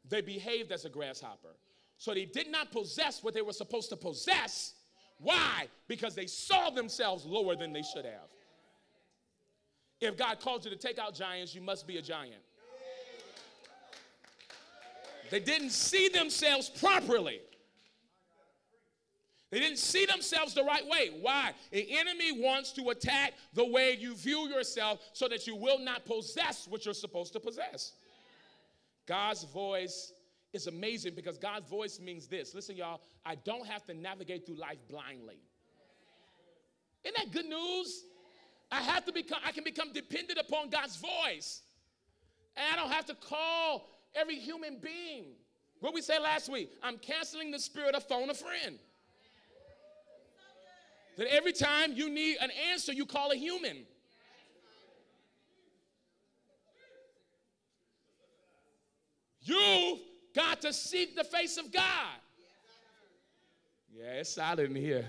they 0.09 0.21
behaved 0.21 0.71
as 0.71 0.83
a 0.83 0.89
grasshopper. 0.89 1.55
So 1.97 2.13
they 2.13 2.25
did 2.25 2.51
not 2.51 2.71
possess 2.71 3.23
what 3.23 3.33
they 3.33 3.41
were 3.41 3.53
supposed 3.53 3.89
to 3.89 3.95
possess. 3.95 4.73
Why? 5.17 5.67
Because 5.87 6.13
they 6.13 6.25
saw 6.25 6.69
themselves 6.71 7.25
lower 7.25 7.55
than 7.55 7.71
they 7.71 7.83
should 7.83 8.05
have. 8.05 8.29
If 10.01 10.17
God 10.17 10.39
called 10.39 10.65
you 10.65 10.71
to 10.71 10.77
take 10.77 10.97
out 10.97 11.13
giants, 11.13 11.53
you 11.53 11.61
must 11.61 11.85
be 11.85 11.97
a 11.97 12.01
giant. 12.01 12.41
They 15.29 15.39
didn't 15.39 15.69
see 15.69 16.09
themselves 16.09 16.69
properly. 16.69 17.39
They 19.51 19.59
didn't 19.59 19.77
see 19.77 20.05
themselves 20.05 20.53
the 20.53 20.63
right 20.63 20.85
way. 20.87 21.11
Why? 21.21 21.51
The 21.71 21.97
enemy 21.97 22.41
wants 22.41 22.71
to 22.73 22.89
attack 22.89 23.33
the 23.53 23.65
way 23.65 23.97
you 23.99 24.15
view 24.15 24.49
yourself 24.49 24.99
so 25.13 25.27
that 25.27 25.45
you 25.45 25.55
will 25.55 25.79
not 25.79 26.05
possess 26.05 26.67
what 26.67 26.85
you're 26.85 26.93
supposed 26.93 27.33
to 27.33 27.39
possess. 27.39 27.93
God's 29.07 29.43
voice 29.43 30.13
is 30.53 30.67
amazing 30.67 31.15
because 31.15 31.37
God's 31.37 31.69
voice 31.69 31.99
means 31.99 32.27
this. 32.27 32.55
Listen, 32.55 32.75
y'all, 32.75 33.01
I 33.25 33.35
don't 33.35 33.67
have 33.67 33.85
to 33.85 33.93
navigate 33.93 34.45
through 34.45 34.55
life 34.55 34.79
blindly. 34.89 35.39
Isn't 37.03 37.17
that 37.17 37.31
good 37.31 37.49
news? 37.49 38.05
I 38.71 38.81
have 38.81 39.05
to 39.05 39.11
become, 39.11 39.39
I 39.45 39.51
can 39.51 39.63
become 39.63 39.91
dependent 39.91 40.39
upon 40.39 40.69
God's 40.69 40.95
voice. 40.95 41.61
And 42.55 42.65
I 42.71 42.75
don't 42.75 42.91
have 42.91 43.05
to 43.07 43.15
call 43.15 43.89
every 44.15 44.35
human 44.35 44.79
being. 44.79 45.25
What 45.79 45.93
we 45.93 46.01
said 46.01 46.19
last 46.19 46.49
week, 46.49 46.71
I'm 46.81 46.97
canceling 46.97 47.51
the 47.51 47.59
spirit 47.59 47.95
of 47.95 48.03
phone 48.03 48.29
a 48.29 48.33
friend. 48.33 48.77
That 51.17 51.27
every 51.33 51.53
time 51.53 51.93
you 51.93 52.09
need 52.09 52.37
an 52.39 52.49
answer, 52.71 52.93
you 52.93 53.05
call 53.05 53.31
a 53.31 53.35
human. 53.35 53.85
You've 59.41 59.99
got 60.35 60.61
to 60.61 60.71
seek 60.71 61.15
the 61.15 61.23
face 61.23 61.57
of 61.57 61.71
God. 61.71 62.15
Yeah, 63.93 64.13
it's 64.13 64.35
solid 64.35 64.69
in 64.69 64.75
here. 64.75 65.05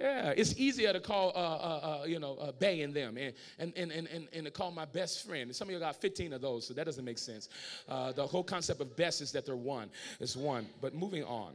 Yeah, 0.00 0.34
it's 0.36 0.56
easier 0.56 0.92
to 0.92 1.00
call, 1.00 1.32
uh, 1.34 1.38
uh, 1.38 2.00
uh, 2.02 2.04
you 2.06 2.18
know, 2.18 2.36
uh, 2.36 2.52
Bay 2.52 2.82
and 2.82 2.94
them 2.94 3.16
and, 3.16 3.34
and, 3.58 3.72
and, 3.76 3.92
and, 3.92 4.28
and 4.32 4.44
to 4.44 4.50
call 4.50 4.70
my 4.70 4.84
best 4.84 5.26
friend. 5.26 5.54
Some 5.54 5.68
of 5.68 5.74
you 5.74 5.80
got 5.80 5.96
15 6.00 6.32
of 6.32 6.40
those, 6.40 6.66
so 6.66 6.74
that 6.74 6.84
doesn't 6.84 7.04
make 7.04 7.18
sense. 7.18 7.48
Uh, 7.88 8.12
the 8.12 8.26
whole 8.26 8.44
concept 8.44 8.80
of 8.80 8.96
best 8.96 9.20
is 9.20 9.32
that 9.32 9.44
they're 9.46 9.56
one. 9.56 9.90
It's 10.20 10.36
one. 10.36 10.66
But 10.80 10.94
moving 10.94 11.24
on, 11.24 11.52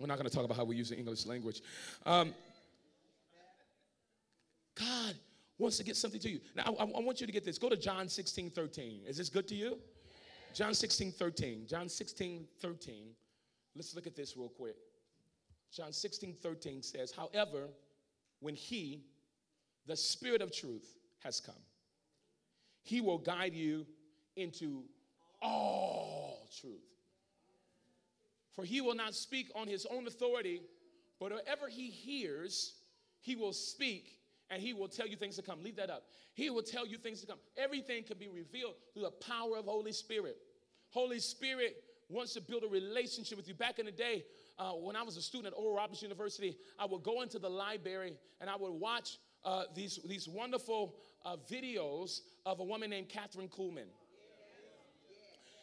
we're 0.00 0.06
not 0.06 0.18
going 0.18 0.28
to 0.28 0.34
talk 0.34 0.44
about 0.44 0.56
how 0.56 0.64
we 0.64 0.76
use 0.76 0.90
the 0.90 0.96
English 0.96 1.26
language. 1.26 1.62
Um, 2.04 2.34
God 4.74 5.14
wants 5.58 5.76
to 5.78 5.84
get 5.84 5.96
something 5.96 6.20
to 6.20 6.30
you. 6.30 6.40
Now, 6.54 6.74
I, 6.78 6.82
I, 6.82 7.00
want 7.00 7.20
you 7.20 7.26
to 7.26 7.32
get 7.32 7.44
this. 7.44 7.58
Go 7.58 7.68
to 7.68 7.76
John 7.76 8.08
16, 8.08 8.50
13. 8.50 9.02
Is 9.06 9.16
this 9.16 9.28
good 9.28 9.46
to 9.48 9.54
you? 9.54 9.78
John 10.52 10.74
16, 10.74 11.12
13. 11.12 11.66
John 11.68 11.88
16, 11.88 12.46
13. 12.60 12.94
Let's 13.76 13.94
look 13.94 14.06
at 14.06 14.16
this 14.16 14.36
real 14.36 14.48
quick. 14.48 14.76
John 15.74 15.92
16, 15.92 16.36
13 16.42 16.82
says, 16.82 17.12
However, 17.12 17.68
when 18.40 18.54
He, 18.54 19.04
the 19.86 19.96
Spirit 19.96 20.42
of 20.42 20.52
truth, 20.52 20.96
has 21.22 21.40
come, 21.40 21.54
He 22.82 23.00
will 23.00 23.18
guide 23.18 23.54
you 23.54 23.86
into 24.36 24.84
all 25.42 26.48
truth. 26.60 26.84
For 28.52 28.64
He 28.64 28.80
will 28.80 28.94
not 28.94 29.14
speak 29.14 29.50
on 29.54 29.66
His 29.66 29.86
own 29.86 30.06
authority, 30.06 30.62
but 31.18 31.32
whatever 31.32 31.68
He 31.68 31.90
hears, 31.90 32.74
He 33.20 33.34
will 33.34 33.52
speak 33.52 34.18
and 34.50 34.62
he 34.62 34.72
will 34.72 34.88
tell 34.88 35.06
you 35.06 35.16
things 35.16 35.36
to 35.36 35.42
come. 35.42 35.62
Leave 35.62 35.76
that 35.76 35.90
up. 35.90 36.04
He 36.34 36.50
will 36.50 36.62
tell 36.62 36.86
you 36.86 36.98
things 36.98 37.20
to 37.22 37.26
come. 37.26 37.38
Everything 37.56 38.04
can 38.04 38.18
be 38.18 38.28
revealed 38.28 38.74
through 38.92 39.04
the 39.04 39.10
power 39.10 39.56
of 39.56 39.64
Holy 39.64 39.92
Spirit. 39.92 40.36
Holy 40.90 41.18
Spirit 41.18 41.82
wants 42.08 42.34
to 42.34 42.40
build 42.40 42.62
a 42.62 42.68
relationship 42.68 43.36
with 43.36 43.48
you. 43.48 43.54
Back 43.54 43.78
in 43.78 43.86
the 43.86 43.92
day, 43.92 44.24
uh, 44.58 44.72
when 44.72 44.96
I 44.96 45.02
was 45.02 45.16
a 45.16 45.22
student 45.22 45.54
at 45.54 45.58
Oral 45.58 45.74
Roberts 45.74 46.02
University, 46.02 46.56
I 46.78 46.86
would 46.86 47.02
go 47.02 47.22
into 47.22 47.38
the 47.38 47.48
library 47.48 48.14
and 48.40 48.48
I 48.48 48.56
would 48.56 48.72
watch 48.72 49.18
uh, 49.44 49.64
these, 49.74 49.98
these 50.06 50.28
wonderful 50.28 50.96
uh, 51.24 51.36
videos 51.50 52.20
of 52.46 52.60
a 52.60 52.64
woman 52.64 52.90
named 52.90 53.08
Kathryn 53.08 53.50
Kuhlman. 53.50 53.88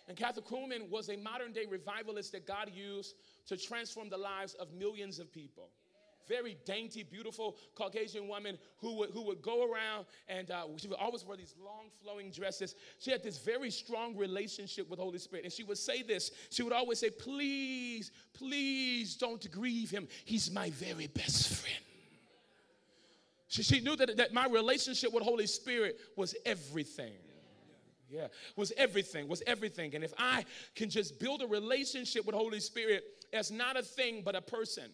And 0.08 0.18
Kathryn 0.18 0.46
Kuhlman 0.46 0.90
was 0.90 1.10
a 1.10 1.16
modern 1.16 1.54
day 1.54 1.66
revivalist 1.70 2.34
that 2.34 2.46
God 2.46 2.72
used 2.74 3.16
to 3.48 3.58
transform 3.58 4.10
the 4.10 4.18
lives 4.18 4.56
of 4.56 4.74
millions 4.74 5.20
of 5.20 5.32
people. 5.32 5.70
Very 6.28 6.58
dainty, 6.66 7.04
beautiful 7.04 7.58
Caucasian 7.76 8.28
woman 8.28 8.58
who 8.78 8.96
would, 8.98 9.10
who 9.12 9.22
would 9.24 9.42
go 9.42 9.72
around 9.72 10.06
and 10.28 10.50
uh, 10.52 10.66
she 10.78 10.88
would 10.88 10.98
always 10.98 11.26
wear 11.26 11.38
these 11.38 11.56
long 11.64 11.86
flowing 12.04 12.32
dresses. 12.32 12.76
She 13.00 13.12
had 13.12 13.24
this 13.24 13.38
very 13.38 13.72
strong 13.72 14.16
relationship 14.16 14.90
with 14.90 15.00
Holy 15.00 15.20
Spirit. 15.20 15.46
And 15.46 15.54
she 15.54 15.64
would 15.64 15.78
say 15.78 16.04
this 16.04 16.32
she 16.50 16.64
would 16.64 16.74
always 16.74 17.00
say, 17.00 17.10
Please, 17.10 18.12
please 18.34 19.16
don't 19.16 19.50
grieve 19.52 19.90
him. 19.90 20.08
He's 20.26 20.52
my 20.52 20.70
very 20.72 21.08
best 21.08 21.54
friend. 21.54 21.86
She, 23.48 23.64
she 23.64 23.82
knew 23.82 23.98
that, 23.98 24.16
that 24.16 24.34
my 24.34 24.48
relationship 24.48 25.12
with 25.14 25.24
Holy 25.24 25.46
Spirit 25.46 26.00
was 26.16 26.36
everything. 26.46 27.12
Yeah, 28.10 28.28
was 28.58 28.74
everything, 28.76 29.28
was 29.28 29.42
everything. 29.48 29.96
And 29.96 30.04
if 30.04 30.14
I 30.18 30.46
can 30.76 30.90
just 30.90 31.20
build 31.20 31.42
a 31.42 31.48
relationship 31.48 32.26
with 32.26 32.36
Holy 32.36 32.60
Spirit 32.60 33.04
as 33.34 33.52
not 33.52 33.78
a 33.78 33.82
thing 33.82 34.22
but 34.24 34.36
a 34.36 34.42
person. 34.42 34.92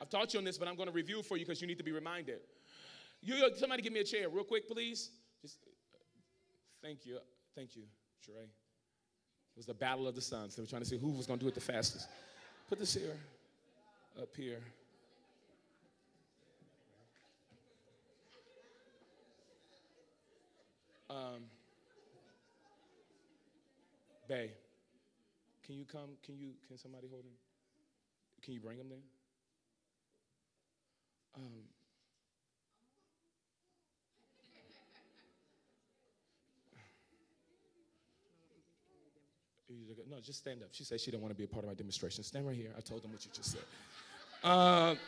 I've 0.00 0.08
taught 0.08 0.32
you 0.32 0.38
on 0.38 0.44
this, 0.44 0.56
but 0.56 0.66
I'm 0.66 0.76
going 0.76 0.88
to 0.88 0.94
review 0.94 1.22
for 1.22 1.36
you 1.36 1.44
because 1.44 1.60
you 1.60 1.66
need 1.66 1.78
to 1.78 1.84
be 1.84 1.92
reminded. 1.92 2.40
You, 3.22 3.36
somebody 3.56 3.82
give 3.82 3.92
me 3.92 4.00
a 4.00 4.04
chair 4.04 4.28
real 4.28 4.44
quick, 4.44 4.66
please. 4.68 5.10
Just 5.42 5.58
thank 6.82 7.04
you, 7.04 7.18
thank 7.54 7.76
you, 7.76 7.82
Sheree. 8.26 8.44
It 8.44 9.56
was 9.56 9.66
the 9.66 9.74
battle 9.74 10.08
of 10.08 10.14
the 10.14 10.22
sons. 10.22 10.56
They 10.56 10.62
were 10.62 10.68
trying 10.68 10.82
to 10.82 10.88
see 10.88 10.96
who 10.96 11.10
was 11.10 11.26
going 11.26 11.38
to 11.38 11.44
do 11.44 11.48
it 11.48 11.54
the 11.54 11.60
fastest. 11.60 12.08
Put 12.68 12.78
this 12.78 12.94
here, 12.94 13.16
up 14.20 14.34
here. 14.36 14.60
Um, 21.10 21.42
Bay, 24.28 24.52
can 25.66 25.76
you 25.76 25.84
come? 25.84 26.10
Can 26.24 26.38
you? 26.38 26.52
Can 26.68 26.78
somebody 26.78 27.08
hold 27.10 27.24
him? 27.24 27.32
Can 28.42 28.54
you 28.54 28.60
bring 28.60 28.78
him 28.78 28.88
there? 28.88 28.98
Um, 31.36 31.42
no, 40.10 40.20
just 40.20 40.40
stand 40.40 40.62
up. 40.62 40.68
She 40.72 40.84
said 40.84 41.00
she 41.00 41.10
didn't 41.10 41.22
want 41.22 41.32
to 41.32 41.38
be 41.38 41.44
a 41.44 41.48
part 41.48 41.64
of 41.64 41.70
my 41.70 41.74
demonstration. 41.74 42.24
Stand 42.24 42.46
right 42.46 42.56
here. 42.56 42.72
I 42.76 42.80
told 42.80 43.02
them 43.02 43.12
what 43.12 43.24
you 43.24 43.30
just 43.32 43.52
said. 43.52 43.62
Um, 44.42 44.98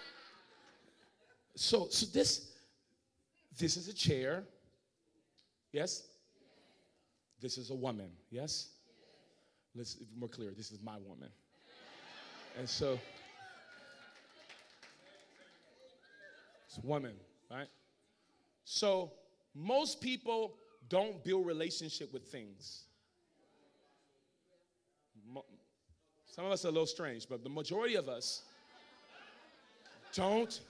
so, 1.54 1.88
so 1.90 2.06
this, 2.06 2.52
this 3.58 3.76
is 3.76 3.88
a 3.88 3.94
chair. 3.94 4.44
Yes? 5.72 6.04
This 7.40 7.58
is 7.58 7.70
a 7.70 7.74
woman. 7.74 8.10
Yes? 8.30 8.68
Let's 9.74 9.94
be 9.94 10.06
more 10.18 10.28
clear. 10.28 10.52
This 10.56 10.70
is 10.70 10.78
my 10.82 10.98
woman. 11.06 11.28
And 12.58 12.68
so, 12.68 12.98
it's 16.74 16.84
woman, 16.84 17.12
right? 17.50 17.68
So, 18.64 19.12
most 19.54 20.00
people 20.00 20.54
don't 20.88 21.22
build 21.22 21.46
relationship 21.46 22.12
with 22.12 22.24
things. 22.24 22.84
Some 26.26 26.46
of 26.46 26.52
us 26.52 26.64
are 26.64 26.68
a 26.68 26.70
little 26.70 26.86
strange, 26.86 27.28
but 27.28 27.44
the 27.44 27.50
majority 27.50 27.96
of 27.96 28.08
us 28.08 28.42
don't 30.14 30.60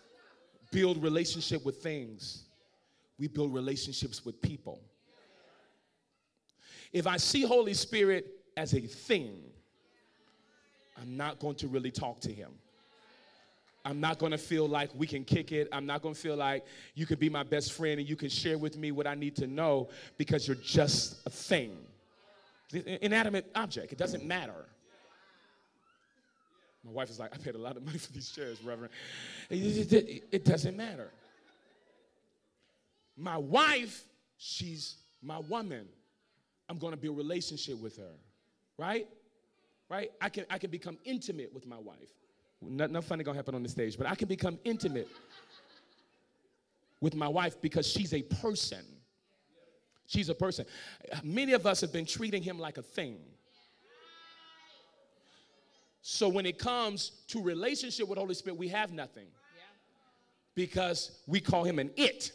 build 0.72 1.00
relationship 1.03 1.64
with 1.64 1.76
things. 1.76 2.46
We 3.18 3.28
build 3.28 3.55
relationships 3.55 4.24
with 4.24 4.42
people. 4.42 4.80
If 6.92 7.07
I 7.07 7.16
see 7.16 7.42
Holy 7.42 7.74
Spirit 7.74 8.26
as 8.57 8.74
a 8.74 8.80
thing, 8.80 9.38
I'm 11.00 11.16
not 11.16 11.38
going 11.38 11.55
to 11.57 11.68
really 11.68 11.92
talk 11.92 12.20
to 12.22 12.32
him. 12.32 12.50
I'm 13.85 14.01
not 14.01 14.18
to 14.30 14.39
feel 14.39 14.68
like 14.68 14.91
we 14.95 15.07
can 15.07 15.24
kick 15.24 15.51
it. 15.51 15.68
I'm 15.72 15.87
not 15.87 16.03
to 16.14 16.20
feel 16.20 16.37
like 16.37 16.64
you 16.95 17.05
could 17.05 17.18
be 17.18 17.28
my 17.28 17.43
best 17.43 17.72
friend 17.72 17.99
and 17.99 18.09
you 18.09 18.14
can 18.14 18.28
share 18.28 18.57
with 18.57 18.76
me 18.76 18.93
what 18.93 19.07
I 19.07 19.14
need 19.14 19.35
to 19.37 19.47
know 19.47 19.89
because 20.16 20.47
you're 20.47 20.57
just 20.57 21.26
a 21.26 21.30
thing. 21.30 21.76
Inanimate 22.72 23.51
object. 23.55 23.93
It 23.93 23.99
doesn't 23.99 24.24
matter. 24.24 24.66
My 26.85 26.93
wife 26.93 27.11
is 27.11 27.18
like, 27.18 27.35
I 27.35 27.39
paid 27.39 27.55
a 27.55 27.59
lot 27.59 27.76
of 27.76 27.85
money 27.85 27.99
for 27.99 28.12
these 28.12 28.30
chairs, 28.30 28.62
Reverend. 28.62 28.93
It, 29.51 30.45
doesn't 30.45 30.76
matter. 30.76 31.11
My 33.16 33.37
wife, 33.37 34.05
she's 34.39 34.97
my 35.22 35.39
woman. 35.39 35.87
I'm 36.68 36.78
to 36.93 36.97
build 36.97 37.16
a 37.16 37.18
relationship 37.18 37.80
with 37.80 37.97
her, 37.99 38.14
right? 38.78 39.07
Right? 39.89 40.11
I 40.20 40.28
can, 40.28 40.47
I 40.49 40.59
can 40.59 40.70
become 40.70 40.99
intimate 41.05 41.53
with 41.53 41.66
my 41.66 41.78
wife. 41.78 42.11
Nothing 42.63 43.01
funny 43.03 43.25
gonna 43.25 43.37
happen 43.37 43.55
on 43.55 43.63
the 43.63 43.69
stage, 43.69 43.99
but 43.99 44.07
I 44.07 44.15
can 44.15 44.29
become 44.29 44.59
intimate 44.65 45.09
with 47.01 47.15
my 47.15 47.29
wife 47.29 47.61
because 47.61 47.87
she's 47.87 48.15
a 48.15 48.23
person. 48.23 48.85
She's 50.07 50.29
a 50.29 50.35
person. 50.35 50.67
Many 51.23 51.53
of 51.53 51.67
us 51.67 51.81
have 51.81 51.93
been 51.93 52.07
treating 52.07 52.43
him 52.43 52.59
like 52.59 52.79
a 52.79 52.83
thing. 52.83 53.19
So 56.03 56.29
when 56.29 56.47
it 56.47 56.59
comes 56.59 57.13
to 57.29 57.41
relationship 57.43 58.09
with 58.09 58.19
Holy 58.19 58.35
Spirit, 58.35 58.59
we 58.59 58.69
have 58.69 58.93
nothing 58.93 59.27
because 60.55 61.23
we 61.27 61.41
call 61.41 61.65
him 61.65 61.79
an 61.79 61.91
it. 61.97 62.33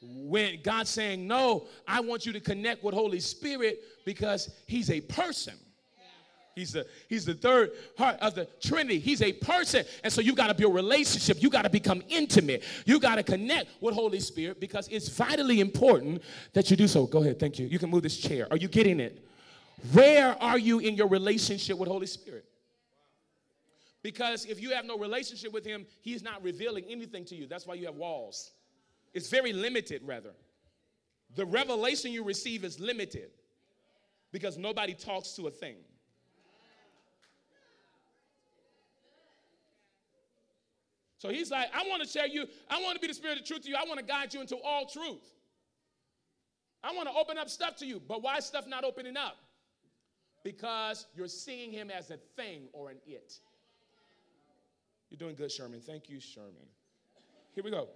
when 0.00 0.60
God's 0.62 0.90
saying, 0.90 1.26
No, 1.26 1.66
I 1.86 2.00
want 2.00 2.26
you 2.26 2.32
to 2.32 2.40
connect 2.40 2.84
with 2.84 2.94
Holy 2.94 3.20
Spirit 3.20 3.82
because 4.04 4.50
He's 4.66 4.90
a 4.90 5.00
person. 5.00 5.54
He's 6.56 6.72
the, 6.72 6.86
he's 7.06 7.26
the 7.26 7.34
third 7.34 7.72
part 7.96 8.16
of 8.20 8.34
the 8.34 8.46
Trinity. 8.62 8.98
He's 8.98 9.20
a 9.20 9.30
person. 9.30 9.84
And 10.02 10.10
so 10.10 10.22
you 10.22 10.34
got 10.34 10.46
to 10.46 10.54
build 10.54 10.74
relationship. 10.74 11.42
You 11.42 11.50
got 11.50 11.62
to 11.62 11.70
become 11.70 12.02
intimate. 12.08 12.64
You 12.86 12.98
got 12.98 13.16
to 13.16 13.22
connect 13.22 13.68
with 13.82 13.94
Holy 13.94 14.20
Spirit 14.20 14.58
because 14.58 14.88
it's 14.88 15.06
vitally 15.10 15.60
important 15.60 16.22
that 16.54 16.70
you 16.70 16.76
do 16.78 16.88
so. 16.88 17.06
Go 17.06 17.22
ahead. 17.22 17.38
Thank 17.38 17.58
you. 17.58 17.66
You 17.66 17.78
can 17.78 17.90
move 17.90 18.02
this 18.02 18.16
chair. 18.16 18.48
Are 18.50 18.56
you 18.56 18.68
getting 18.68 19.00
it? 19.00 19.22
Where 19.92 20.34
are 20.42 20.56
you 20.56 20.78
in 20.78 20.94
your 20.94 21.08
relationship 21.08 21.76
with 21.76 21.90
Holy 21.90 22.06
Spirit? 22.06 22.46
Because 24.02 24.46
if 24.46 24.58
you 24.58 24.70
have 24.70 24.86
no 24.86 24.96
relationship 24.96 25.52
with 25.52 25.66
Him, 25.66 25.84
He's 26.00 26.22
not 26.22 26.42
revealing 26.42 26.84
anything 26.88 27.26
to 27.26 27.34
you. 27.34 27.46
That's 27.46 27.66
why 27.66 27.74
you 27.74 27.84
have 27.84 27.96
walls. 27.96 28.52
It's 29.12 29.28
very 29.28 29.52
limited, 29.52 30.00
rather. 30.06 30.32
The 31.34 31.44
revelation 31.44 32.12
you 32.12 32.24
receive 32.24 32.64
is 32.64 32.80
limited 32.80 33.28
because 34.32 34.56
nobody 34.56 34.94
talks 34.94 35.32
to 35.32 35.48
a 35.48 35.50
thing. 35.50 35.76
So 41.26 41.32
he's 41.32 41.50
like, 41.50 41.66
I 41.74 41.82
want 41.88 42.04
to 42.04 42.12
tell 42.12 42.28
you, 42.28 42.46
I 42.70 42.80
want 42.80 42.94
to 42.94 43.00
be 43.00 43.08
the 43.08 43.14
spirit 43.14 43.36
of 43.36 43.44
truth 43.44 43.62
to 43.62 43.68
you. 43.68 43.74
I 43.74 43.84
want 43.88 43.98
to 43.98 44.04
guide 44.04 44.32
you 44.32 44.40
into 44.40 44.56
all 44.64 44.86
truth. 44.86 45.34
I 46.84 46.94
want 46.94 47.08
to 47.08 47.14
open 47.14 47.36
up 47.36 47.48
stuff 47.48 47.74
to 47.78 47.86
you. 47.86 48.00
But 48.06 48.22
why 48.22 48.38
stuff 48.38 48.68
not 48.68 48.84
opening 48.84 49.16
up? 49.16 49.36
Because 50.44 51.06
you're 51.16 51.26
seeing 51.26 51.72
him 51.72 51.90
as 51.90 52.12
a 52.12 52.18
thing 52.36 52.68
or 52.72 52.90
an 52.90 52.98
it. 53.08 53.40
You're 55.10 55.18
doing 55.18 55.34
good, 55.34 55.50
Sherman. 55.50 55.80
Thank 55.80 56.08
you, 56.08 56.20
Sherman. 56.20 56.68
Here 57.56 57.64
we 57.64 57.72
go. 57.72 57.88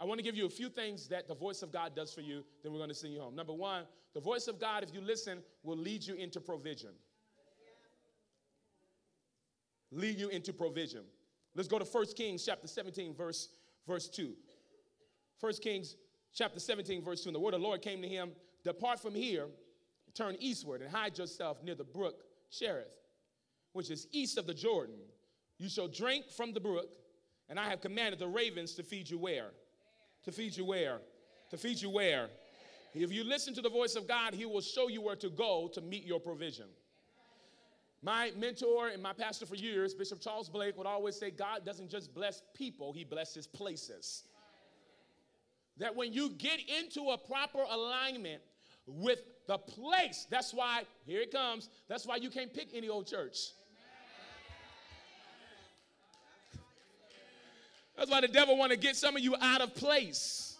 I 0.00 0.04
want 0.04 0.18
to 0.18 0.24
give 0.24 0.34
you 0.34 0.46
a 0.46 0.50
few 0.50 0.68
things 0.68 1.06
that 1.08 1.28
the 1.28 1.36
voice 1.36 1.62
of 1.62 1.70
God 1.70 1.94
does 1.94 2.12
for 2.12 2.22
you, 2.22 2.42
then 2.64 2.72
we're 2.72 2.78
going 2.78 2.88
to 2.88 2.94
send 2.94 3.12
you 3.12 3.20
home. 3.20 3.36
Number 3.36 3.52
one, 3.52 3.84
the 4.14 4.20
voice 4.20 4.48
of 4.48 4.58
God, 4.58 4.82
if 4.82 4.92
you 4.92 5.00
listen, 5.00 5.38
will 5.62 5.76
lead 5.76 6.04
you 6.04 6.16
into 6.16 6.40
provision. 6.40 6.90
Lead 9.92 10.18
you 10.18 10.28
into 10.28 10.52
provision. 10.52 11.02
Let's 11.58 11.66
go 11.66 11.80
to 11.80 11.84
1 11.84 12.06
Kings 12.16 12.44
chapter 12.46 12.68
17, 12.68 13.16
verse, 13.16 13.48
verse 13.84 14.08
2. 14.08 14.32
1 15.40 15.52
Kings 15.54 15.96
chapter 16.32 16.60
17, 16.60 17.02
verse 17.02 17.24
2. 17.24 17.30
And 17.30 17.34
the 17.34 17.40
word 17.40 17.52
of 17.52 17.60
the 17.60 17.66
Lord 17.66 17.82
came 17.82 18.00
to 18.00 18.06
him 18.06 18.30
Depart 18.62 19.00
from 19.00 19.12
here, 19.12 19.46
turn 20.14 20.36
eastward, 20.38 20.82
and 20.82 20.90
hide 20.90 21.18
yourself 21.18 21.60
near 21.64 21.74
the 21.74 21.82
brook 21.82 22.22
Cherith, 22.52 22.94
which 23.72 23.90
is 23.90 24.06
east 24.12 24.38
of 24.38 24.46
the 24.46 24.54
Jordan. 24.54 24.94
You 25.58 25.68
shall 25.68 25.88
drink 25.88 26.30
from 26.30 26.52
the 26.52 26.60
brook, 26.60 26.94
and 27.48 27.58
I 27.58 27.68
have 27.70 27.80
commanded 27.80 28.20
the 28.20 28.28
ravens 28.28 28.74
to 28.74 28.84
feed 28.84 29.10
you 29.10 29.18
where? 29.18 29.50
To 30.26 30.30
feed 30.30 30.56
you 30.56 30.64
where? 30.64 31.00
To 31.50 31.56
feed 31.56 31.82
you 31.82 31.90
where? 31.90 32.28
If 32.94 33.10
you 33.10 33.24
listen 33.24 33.52
to 33.54 33.62
the 33.62 33.68
voice 33.68 33.96
of 33.96 34.06
God, 34.06 34.32
He 34.32 34.46
will 34.46 34.60
show 34.60 34.86
you 34.86 35.02
where 35.02 35.16
to 35.16 35.28
go 35.28 35.68
to 35.74 35.80
meet 35.80 36.06
your 36.06 36.20
provision. 36.20 36.66
My 38.02 38.30
mentor 38.36 38.88
and 38.88 39.02
my 39.02 39.12
pastor 39.12 39.44
for 39.44 39.56
years, 39.56 39.92
Bishop 39.92 40.20
Charles 40.20 40.48
Blake, 40.48 40.76
would 40.78 40.86
always 40.86 41.16
say 41.16 41.30
God 41.30 41.64
doesn't 41.64 41.90
just 41.90 42.14
bless 42.14 42.42
people, 42.54 42.92
He 42.92 43.04
blesses 43.04 43.46
places. 43.46 44.22
That 45.78 45.94
when 45.94 46.12
you 46.12 46.30
get 46.30 46.60
into 46.80 47.10
a 47.10 47.18
proper 47.18 47.64
alignment 47.68 48.42
with 48.86 49.20
the 49.46 49.58
place, 49.58 50.26
that's 50.30 50.52
why, 50.52 50.82
here 51.06 51.20
it 51.20 51.32
comes, 51.32 51.68
that's 51.88 52.06
why 52.06 52.16
you 52.16 52.30
can't 52.30 52.52
pick 52.52 52.68
any 52.74 52.88
old 52.88 53.06
church. 53.06 53.52
That's 57.96 58.10
why 58.10 58.20
the 58.20 58.28
devil 58.28 58.56
want 58.56 58.70
to 58.70 58.78
get 58.78 58.94
some 58.94 59.16
of 59.16 59.22
you 59.22 59.34
out 59.40 59.60
of 59.60 59.74
place. 59.74 60.56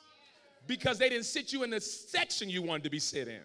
because 0.69 0.99
they 0.99 1.09
didn't 1.09 1.25
sit 1.25 1.53
you 1.53 1.65
in 1.65 1.71
the 1.71 1.81
section 1.81 2.49
you 2.49 2.63
wanted 2.63 2.85
to 2.85 2.91
be 2.91 3.01
sit 3.01 3.27
in. 3.27 3.41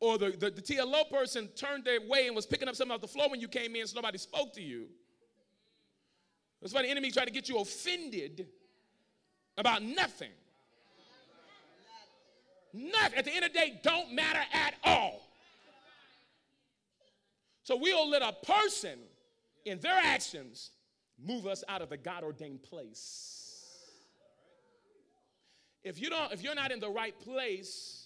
Or 0.00 0.16
the, 0.16 0.30
the, 0.30 0.50
the 0.50 0.62
TLO 0.62 1.08
person 1.10 1.48
turned 1.48 1.84
their 1.84 2.00
way 2.00 2.26
and 2.26 2.34
was 2.34 2.46
picking 2.46 2.68
up 2.68 2.74
something 2.74 2.94
off 2.94 3.02
the 3.02 3.08
floor 3.08 3.28
when 3.28 3.38
you 3.38 3.48
came 3.48 3.76
in 3.76 3.86
so 3.86 3.96
nobody 3.96 4.18
spoke 4.18 4.54
to 4.54 4.62
you. 4.62 4.86
That's 6.60 6.74
why 6.74 6.82
the 6.82 6.88
enemy 6.88 7.10
tried 7.10 7.26
to 7.26 7.30
get 7.30 7.48
you 7.48 7.58
offended 7.58 8.48
about 9.56 9.82
nothing. 9.82 10.30
Nothing. 12.72 13.18
At 13.18 13.24
the 13.24 13.34
end 13.34 13.44
of 13.44 13.52
the 13.52 13.58
day, 13.58 13.80
don't 13.82 14.12
matter 14.12 14.40
at 14.52 14.74
all. 14.84 15.20
So 17.62 17.76
we'll 17.76 18.08
let 18.08 18.22
a 18.22 18.34
person 18.44 18.98
in 19.64 19.80
their 19.80 19.96
actions 19.96 20.70
move 21.22 21.46
us 21.46 21.62
out 21.68 21.82
of 21.82 21.90
the 21.90 21.96
God 21.96 22.24
ordained 22.24 22.62
place. 22.62 23.40
If 25.82 26.00
you 26.00 26.10
don't, 26.10 26.32
if 26.32 26.42
you're 26.42 26.54
not 26.54 26.72
in 26.72 26.80
the 26.80 26.90
right 26.90 27.18
place, 27.20 27.99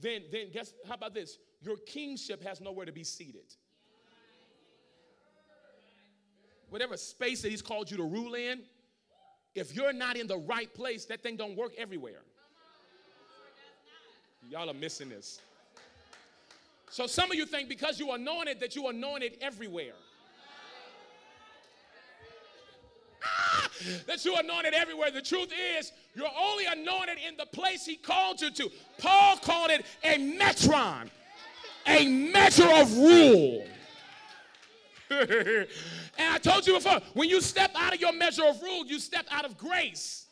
then 0.00 0.22
then 0.30 0.50
guess 0.52 0.72
how 0.86 0.94
about 0.94 1.14
this? 1.14 1.38
Your 1.62 1.76
kingship 1.76 2.42
has 2.44 2.60
nowhere 2.60 2.86
to 2.86 2.92
be 2.92 3.04
seated. 3.04 3.54
Whatever 6.70 6.96
space 6.96 7.42
that 7.42 7.50
he's 7.50 7.62
called 7.62 7.90
you 7.90 7.96
to 7.96 8.02
rule 8.04 8.34
in, 8.34 8.62
if 9.54 9.74
you're 9.74 9.92
not 9.92 10.16
in 10.16 10.26
the 10.26 10.36
right 10.36 10.72
place, 10.74 11.06
that 11.06 11.22
thing 11.22 11.36
don't 11.36 11.56
work 11.56 11.72
everywhere. 11.78 12.22
Y'all 14.50 14.68
are 14.70 14.74
missing 14.74 15.08
this. 15.08 15.40
So 16.90 17.06
some 17.06 17.30
of 17.30 17.36
you 17.36 17.46
think 17.46 17.68
because 17.68 17.98
you 17.98 18.12
anointed 18.12 18.60
that 18.60 18.76
you 18.76 18.88
anointed 18.88 19.38
everywhere. 19.40 19.94
Ah, 23.24 23.65
that 24.06 24.24
you're 24.24 24.40
anointed 24.40 24.74
everywhere. 24.74 25.10
The 25.10 25.22
truth 25.22 25.52
is, 25.78 25.92
you're 26.14 26.26
only 26.38 26.64
anointed 26.66 27.18
in 27.26 27.36
the 27.36 27.46
place 27.46 27.84
he 27.84 27.96
called 27.96 28.40
you 28.40 28.50
to. 28.50 28.70
Paul 28.98 29.36
called 29.38 29.70
it 29.70 29.84
a 30.04 30.16
metron, 30.16 31.10
a 31.86 32.06
measure 32.06 32.70
of 32.70 32.96
rule. 32.96 33.66
and 35.10 35.68
I 36.18 36.38
told 36.38 36.66
you 36.66 36.74
before, 36.74 37.00
when 37.14 37.28
you 37.28 37.40
step 37.40 37.70
out 37.76 37.94
of 37.94 38.00
your 38.00 38.12
measure 38.12 38.44
of 38.44 38.60
rule, 38.62 38.84
you 38.86 38.98
step 38.98 39.26
out 39.30 39.44
of 39.44 39.56
grace. 39.56 40.26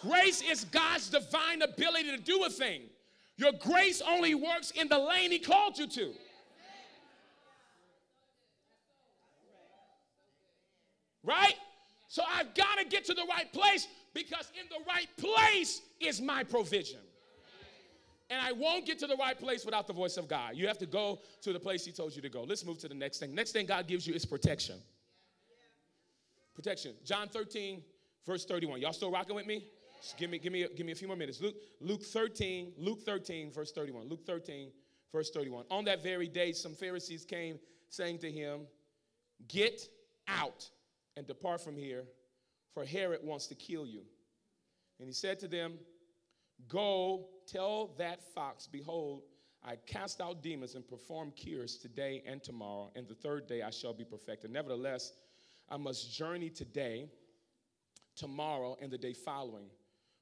Grace 0.00 0.42
is 0.42 0.64
God's 0.64 1.10
divine 1.10 1.62
ability 1.62 2.10
to 2.10 2.18
do 2.18 2.44
a 2.44 2.50
thing. 2.50 2.82
Your 3.36 3.52
grace 3.52 4.00
only 4.06 4.34
works 4.34 4.70
in 4.72 4.88
the 4.88 4.98
lane 4.98 5.30
He 5.30 5.38
called 5.38 5.78
you 5.78 5.86
to. 5.86 6.12
Right? 11.24 11.54
So 12.08 12.22
I've 12.26 12.54
got 12.54 12.78
to 12.78 12.86
get 12.86 13.04
to 13.04 13.14
the 13.14 13.24
right 13.28 13.52
place 13.52 13.86
because 14.14 14.50
in 14.58 14.66
the 14.70 14.82
right 14.86 15.08
place 15.18 15.82
is 16.00 16.20
my 16.20 16.42
provision. 16.42 17.00
And 18.30 18.40
I 18.40 18.52
won't 18.52 18.86
get 18.86 18.98
to 19.00 19.06
the 19.06 19.16
right 19.16 19.38
place 19.38 19.64
without 19.64 19.86
the 19.86 19.92
voice 19.92 20.16
of 20.16 20.28
God. 20.28 20.56
You 20.56 20.66
have 20.66 20.78
to 20.78 20.86
go 20.86 21.20
to 21.42 21.52
the 21.52 21.60
place 21.60 21.84
He 21.84 21.92
told 21.92 22.16
you 22.16 22.22
to 22.22 22.28
go. 22.28 22.42
Let's 22.42 22.64
move 22.64 22.78
to 22.78 22.88
the 22.88 22.94
next 22.94 23.18
thing. 23.18 23.34
Next 23.34 23.52
thing 23.52 23.66
God 23.66 23.86
gives 23.86 24.06
you 24.06 24.14
is 24.14 24.24
protection. 24.24 24.76
Protection. 26.54 26.94
John 27.04 27.28
13, 27.28 27.82
verse 28.26 28.44
31. 28.44 28.80
Y'all 28.80 28.92
still 28.92 29.10
rocking 29.10 29.36
with 29.36 29.46
me? 29.46 29.64
Just 30.00 30.16
give 30.16 30.30
me, 30.30 30.38
give 30.38 30.52
me, 30.52 30.66
give 30.76 30.86
me 30.86 30.92
a 30.92 30.94
few 30.94 31.08
more 31.08 31.16
minutes. 31.16 31.40
Luke, 31.40 31.56
Luke 31.80 32.02
13, 32.02 32.72
Luke 32.78 33.02
13, 33.02 33.50
verse 33.50 33.72
31. 33.72 34.08
Luke 34.08 34.24
13, 34.26 34.70
verse 35.12 35.30
31. 35.30 35.64
On 35.70 35.84
that 35.84 36.02
very 36.02 36.28
day, 36.28 36.52
some 36.52 36.74
Pharisees 36.74 37.24
came 37.24 37.58
saying 37.88 38.18
to 38.18 38.30
him, 38.30 38.60
Get 39.46 39.82
out 40.26 40.68
and 41.18 41.26
depart 41.26 41.60
from 41.60 41.76
here, 41.76 42.04
for 42.72 42.84
Herod 42.84 43.20
wants 43.22 43.48
to 43.48 43.54
kill 43.54 43.84
you. 43.84 44.02
And 45.00 45.08
he 45.08 45.12
said 45.12 45.38
to 45.40 45.48
them, 45.48 45.74
Go 46.68 47.26
tell 47.46 47.90
that 47.98 48.22
fox, 48.34 48.66
behold, 48.66 49.22
I 49.64 49.76
cast 49.86 50.20
out 50.20 50.42
demons 50.42 50.76
and 50.76 50.86
perform 50.86 51.32
cures 51.32 51.76
today 51.76 52.22
and 52.26 52.42
tomorrow, 52.42 52.90
and 52.94 53.06
the 53.06 53.14
third 53.14 53.46
day 53.46 53.62
I 53.62 53.70
shall 53.70 53.92
be 53.92 54.04
perfected. 54.04 54.50
Nevertheless, 54.50 55.12
I 55.68 55.76
must 55.76 56.12
journey 56.12 56.50
today, 56.50 57.08
tomorrow, 58.16 58.76
and 58.80 58.90
the 58.90 58.98
day 58.98 59.12
following. 59.12 59.66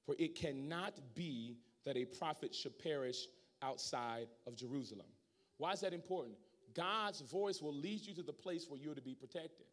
For 0.05 0.15
it 0.19 0.35
cannot 0.35 0.95
be 1.15 1.59
that 1.85 1.97
a 1.97 2.05
prophet 2.05 2.55
should 2.55 2.79
perish 2.79 3.27
outside 3.63 4.29
of 4.47 4.57
Jerusalem. 4.57 5.07
Why 5.59 5.73
is 5.73 5.81
that 5.81 5.93
important? 5.93 6.37
God's 6.75 7.21
voice 7.21 7.63
will 7.63 7.75
lead 7.75 8.07
you 8.07 8.15
to 8.15 8.23
the 8.23 8.33
place 8.33 8.67
where 8.69 8.81
you're 8.81 8.95
to 8.95 9.01
be 9.01 9.15
protected. 9.15 9.67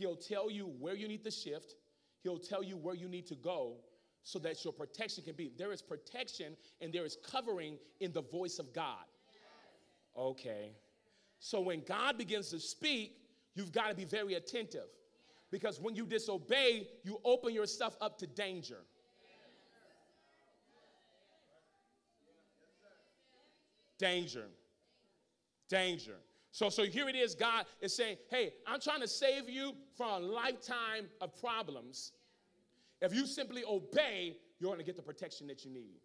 He'll 0.00 0.16
tell 0.16 0.50
you 0.50 0.72
where 0.78 0.94
you 0.94 1.06
need 1.06 1.22
to 1.24 1.30
shift, 1.30 1.74
He'll 2.22 2.38
tell 2.38 2.62
you 2.62 2.78
where 2.78 2.94
you 2.94 3.06
need 3.06 3.26
to 3.26 3.34
go 3.34 3.76
so 4.22 4.38
that 4.38 4.64
your 4.64 4.72
protection 4.72 5.24
can 5.24 5.34
be. 5.34 5.52
There 5.58 5.72
is 5.72 5.82
protection 5.82 6.56
and 6.80 6.90
there 6.90 7.04
is 7.04 7.18
covering 7.22 7.76
in 8.00 8.10
the 8.12 8.22
voice 8.22 8.58
of 8.58 8.72
God. 8.72 9.04
Okay. 10.16 10.72
So 11.38 11.60
when 11.60 11.82
God 11.86 12.16
begins 12.16 12.48
to 12.50 12.58
speak, 12.58 13.18
you've 13.54 13.72
got 13.72 13.90
to 13.90 13.94
be 13.94 14.06
very 14.06 14.34
attentive 14.34 14.88
because 15.50 15.78
when 15.78 15.94
you 15.94 16.06
disobey, 16.06 16.88
you 17.04 17.20
open 17.22 17.52
yourself 17.52 17.94
up 18.00 18.18
to 18.20 18.26
danger. 18.26 18.78
Danger. 23.98 24.46
Danger. 25.68 26.16
So, 26.52 26.68
so 26.68 26.84
here 26.84 27.08
it 27.08 27.14
is, 27.14 27.34
God 27.34 27.64
is 27.80 27.94
saying, 27.94 28.16
hey, 28.30 28.52
I'm 28.66 28.80
trying 28.80 29.00
to 29.00 29.08
save 29.08 29.48
you 29.48 29.72
from 29.96 30.22
a 30.22 30.26
lifetime 30.26 31.06
of 31.20 31.38
problems. 31.40 32.12
If 33.00 33.14
you 33.14 33.26
simply 33.26 33.62
obey, 33.64 34.36
you're 34.58 34.68
going 34.68 34.78
to 34.78 34.84
get 34.84 34.96
the 34.96 35.02
protection 35.02 35.46
that 35.46 35.64
you 35.64 35.70
need. 35.70 36.00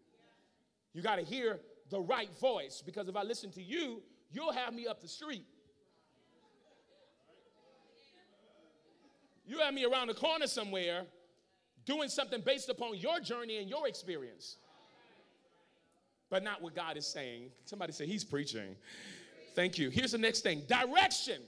You 0.92 1.02
got 1.02 1.16
to 1.16 1.22
hear 1.22 1.60
the 1.90 2.00
right 2.00 2.30
voice 2.38 2.82
because 2.84 3.08
if 3.08 3.16
I 3.16 3.22
listen 3.22 3.50
to 3.52 3.62
you, 3.62 4.02
you'll 4.30 4.52
have 4.52 4.72
me 4.72 4.86
up 4.86 5.00
the 5.00 5.08
street. 5.08 5.44
You 9.44 9.58
have 9.58 9.74
me 9.74 9.84
around 9.84 10.08
the 10.08 10.14
corner 10.14 10.46
somewhere 10.46 11.02
doing 11.84 12.08
something 12.08 12.40
based 12.40 12.68
upon 12.68 12.96
your 12.96 13.20
journey 13.20 13.58
and 13.58 13.68
your 13.68 13.86
experience 13.86 14.56
but 16.30 16.42
not 16.42 16.62
what 16.62 16.74
God 16.74 16.96
is 16.96 17.06
saying. 17.06 17.50
Somebody 17.64 17.92
say, 17.92 18.06
He's 18.06 18.24
preaching. 18.24 18.76
Thank 19.56 19.78
you. 19.78 19.88
Here's 19.88 20.12
the 20.12 20.18
next 20.18 20.42
thing 20.42 20.62
direction. 20.68 21.40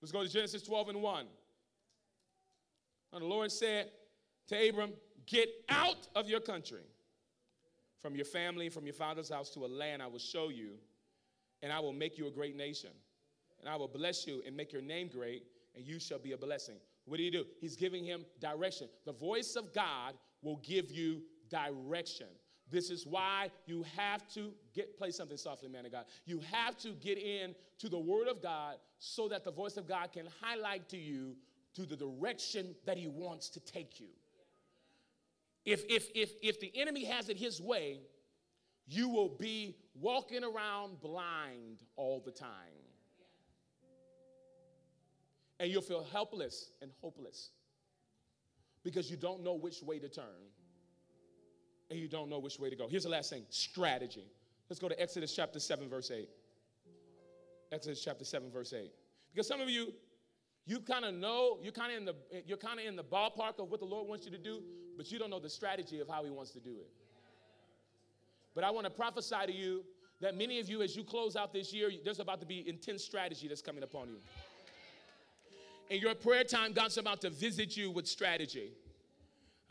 Let's 0.00 0.12
go 0.12 0.22
to 0.22 0.28
Genesis 0.30 0.62
12 0.62 0.90
and 0.90 1.02
1. 1.02 1.26
And 3.12 3.22
the 3.22 3.26
Lord 3.26 3.50
said 3.50 3.90
to 4.48 4.68
Abram, 4.68 4.92
Get 5.26 5.48
out 5.68 6.08
of 6.14 6.28
your 6.28 6.40
country, 6.40 6.84
from 8.00 8.14
your 8.14 8.24
family, 8.24 8.68
from 8.68 8.84
your 8.84 8.94
father's 8.94 9.28
house 9.28 9.50
to 9.50 9.66
a 9.66 9.66
land 9.66 10.00
I 10.00 10.06
will 10.06 10.18
show 10.20 10.48
you, 10.48 10.70
and 11.60 11.72
I 11.72 11.80
will 11.80 11.92
make 11.92 12.16
you 12.16 12.28
a 12.28 12.30
great 12.30 12.56
nation. 12.56 12.90
And 13.58 13.68
I 13.68 13.76
will 13.76 13.88
bless 13.88 14.26
you 14.26 14.42
and 14.46 14.56
make 14.56 14.72
your 14.72 14.80
name 14.80 15.08
great, 15.08 15.42
and 15.76 15.84
you 15.84 16.00
shall 16.00 16.18
be 16.18 16.32
a 16.32 16.38
blessing. 16.38 16.76
What 17.04 17.18
do 17.18 17.22
you 17.24 17.30
do? 17.30 17.44
He's 17.60 17.76
giving 17.76 18.04
him 18.04 18.24
direction. 18.40 18.88
The 19.04 19.12
voice 19.12 19.56
of 19.56 19.74
God 19.74 20.14
will 20.40 20.56
give 20.64 20.90
you 20.90 21.22
direction. 21.50 22.28
This 22.70 22.90
is 22.90 23.06
why 23.06 23.50
you 23.66 23.84
have 23.96 24.26
to 24.34 24.52
get, 24.74 24.96
play 24.96 25.10
something 25.10 25.36
softly, 25.36 25.68
man 25.68 25.86
of 25.86 25.92
God. 25.92 26.04
You 26.24 26.40
have 26.52 26.76
to 26.78 26.90
get 26.92 27.18
in 27.18 27.54
to 27.78 27.88
the 27.88 27.98
Word 27.98 28.28
of 28.28 28.42
God 28.42 28.76
so 28.98 29.28
that 29.28 29.44
the 29.44 29.50
voice 29.50 29.76
of 29.76 29.88
God 29.88 30.12
can 30.12 30.26
highlight 30.40 30.88
to 30.90 30.96
you 30.96 31.36
to 31.74 31.84
the 31.84 31.96
direction 31.96 32.74
that 32.86 32.96
He 32.96 33.08
wants 33.08 33.48
to 33.50 33.60
take 33.60 33.98
you. 34.00 34.08
If, 35.64 35.84
if, 35.88 36.08
if, 36.14 36.32
if 36.42 36.60
the 36.60 36.72
enemy 36.74 37.04
has 37.04 37.28
it 37.28 37.36
his 37.36 37.60
way, 37.60 38.00
you 38.86 39.08
will 39.08 39.28
be 39.28 39.76
walking 39.94 40.42
around 40.42 41.00
blind 41.00 41.82
all 41.96 42.20
the 42.24 42.30
time. 42.30 42.50
And 45.58 45.70
you'll 45.70 45.82
feel 45.82 46.06
helpless 46.10 46.70
and 46.80 46.90
hopeless 47.02 47.50
because 48.82 49.10
you 49.10 49.16
don't 49.16 49.44
know 49.44 49.54
which 49.54 49.82
way 49.82 49.98
to 49.98 50.08
turn 50.08 50.24
and 51.90 51.98
you 51.98 52.08
don't 52.08 52.30
know 52.30 52.38
which 52.38 52.58
way 52.58 52.70
to 52.70 52.76
go. 52.76 52.88
Here's 52.88 53.02
the 53.02 53.08
last 53.08 53.30
thing 53.30 53.44
strategy. 53.50 54.24
Let's 54.68 54.78
go 54.78 54.88
to 54.88 55.00
Exodus 55.00 55.34
chapter 55.34 55.58
7, 55.58 55.88
verse 55.88 56.10
8. 56.10 56.28
Exodus 57.72 58.02
chapter 58.02 58.24
7, 58.24 58.50
verse 58.50 58.72
8. 58.72 58.90
Because 59.32 59.46
some 59.46 59.60
of 59.60 59.68
you, 59.68 59.92
you 60.66 60.80
kind 60.80 61.04
of 61.04 61.14
know, 61.14 61.58
you're 61.62 61.72
kind 61.72 61.92
of 61.92 61.98
in 61.98 62.04
the 62.04 62.14
you're 62.46 62.56
kind 62.56 62.78
of 62.78 62.86
in 62.86 62.96
the 62.96 63.04
ballpark 63.04 63.58
of 63.58 63.70
what 63.70 63.80
the 63.80 63.86
Lord 63.86 64.08
wants 64.08 64.24
you 64.24 64.30
to 64.30 64.38
do, 64.38 64.62
but 64.96 65.10
you 65.10 65.18
don't 65.18 65.30
know 65.30 65.40
the 65.40 65.50
strategy 65.50 66.00
of 66.00 66.08
how 66.08 66.24
He 66.24 66.30
wants 66.30 66.52
to 66.52 66.60
do 66.60 66.70
it. 66.70 66.90
But 68.54 68.64
I 68.64 68.70
want 68.70 68.84
to 68.84 68.90
prophesy 68.90 69.46
to 69.46 69.52
you 69.52 69.84
that 70.20 70.36
many 70.36 70.60
of 70.60 70.68
you, 70.68 70.82
as 70.82 70.96
you 70.96 71.04
close 71.04 71.36
out 71.36 71.52
this 71.52 71.72
year, 71.72 71.90
there's 72.04 72.20
about 72.20 72.40
to 72.40 72.46
be 72.46 72.68
intense 72.68 73.04
strategy 73.04 73.48
that's 73.48 73.62
coming 73.62 73.82
upon 73.82 74.08
you. 74.08 74.16
In 75.88 76.00
your 76.00 76.14
prayer 76.14 76.44
time, 76.44 76.72
God's 76.72 76.98
about 76.98 77.20
to 77.22 77.30
visit 77.30 77.76
you 77.76 77.90
with 77.90 78.06
strategy. 78.06 78.72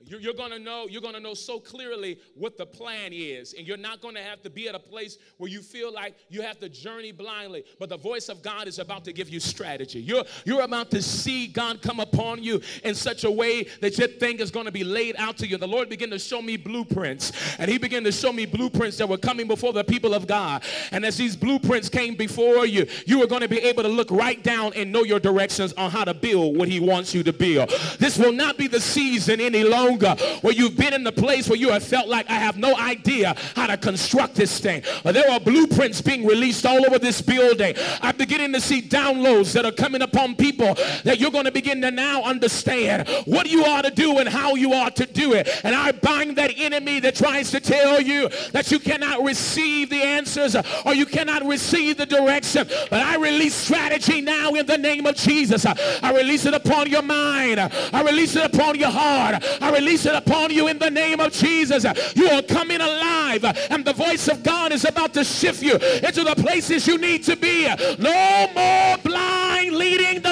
You're, 0.05 0.19
you're 0.19 0.33
going 0.33 0.51
to 0.51 0.59
know, 0.59 0.87
you're 0.89 1.01
going 1.01 1.13
to 1.13 1.19
know 1.19 1.33
so 1.33 1.59
clearly 1.59 2.19
what 2.35 2.57
the 2.57 2.65
plan 2.65 3.11
is. 3.13 3.53
And 3.53 3.67
you're 3.67 3.77
not 3.77 4.01
going 4.01 4.15
to 4.15 4.23
have 4.23 4.41
to 4.43 4.49
be 4.49 4.67
at 4.69 4.75
a 4.75 4.79
place 4.79 5.17
where 5.37 5.49
you 5.49 5.61
feel 5.61 5.93
like 5.93 6.15
you 6.29 6.41
have 6.41 6.59
to 6.59 6.69
journey 6.69 7.11
blindly. 7.11 7.63
But 7.79 7.89
the 7.89 7.97
voice 7.97 8.29
of 8.29 8.41
God 8.41 8.67
is 8.67 8.79
about 8.79 9.03
to 9.05 9.13
give 9.13 9.29
you 9.29 9.39
strategy. 9.39 9.99
You're, 9.99 10.23
you're 10.45 10.61
about 10.61 10.91
to 10.91 11.01
see 11.01 11.47
God 11.47 11.81
come 11.81 11.99
upon 11.99 12.43
you 12.43 12.61
in 12.83 12.95
such 12.95 13.23
a 13.23 13.31
way 13.31 13.63
that 13.81 13.97
your 13.97 14.07
thing 14.07 14.39
is 14.39 14.51
going 14.51 14.65
to 14.65 14.71
be 14.71 14.83
laid 14.83 15.15
out 15.17 15.37
to 15.37 15.47
you. 15.47 15.57
The 15.57 15.67
Lord 15.67 15.89
began 15.89 16.09
to 16.11 16.19
show 16.19 16.41
me 16.41 16.55
blueprints. 16.55 17.31
And 17.59 17.69
He 17.69 17.77
began 17.77 18.03
to 18.05 18.11
show 18.11 18.31
me 18.31 18.45
blueprints 18.45 18.97
that 18.97 19.09
were 19.09 19.17
coming 19.17 19.47
before 19.47 19.73
the 19.73 19.83
people 19.83 20.13
of 20.13 20.27
God. 20.27 20.63
And 20.91 21.05
as 21.05 21.17
these 21.17 21.35
blueprints 21.35 21.89
came 21.89 22.15
before 22.15 22.65
you, 22.65 22.87
you 23.05 23.19
were 23.19 23.27
going 23.27 23.41
to 23.41 23.49
be 23.49 23.59
able 23.59 23.83
to 23.83 23.89
look 23.89 24.11
right 24.11 24.41
down 24.43 24.73
and 24.75 24.91
know 24.91 25.03
your 25.03 25.19
directions 25.19 25.73
on 25.73 25.91
how 25.91 26.05
to 26.05 26.13
build 26.13 26.57
what 26.57 26.69
He 26.69 26.79
wants 26.79 27.13
you 27.13 27.23
to 27.23 27.33
build. 27.33 27.69
This 27.99 28.17
will 28.17 28.33
not 28.33 28.57
be 28.57 28.67
the 28.67 28.79
season 28.79 29.41
any 29.41 29.63
longer 29.63 29.88
where 29.97 30.53
you've 30.53 30.77
been 30.77 30.93
in 30.93 31.03
the 31.03 31.11
place 31.11 31.49
where 31.49 31.57
you 31.57 31.69
have 31.69 31.83
felt 31.83 32.07
like 32.07 32.29
I 32.29 32.35
have 32.35 32.57
no 32.57 32.75
idea 32.75 33.35
how 33.55 33.67
to 33.67 33.77
construct 33.77 34.35
this 34.35 34.59
thing. 34.59 34.83
But 35.03 35.13
there 35.13 35.29
are 35.29 35.39
blueprints 35.39 36.01
being 36.01 36.25
released 36.25 36.65
all 36.65 36.85
over 36.85 36.99
this 36.99 37.21
building. 37.21 37.75
I'm 38.01 38.17
beginning 38.17 38.53
to 38.53 38.61
see 38.61 38.81
downloads 38.81 39.53
that 39.53 39.65
are 39.65 39.71
coming 39.71 40.01
upon 40.01 40.35
people 40.35 40.75
that 41.03 41.19
you're 41.19 41.31
going 41.31 41.45
to 41.45 41.51
begin 41.51 41.81
to 41.81 41.91
now 41.91 42.23
understand 42.23 43.07
what 43.25 43.49
you 43.49 43.65
ought 43.65 43.83
to 43.83 43.91
do 43.91 44.17
and 44.19 44.29
how 44.29 44.55
you 44.55 44.73
ought 44.73 44.95
to 44.97 45.05
do 45.05 45.33
it. 45.33 45.49
And 45.63 45.75
I 45.75 45.91
bind 45.91 46.37
that 46.37 46.51
enemy 46.57 46.99
that 47.01 47.15
tries 47.15 47.51
to 47.51 47.59
tell 47.59 48.01
you 48.01 48.29
that 48.51 48.71
you 48.71 48.79
cannot 48.79 49.23
receive 49.23 49.89
the 49.89 50.01
answers 50.01 50.55
or 50.85 50.93
you 50.93 51.05
cannot 51.05 51.45
receive 51.45 51.97
the 51.97 52.05
direction. 52.05 52.67
But 52.89 53.01
I 53.01 53.15
release 53.17 53.55
strategy 53.55 54.21
now 54.21 54.53
in 54.53 54.65
the 54.65 54.77
name 54.77 55.05
of 55.05 55.15
Jesus. 55.15 55.65
I 55.65 56.13
release 56.13 56.45
it 56.45 56.53
upon 56.53 56.89
your 56.89 57.01
mind. 57.01 57.59
I 57.59 58.03
release 58.03 58.35
it 58.35 58.53
upon 58.53 58.77
your 58.77 58.89
heart. 58.89 59.43
I 59.61 59.75
release 59.79 60.05
it 60.05 60.15
upon 60.15 60.51
you 60.51 60.67
in 60.67 60.77
the 60.77 60.89
name 60.89 61.19
of 61.19 61.31
Jesus. 61.31 61.85
You 62.15 62.27
are 62.29 62.41
coming 62.41 62.81
alive, 62.81 63.43
and 63.69 63.85
the 63.85 63.93
voice 63.93 64.27
of 64.27 64.43
God 64.43 64.71
is 64.71 64.85
about 64.85 65.13
to 65.13 65.23
shift 65.23 65.61
you 65.61 65.73
into 65.73 66.23
the 66.23 66.35
places 66.37 66.87
you 66.87 66.97
need 66.97 67.23
to 67.23 67.35
be. 67.35 67.67
No 67.97 68.47
more 68.53 68.97
blind 68.97 69.75
leading 69.75 70.21
the 70.21 70.28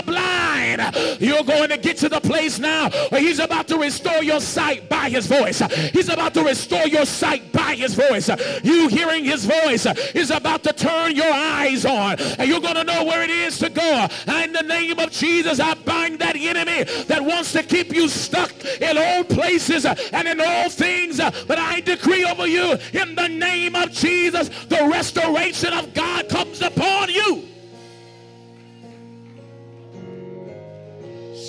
You're 1.20 1.44
going 1.44 1.70
to 1.70 1.78
get 1.78 1.98
to 1.98 2.10
the 2.10 2.20
place 2.20 2.60
now 2.60 2.90
where 3.10 3.22
He's 3.22 3.40
about 3.40 3.68
to 3.70 3.78
restore 3.78 4.24
your 4.24 4.40
sight 4.40 4.90
by 4.90 5.10
His 5.10 5.28
voice. 5.28 5.60
He's 5.92 6.10
about 6.10 6.34
to 6.36 6.44
restore 6.44 6.88
your 6.88 7.06
sight 7.06 7.52
by 7.52 7.76
His 7.76 7.94
voice. 7.94 8.30
You 8.64 8.88
hearing 8.88 9.26
His 9.26 9.46
voice 9.46 9.86
is 10.14 10.32
about 10.32 10.64
to 10.64 10.74
turn 10.74 11.16
your 11.16 11.32
eyes 11.32 11.86
on, 11.86 12.20
and 12.20 12.48
you're 12.48 12.62
going 12.62 12.76
to 12.76 12.84
know 12.84 13.04
where 13.04 13.24
it 13.24 13.30
is 13.30 13.58
to 13.60 13.70
go. 13.70 14.08
In 14.44 14.54
the 14.54 14.64
name 14.64 15.00
of 15.00 15.12
Jesus, 15.12 15.60
I 15.60 15.74
bind 15.74 16.20
that 16.20 16.36
enemy 16.36 16.84
that 17.06 17.22
wants 17.24 17.52
to 17.54 17.64
keep 17.64 17.94
you 17.94 18.08
stuck 18.08 18.52
in 18.66 18.98
old 18.98 19.30
places 19.30 19.86
and 19.86 20.28
in 20.28 20.40
all 20.42 20.70
things. 20.70 21.18
But 21.18 21.58
I 21.58 21.82
decree 21.82 22.24
over 22.26 22.48
you 22.48 22.78
in 22.94 23.16
the 23.16 23.28
name 23.28 23.76
of 23.76 23.92
Jesus, 23.92 24.50
the 24.68 24.88
restoration 24.92 25.74
of 25.74 25.94
God 25.94 26.30
comes 26.30 26.62
upon 26.62 27.10
you. 27.10 27.44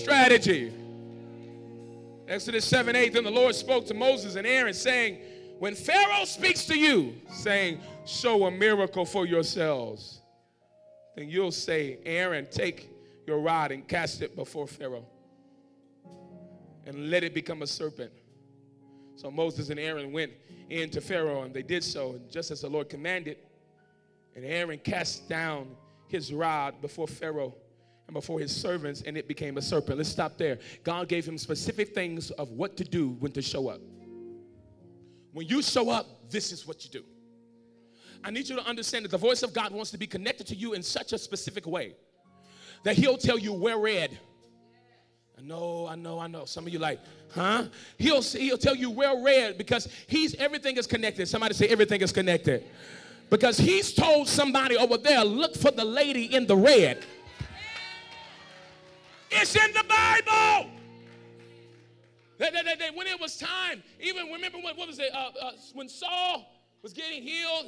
Strategy. 0.08 0.72
Exodus 2.26 2.64
7 2.64 2.96
8, 2.96 3.12
then 3.12 3.24
the 3.24 3.30
Lord 3.30 3.54
spoke 3.54 3.84
to 3.88 3.94
Moses 3.94 4.36
and 4.36 4.46
Aaron, 4.46 4.72
saying, 4.72 5.18
When 5.58 5.74
Pharaoh 5.74 6.24
speaks 6.24 6.64
to 6.64 6.78
you, 6.78 7.12
saying, 7.30 7.82
Show 8.06 8.46
a 8.46 8.50
miracle 8.50 9.04
for 9.04 9.26
yourselves, 9.26 10.22
then 11.14 11.28
you'll 11.28 11.52
say, 11.52 11.98
Aaron, 12.06 12.46
take 12.50 12.90
your 13.26 13.40
rod 13.40 13.70
and 13.70 13.86
cast 13.86 14.22
it 14.22 14.34
before 14.34 14.66
Pharaoh 14.66 15.04
and 16.86 17.10
let 17.10 17.22
it 17.22 17.34
become 17.34 17.60
a 17.60 17.66
serpent. 17.66 18.10
So 19.14 19.30
Moses 19.30 19.68
and 19.68 19.78
Aaron 19.78 20.10
went 20.10 20.32
into 20.70 21.02
Pharaoh, 21.02 21.42
and 21.42 21.52
they 21.52 21.62
did 21.62 21.84
so, 21.84 22.12
and 22.12 22.30
just 22.30 22.50
as 22.50 22.62
the 22.62 22.70
Lord 22.70 22.88
commanded. 22.88 23.36
And 24.34 24.42
Aaron 24.42 24.78
cast 24.78 25.28
down 25.28 25.66
his 26.06 26.32
rod 26.32 26.80
before 26.80 27.06
Pharaoh 27.06 27.54
and 28.08 28.14
before 28.14 28.40
his 28.40 28.54
servants, 28.54 29.02
and 29.02 29.16
it 29.16 29.28
became 29.28 29.58
a 29.58 29.62
serpent. 29.62 29.98
Let's 29.98 30.08
stop 30.08 30.36
there. 30.36 30.58
God 30.82 31.08
gave 31.08 31.28
him 31.28 31.38
specific 31.38 31.94
things 31.94 32.30
of 32.32 32.50
what 32.50 32.76
to 32.78 32.84
do 32.84 33.10
when 33.20 33.30
to 33.32 33.42
show 33.42 33.68
up. 33.68 33.80
When 35.32 35.46
you 35.46 35.62
show 35.62 35.90
up, 35.90 36.06
this 36.30 36.50
is 36.50 36.66
what 36.66 36.84
you 36.84 36.90
do. 36.90 37.04
I 38.24 38.30
need 38.30 38.48
you 38.48 38.56
to 38.56 38.64
understand 38.66 39.04
that 39.04 39.10
the 39.10 39.18
voice 39.18 39.44
of 39.44 39.52
God 39.52 39.72
wants 39.72 39.92
to 39.92 39.98
be 39.98 40.06
connected 40.06 40.48
to 40.48 40.56
you 40.56 40.72
in 40.72 40.82
such 40.82 41.12
a 41.12 41.18
specific 41.18 41.66
way 41.66 41.94
that 42.82 42.96
he'll 42.96 43.18
tell 43.18 43.38
you 43.38 43.52
where 43.52 43.78
red 43.78 44.18
I 45.38 45.40
know, 45.40 45.86
I 45.86 45.94
know, 45.94 46.18
I 46.18 46.26
know. 46.26 46.44
Some 46.46 46.66
of 46.66 46.72
you 46.72 46.80
like, 46.80 46.98
huh? 47.32 47.66
He'll 47.96 48.22
he'll 48.22 48.58
tell 48.58 48.74
you 48.74 48.90
well 48.90 49.22
red 49.22 49.56
because 49.56 49.88
he's 50.08 50.34
everything 50.34 50.76
is 50.76 50.86
connected. 50.86 51.28
Somebody 51.28 51.54
say 51.54 51.68
everything 51.68 52.00
is 52.00 52.10
connected. 52.10 52.64
Because 53.30 53.56
he's 53.58 53.92
told 53.92 54.26
somebody 54.26 54.76
over 54.76 54.96
there, 54.96 55.22
look 55.22 55.54
for 55.54 55.70
the 55.70 55.84
lady 55.84 56.34
in 56.34 56.46
the 56.46 56.56
red. 56.56 57.04
It's 59.30 59.54
in 59.56 59.72
the 59.72 59.84
Bible. 59.88 60.70
They, 62.38 62.50
they, 62.50 62.62
they, 62.62 62.90
when 62.94 63.06
it 63.06 63.20
was 63.20 63.36
time, 63.36 63.82
even 64.00 64.26
remember 64.26 64.58
what, 64.58 64.76
what 64.76 64.86
was 64.88 64.98
it? 64.98 65.10
Uh, 65.12 65.30
uh, 65.42 65.50
when 65.74 65.88
Saul 65.88 66.52
was 66.82 66.92
getting 66.92 67.22
healed, 67.22 67.66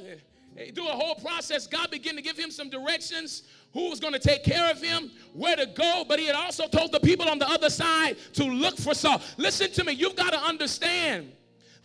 through 0.73 0.87
a 0.87 0.93
whole 0.93 1.15
process, 1.15 1.65
God 1.65 1.91
began 1.91 2.15
to 2.15 2.21
give 2.21 2.37
him 2.37 2.51
some 2.51 2.69
directions 2.69 3.43
who 3.73 3.89
was 3.89 3.99
going 3.99 4.13
to 4.13 4.19
take 4.19 4.43
care 4.43 4.69
of 4.69 4.81
him, 4.81 5.11
where 5.33 5.55
to 5.55 5.65
go, 5.65 6.03
but 6.07 6.19
he 6.19 6.25
had 6.25 6.35
also 6.35 6.67
told 6.67 6.91
the 6.91 6.99
people 6.99 7.29
on 7.29 7.39
the 7.39 7.47
other 7.47 7.69
side 7.69 8.17
to 8.33 8.43
look 8.43 8.77
for 8.77 8.93
Saul. 8.93 9.21
Listen 9.37 9.71
to 9.71 9.83
me, 9.85 9.93
you've 9.93 10.15
got 10.15 10.33
to 10.33 10.39
understand 10.39 11.31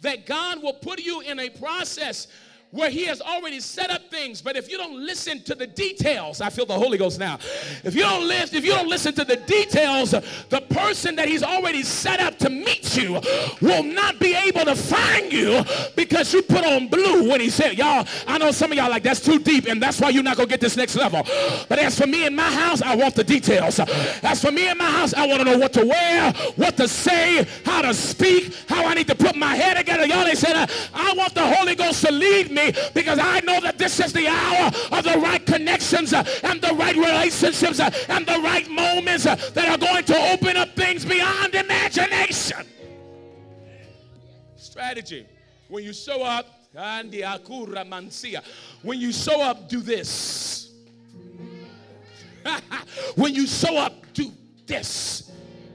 that 0.00 0.26
God 0.26 0.62
will 0.62 0.74
put 0.74 1.00
you 1.00 1.20
in 1.20 1.38
a 1.38 1.48
process 1.48 2.26
where 2.76 2.90
he 2.90 3.04
has 3.06 3.20
already 3.20 3.60
set 3.60 3.90
up 3.90 4.10
things. 4.10 4.42
But 4.42 4.56
if 4.56 4.70
you 4.70 4.76
don't 4.76 4.94
listen 4.94 5.42
to 5.44 5.54
the 5.54 5.66
details 5.66 6.40
i 6.40 6.50
feel 6.50 6.66
the 6.66 6.74
holy 6.74 6.98
ghost 6.98 7.18
now. 7.18 7.38
If 7.84 7.94
you 7.94 8.02
don't 8.02 8.26
listen 8.26 8.56
if 8.56 8.64
you 8.64 8.72
don't 8.72 8.88
listen 8.88 9.14
to 9.14 9.24
the 9.24 9.36
details 9.36 10.10
the 10.10 10.60
person 10.70 11.16
that 11.16 11.28
he's 11.28 11.42
already 11.42 11.82
set 11.82 12.20
up 12.20 12.38
to 12.38 12.50
meet 12.50 12.96
you 12.96 13.20
will 13.60 13.82
not 13.82 14.18
be 14.18 14.34
able 14.34 14.64
to 14.64 14.74
find 14.76 15.32
you 15.32 15.62
because 15.94 16.32
you 16.32 16.42
put 16.42 16.64
on 16.64 16.88
blue 16.88 17.28
when 17.28 17.40
he 17.40 17.50
said 17.50 17.76
y'all 17.78 18.06
i 18.26 18.38
know 18.38 18.50
some 18.50 18.72
of 18.72 18.78
y'all 18.78 18.90
like 18.90 19.02
that's 19.02 19.20
too 19.20 19.38
deep 19.38 19.66
and 19.66 19.82
that's 19.82 20.00
why 20.00 20.08
you're 20.08 20.22
not 20.22 20.36
gonna 20.36 20.48
get 20.48 20.60
this 20.60 20.76
next 20.76 20.96
level. 20.96 21.22
But 21.68 21.78
as 21.78 21.98
for 21.98 22.06
me 22.06 22.26
in 22.26 22.34
my 22.34 22.50
house 22.50 22.82
i 22.82 22.94
want 22.94 23.14
the 23.14 23.24
details. 23.24 23.80
As 24.22 24.42
for 24.42 24.50
me 24.50 24.68
in 24.68 24.78
my 24.78 24.90
house 24.90 25.14
i 25.14 25.26
want 25.26 25.40
to 25.40 25.44
know 25.44 25.58
what 25.58 25.72
to 25.74 25.84
wear 25.84 26.32
what 26.56 26.76
to 26.76 26.88
say 26.88 27.46
how 27.64 27.82
to 27.82 27.94
speak 27.94 28.54
how 28.68 28.86
i 28.86 28.94
need 28.94 29.06
to 29.08 29.14
put 29.14 29.36
my 29.36 29.54
head 29.54 29.76
together. 29.76 30.06
Y'all 30.06 30.24
they 30.24 30.34
said 30.34 30.70
i 30.94 31.12
want 31.16 31.34
the 31.34 31.46
holy 31.46 31.74
ghost 31.74 32.04
to 32.04 32.12
lead 32.12 32.50
me 32.50 32.65
because 32.94 33.18
I 33.18 33.40
know 33.40 33.60
that 33.60 33.78
this 33.78 34.00
is 34.00 34.12
the 34.12 34.28
hour 34.28 34.70
of 34.92 35.04
the 35.04 35.18
right 35.18 35.44
connections 35.44 36.12
uh, 36.12 36.24
and 36.42 36.60
the 36.60 36.74
right 36.74 36.96
relationships 36.96 37.80
uh, 37.80 37.90
and 38.08 38.26
the 38.26 38.40
right 38.40 38.68
moments 38.70 39.26
uh, 39.26 39.36
that 39.54 39.68
are 39.68 39.78
going 39.78 40.04
to 40.04 40.32
open 40.32 40.56
up 40.56 40.74
things 40.76 41.04
beyond 41.04 41.54
imagination. 41.54 42.66
Strategy. 44.56 45.26
When 45.68 45.84
you 45.84 45.92
show 45.92 46.22
up, 46.22 46.46
when 48.82 49.00
you 49.00 49.12
show 49.12 49.42
up, 49.42 49.68
do 49.68 49.80
this. 49.80 50.70
when 53.16 53.34
you 53.34 53.46
show 53.46 53.76
up, 53.78 54.12
do 54.12 54.30
this. 54.66 55.32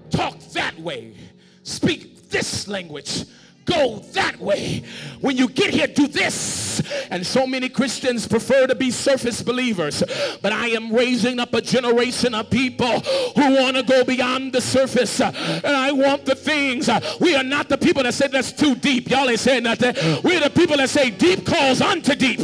Talk 0.10 0.40
that 0.54 0.78
way. 0.80 1.16
Speak 1.64 2.30
this 2.30 2.68
language 2.68 3.26
go 3.72 4.00
that 4.14 4.40
way. 4.40 4.84
When 5.22 5.38
you 5.38 5.48
get 5.48 5.70
here, 5.72 5.88
do 5.88 6.08
this. 6.08 6.82
And 7.10 7.26
so 7.26 7.46
many 7.46 7.70
Christians 7.70 8.28
prefer 8.28 8.68
to 8.68 8.76
be 8.76 8.92
surface 8.92 9.42
believers. 9.42 10.04
But 10.42 10.52
I 10.52 10.68
am 10.70 10.92
raising 10.94 11.40
up 11.40 11.54
a 11.54 11.62
generation 11.62 12.34
of 12.34 12.50
people 12.50 13.00
who 13.02 13.56
want 13.56 13.78
to 13.78 13.84
go 13.84 14.04
beyond 14.04 14.54
the 14.54 14.62
surface. 14.62 15.22
And 15.22 15.66
I 15.66 15.92
want 15.92 16.26
the 16.26 16.36
things. 16.36 16.90
We 17.20 17.36
are 17.36 17.44
not 17.44 17.70
the 17.70 17.78
people 17.78 18.04
that 18.04 18.14
say 18.14 18.28
that's 18.28 18.52
too 18.52 18.76
deep. 18.76 19.10
Y'all 19.10 19.30
ain't 19.30 19.40
saying 19.40 19.64
nothing. 19.64 19.94
We're 20.24 20.40
the 20.40 20.50
people 20.50 20.78
that 20.78 20.90
say 20.90 21.12
deep 21.12 21.46
calls 21.46 21.82
unto 21.82 22.16
deep. 22.16 22.40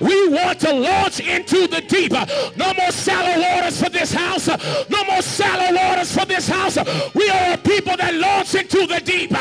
We 0.00 0.28
want 0.28 0.60
to 0.60 0.72
launch 0.74 1.20
into 1.20 1.66
the 1.66 1.80
deep. 1.80 2.12
No 2.56 2.74
more 2.74 2.92
shallow 2.92 3.40
waters 3.40 3.82
for 3.82 3.90
this 3.90 4.12
house. 4.12 4.48
No 4.88 5.04
more 5.04 5.22
shallow 5.22 5.74
waters 5.74 6.14
for 6.16 6.26
this 6.26 6.48
house. 6.48 6.76
We 7.14 7.30
are 7.30 7.54
a 7.54 7.58
people 7.58 7.96
that 7.96 8.14
launch 8.14 8.54
into 8.54 8.86
the 8.86 9.00
deep. 9.00 9.32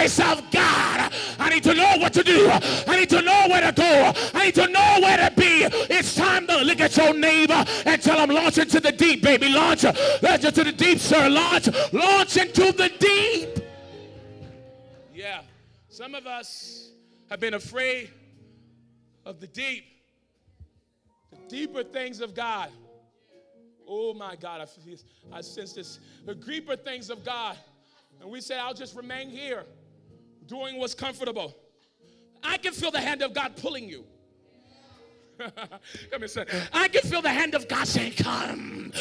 Voice 0.00 0.18
of 0.20 0.50
God. 0.50 1.12
I 1.38 1.50
need 1.50 1.62
to 1.64 1.74
know 1.74 1.96
what 1.98 2.14
to 2.14 2.22
do. 2.22 2.48
I 2.50 2.96
need 2.98 3.10
to 3.10 3.20
know 3.20 3.46
where 3.50 3.70
to 3.70 3.72
go. 3.72 4.12
I 4.32 4.46
need 4.46 4.54
to 4.54 4.66
know 4.66 4.98
where 5.02 5.28
to 5.28 5.34
be. 5.36 5.64
It's 5.94 6.14
time 6.14 6.46
to 6.46 6.56
look 6.62 6.80
at 6.80 6.96
your 6.96 7.12
neighbor 7.12 7.62
and 7.84 8.02
tell 8.02 8.16
them, 8.16 8.34
launch 8.34 8.56
into 8.56 8.80
the 8.80 8.92
deep, 8.92 9.22
baby. 9.22 9.50
Launch, 9.50 9.84
launch 9.84 10.44
into 10.44 10.64
the 10.64 10.72
deep, 10.72 11.00
sir. 11.00 11.28
Launch, 11.28 11.68
launch 11.92 12.38
into 12.38 12.72
the 12.72 12.90
deep. 12.98 13.62
Yeah, 15.14 15.42
some 15.90 16.14
of 16.14 16.26
us 16.26 16.92
have 17.28 17.40
been 17.40 17.54
afraid 17.54 18.10
of 19.26 19.38
the 19.38 19.48
deep, 19.48 19.84
the 21.30 21.36
deeper 21.46 21.84
things 21.84 22.22
of 22.22 22.34
God. 22.34 22.70
Oh 23.86 24.14
my 24.14 24.34
God, 24.34 24.62
I, 24.62 25.36
I 25.36 25.42
sense 25.42 25.74
this. 25.74 25.98
The 26.24 26.34
deeper 26.34 26.76
things 26.76 27.10
of 27.10 27.22
God 27.22 27.58
And 28.20 28.30
we 28.30 28.40
say, 28.40 28.58
I'll 28.58 28.74
just 28.74 28.96
remain 28.96 29.28
here 29.28 29.64
doing 30.50 30.78
what's 30.78 30.94
comfortable. 30.94 31.56
I 32.42 32.56
can 32.56 32.72
feel 32.72 32.90
the 32.90 33.00
hand 33.00 33.22
of 33.22 33.32
God 33.32 33.56
pulling 33.56 33.88
you. 33.88 34.04
Come 36.10 36.24
I 36.72 36.88
can 36.88 37.02
feel 37.02 37.22
the 37.22 37.30
hand 37.30 37.54
of 37.54 37.66
God 37.68 37.86
saying, 37.86 38.12
Come, 38.18 38.92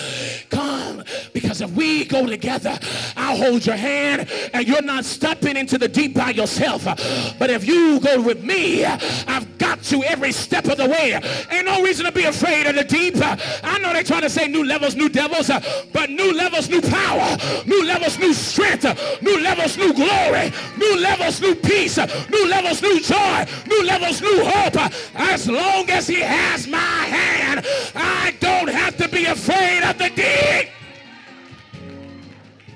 come. 0.50 1.04
Because 1.34 1.62
if 1.62 1.72
we 1.72 2.06
go 2.06 2.26
together, 2.26 2.78
I'll 3.18 3.38
hold 3.38 3.66
your 3.66 3.76
hand 3.76 4.30
and 4.54 4.68
you're 4.68 4.82
not 4.82 5.06
stepping 5.06 5.58
into 5.58 5.78
the 5.78 5.88
deep 5.88 6.16
by 6.16 6.30
yourself. 6.32 6.86
But 7.38 7.50
if 7.50 7.68
you 7.68 8.00
go 8.00 8.22
with 8.22 8.44
me, 8.44 8.86
I've 8.86 9.58
got 9.58 9.92
you 9.92 10.04
every 10.04 10.32
step 10.32 10.66
of 10.66 10.78
the 10.78 10.88
way. 10.88 11.20
Ain't 11.52 11.66
no 11.66 11.84
reason 11.84 12.06
to 12.06 12.12
be 12.12 12.24
afraid 12.24 12.68
of 12.68 12.76
the 12.76 12.84
deep. 12.84 13.16
I 13.18 13.80
know 13.80 13.92
they're 13.94 14.04
trying 14.04 14.22
to 14.22 14.30
say 14.30 14.48
new 14.48 14.64
levels, 14.64 14.96
new 14.96 15.10
devils, 15.10 15.50
but 15.92 16.10
new 16.10 16.34
levels, 16.34 16.70
new 16.70 16.82
power, 16.82 17.38
new 17.66 17.86
levels, 17.86 18.18
new 18.18 18.34
strength, 18.34 18.86
new 19.22 19.40
levels, 19.42 19.78
new 19.78 19.94
glory, 19.94 20.52
new 20.78 21.00
levels, 21.00 21.42
new 21.42 21.56
peace, 21.56 21.98
new 22.30 22.48
levels, 22.48 22.82
new 22.82 23.00
joy, 23.02 23.46
new 23.68 23.84
levels, 23.84 24.22
new 24.22 24.44
hope. 24.46 24.78
As 25.16 25.50
long 25.50 25.90
as 25.90 26.08
he 26.08 26.22
has 26.30 26.68
my 26.68 26.78
hand, 26.78 27.66
I 27.96 28.36
don't 28.40 28.70
have 28.70 28.98
to 28.98 29.08
be 29.10 29.26
afraid 29.26 29.84
of 29.84 29.98
the 29.98 30.10
deep. 30.10 30.70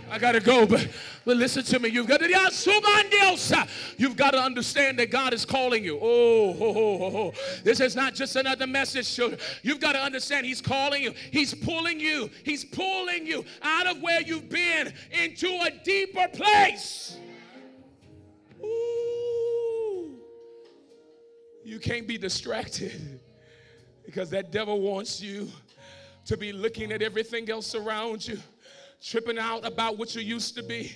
I 0.09 0.19
gotta 0.19 0.39
go, 0.39 0.65
but 0.65 0.87
but 1.25 1.37
listen 1.37 1.63
to 1.63 1.79
me. 1.79 1.89
You've 1.89 2.07
got 2.07 2.19
to 2.19 3.67
You've 3.97 4.17
got 4.17 4.31
to 4.31 4.39
understand 4.39 4.99
that 4.99 5.09
God 5.09 5.33
is 5.33 5.45
calling 5.45 5.83
you. 5.83 5.97
Oh, 6.01 6.55
oh, 6.59 6.75
oh, 6.75 7.17
oh, 7.17 7.33
this 7.63 7.79
is 7.79 7.95
not 7.95 8.13
just 8.13 8.35
another 8.35 8.67
message. 8.67 9.13
Children. 9.13 9.39
You've 9.61 9.79
got 9.79 9.93
to 9.93 9.99
understand 9.99 10.45
He's 10.45 10.61
calling 10.61 11.01
you. 11.01 11.13
He's 11.31 11.53
pulling 11.53 11.99
you. 11.99 12.29
He's 12.43 12.65
pulling 12.65 13.25
you 13.25 13.45
out 13.61 13.87
of 13.87 14.01
where 14.01 14.21
you've 14.21 14.49
been 14.49 14.93
into 15.11 15.47
a 15.47 15.71
deeper 15.83 16.27
place. 16.27 17.17
Ooh. 18.61 20.17
You 21.63 21.79
can't 21.79 22.07
be 22.07 22.17
distracted 22.17 23.21
because 24.05 24.29
that 24.31 24.51
devil 24.51 24.81
wants 24.81 25.21
you 25.21 25.49
to 26.25 26.37
be 26.37 26.53
looking 26.53 26.91
at 26.91 27.01
everything 27.01 27.49
else 27.49 27.75
around 27.75 28.27
you, 28.27 28.39
tripping 29.03 29.37
out 29.37 29.65
about 29.65 29.97
what 29.97 30.15
you 30.15 30.21
used 30.21 30.55
to 30.55 30.63
be 30.63 30.95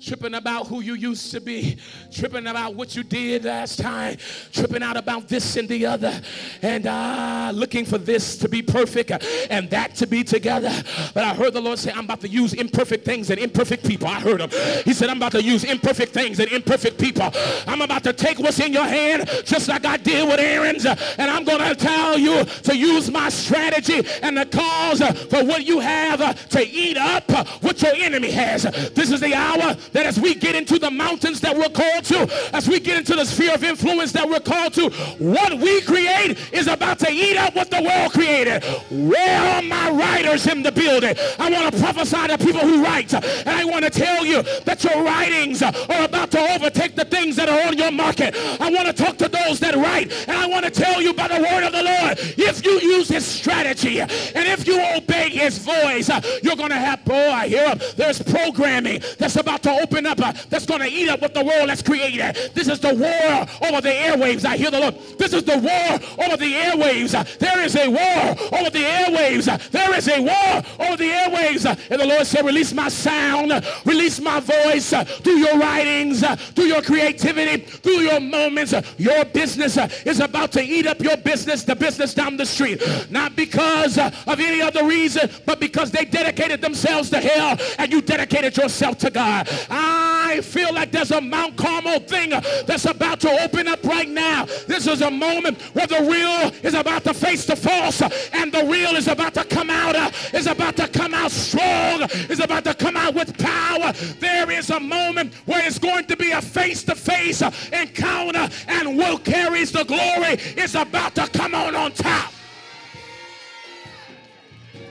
tripping 0.00 0.34
about 0.34 0.66
who 0.66 0.80
you 0.80 0.94
used 0.94 1.30
to 1.32 1.40
be, 1.40 1.78
tripping 2.12 2.46
about 2.46 2.74
what 2.74 2.94
you 2.94 3.02
did 3.02 3.44
last 3.44 3.78
time, 3.78 4.16
tripping 4.52 4.82
out 4.82 4.96
about 4.96 5.28
this 5.28 5.56
and 5.56 5.68
the 5.68 5.86
other, 5.86 6.20
and 6.62 6.86
uh, 6.86 7.50
looking 7.54 7.84
for 7.84 7.98
this 7.98 8.36
to 8.36 8.48
be 8.48 8.60
perfect 8.62 9.10
and 9.50 9.70
that 9.70 9.94
to 9.94 10.06
be 10.06 10.22
together. 10.22 10.70
But 11.14 11.24
I 11.24 11.34
heard 11.34 11.54
the 11.54 11.60
Lord 11.60 11.78
say, 11.78 11.92
I'm 11.92 12.04
about 12.04 12.20
to 12.22 12.28
use 12.28 12.52
imperfect 12.52 13.04
things 13.04 13.30
and 13.30 13.38
imperfect 13.38 13.86
people. 13.86 14.08
I 14.08 14.20
heard 14.20 14.40
him. 14.40 14.50
He 14.84 14.92
said, 14.92 15.08
I'm 15.08 15.16
about 15.16 15.32
to 15.32 15.42
use 15.42 15.64
imperfect 15.64 16.12
things 16.12 16.40
and 16.40 16.50
imperfect 16.50 16.98
people. 16.98 17.30
I'm 17.66 17.80
about 17.80 18.04
to 18.04 18.12
take 18.12 18.38
what's 18.38 18.60
in 18.60 18.72
your 18.72 18.84
hand, 18.84 19.28
just 19.44 19.68
like 19.68 19.84
I 19.84 19.96
did 19.96 20.28
with 20.28 20.40
Aaron's, 20.40 20.84
and 20.84 21.30
I'm 21.30 21.44
going 21.44 21.58
to 21.58 21.74
tell 21.74 22.18
you 22.18 22.44
to 22.44 22.76
use 22.76 23.10
my 23.10 23.28
strategy 23.28 24.06
and 24.22 24.36
the 24.36 24.46
cause 24.46 25.00
for 25.30 25.44
what 25.44 25.66
you 25.66 25.80
have 25.80 26.48
to 26.50 26.66
eat 26.66 26.96
up 26.96 27.26
what 27.60 27.80
your 27.82 27.94
enemy 27.94 28.30
has. 28.30 28.62
This 28.94 29.10
is 29.10 29.20
the 29.20 29.34
hour 29.34 29.74
that 29.92 30.06
as 30.06 30.18
we 30.20 30.34
get 30.34 30.54
into 30.54 30.78
the 30.78 30.90
mountains 30.90 31.40
that 31.40 31.56
we're 31.56 31.68
called 31.68 32.04
to, 32.04 32.50
as 32.52 32.68
we 32.68 32.80
get 32.80 32.98
into 32.98 33.14
the 33.14 33.24
sphere 33.24 33.54
of 33.54 33.64
influence 33.64 34.12
that 34.12 34.28
we're 34.28 34.40
called 34.40 34.74
to, 34.74 34.90
what 35.18 35.54
we 35.58 35.80
create 35.82 36.38
is 36.52 36.66
about 36.66 36.98
to 37.00 37.10
eat 37.10 37.36
up 37.36 37.54
what 37.54 37.70
the 37.70 37.82
world 37.82 38.12
created. 38.12 38.62
Where 38.90 39.40
are 39.54 39.62
my 39.62 39.90
writers 39.90 40.46
in 40.46 40.62
the 40.62 40.72
building? 40.72 41.14
I 41.38 41.50
want 41.50 41.72
to 41.72 41.80
prophesy 41.80 42.28
to 42.28 42.38
people 42.38 42.60
who 42.60 42.82
write, 42.82 43.12
and 43.14 43.48
I 43.48 43.64
want 43.64 43.84
to 43.84 43.90
tell 43.90 44.24
you 44.24 44.42
that 44.42 44.82
your 44.84 45.02
writings 45.02 45.62
are 45.62 46.04
about 46.04 46.30
to 46.32 46.40
overtake 46.54 46.94
the 46.94 47.04
things 47.04 47.36
that 47.36 47.48
are 47.48 47.68
on 47.68 47.76
your 47.76 47.90
market. 47.90 48.34
I 48.60 48.70
want 48.70 48.86
to 48.86 48.92
talk 48.92 49.16
to 49.18 49.28
those 49.28 49.60
that 49.60 49.74
write, 49.74 50.12
and 50.28 50.36
I 50.36 50.46
want 50.46 50.64
to 50.64 50.70
tell 50.70 51.00
you 51.00 51.12
by 51.14 51.28
the 51.28 51.40
word 51.40 51.64
of 51.64 51.72
the 51.72 51.82
Lord, 51.82 52.18
if 52.38 52.64
you 52.64 52.72
use 52.80 53.08
his 53.08 53.24
strategy 53.24 54.00
and 54.00 54.10
if 54.34 54.66
you 54.66 54.80
obey 54.96 55.30
his 55.30 55.58
voice, 55.58 56.10
you're 56.42 56.56
going 56.56 56.70
to 56.70 56.76
have, 56.76 57.04
boy, 57.04 57.35
I 57.36 57.48
hear 57.48 57.68
him. 57.68 57.80
There's 57.96 58.22
programming 58.22 59.02
that's 59.18 59.36
about 59.36 59.62
to 59.64 59.70
open 59.70 60.06
up 60.06 60.20
uh, 60.20 60.32
that's 60.48 60.66
going 60.66 60.80
to 60.80 60.88
eat 60.88 61.08
up 61.08 61.20
what 61.20 61.34
the 61.34 61.44
world 61.44 61.68
has 61.68 61.82
created. 61.82 62.34
This 62.54 62.68
is 62.68 62.80
the 62.80 62.94
war 62.94 63.68
over 63.68 63.80
the 63.80 63.90
airwaves. 63.90 64.44
I 64.44 64.56
hear 64.56 64.70
the 64.70 64.80
Lord. 64.80 64.94
This 65.18 65.32
is 65.32 65.44
the 65.44 65.58
war 65.58 66.26
over 66.26 66.36
the 66.36 66.52
airwaves. 66.54 67.14
Uh, 67.14 67.24
there 67.38 67.60
is 67.60 67.76
a 67.76 67.88
war 67.88 68.58
over 68.58 68.70
the 68.70 68.84
airwaves. 68.84 69.48
Uh, 69.48 69.58
there 69.70 69.94
is 69.94 70.08
a 70.08 70.20
war 70.20 70.62
over 70.86 70.96
the 70.96 71.10
airwaves. 71.10 71.66
Uh, 71.66 71.76
and 71.90 72.00
the 72.00 72.06
Lord 72.06 72.26
said, 72.26 72.44
release 72.44 72.72
my 72.72 72.88
sound, 72.88 73.52
release 73.84 74.20
my 74.20 74.40
voice 74.40 74.90
through 75.22 75.38
your 75.38 75.58
writings, 75.58 76.24
through 76.54 76.64
your 76.64 76.82
creativity, 76.82 77.64
through 77.64 78.00
your 78.00 78.20
moments. 78.20 78.74
Your 78.96 79.24
business 79.26 79.76
is 80.06 80.20
about 80.20 80.52
to 80.52 80.62
eat 80.62 80.86
up 80.86 81.00
your 81.00 81.16
business, 81.18 81.64
the 81.64 81.76
business 81.76 82.14
down 82.14 82.36
the 82.36 82.46
street. 82.46 82.82
Not 83.10 83.36
because 83.36 83.98
of 83.98 84.40
any 84.40 84.62
other 84.62 84.86
reason, 84.86 85.30
but 85.44 85.60
because 85.60 85.90
they 85.90 86.04
dedicated 86.04 86.60
themselves 86.60 87.10
to 87.10 87.20
hell 87.26 87.58
and 87.78 87.92
you 87.92 88.00
dedicated 88.00 88.56
yourself 88.56 88.98
to 88.98 89.10
God. 89.10 89.48
I 89.70 90.40
feel 90.42 90.72
like 90.72 90.92
there's 90.92 91.10
a 91.10 91.20
Mount 91.20 91.56
Carmel 91.56 92.00
thing 92.00 92.30
that's 92.66 92.84
about 92.84 93.20
to 93.20 93.30
open 93.42 93.68
up 93.68 93.82
right 93.84 94.08
now. 94.08 94.44
This 94.66 94.86
is 94.86 95.02
a 95.02 95.10
moment 95.10 95.60
where 95.74 95.86
the 95.86 96.02
real 96.02 96.52
is 96.62 96.74
about 96.74 97.04
to 97.04 97.14
face 97.14 97.44
the 97.46 97.56
false 97.56 98.02
and 98.32 98.52
the 98.52 98.64
real 98.64 98.96
is 98.96 99.08
about 99.08 99.34
to 99.34 99.44
come 99.44 99.70
out, 99.70 99.96
is 100.34 100.46
about 100.46 100.76
to 100.76 100.88
come 100.88 101.14
out 101.14 101.30
strong, 101.30 102.02
is 102.30 102.40
about 102.40 102.64
to 102.64 102.74
come 102.74 102.96
out 102.96 103.14
with 103.14 103.36
power. 103.38 103.92
There 104.20 104.50
is 104.50 104.70
a 104.70 104.80
moment 104.80 105.34
where 105.46 105.66
it's 105.66 105.78
going 105.78 106.06
to 106.06 106.16
be 106.16 106.32
a 106.32 106.42
face-to-face 106.42 107.42
encounter 107.72 108.48
and 108.68 108.96
what 108.96 109.24
carries 109.24 109.72
the 109.72 109.84
glory 109.84 110.34
is 110.56 110.74
about 110.74 111.14
to 111.14 111.26
come 111.28 111.54
on 111.54 111.74
on 111.74 111.92
top. 111.92 112.32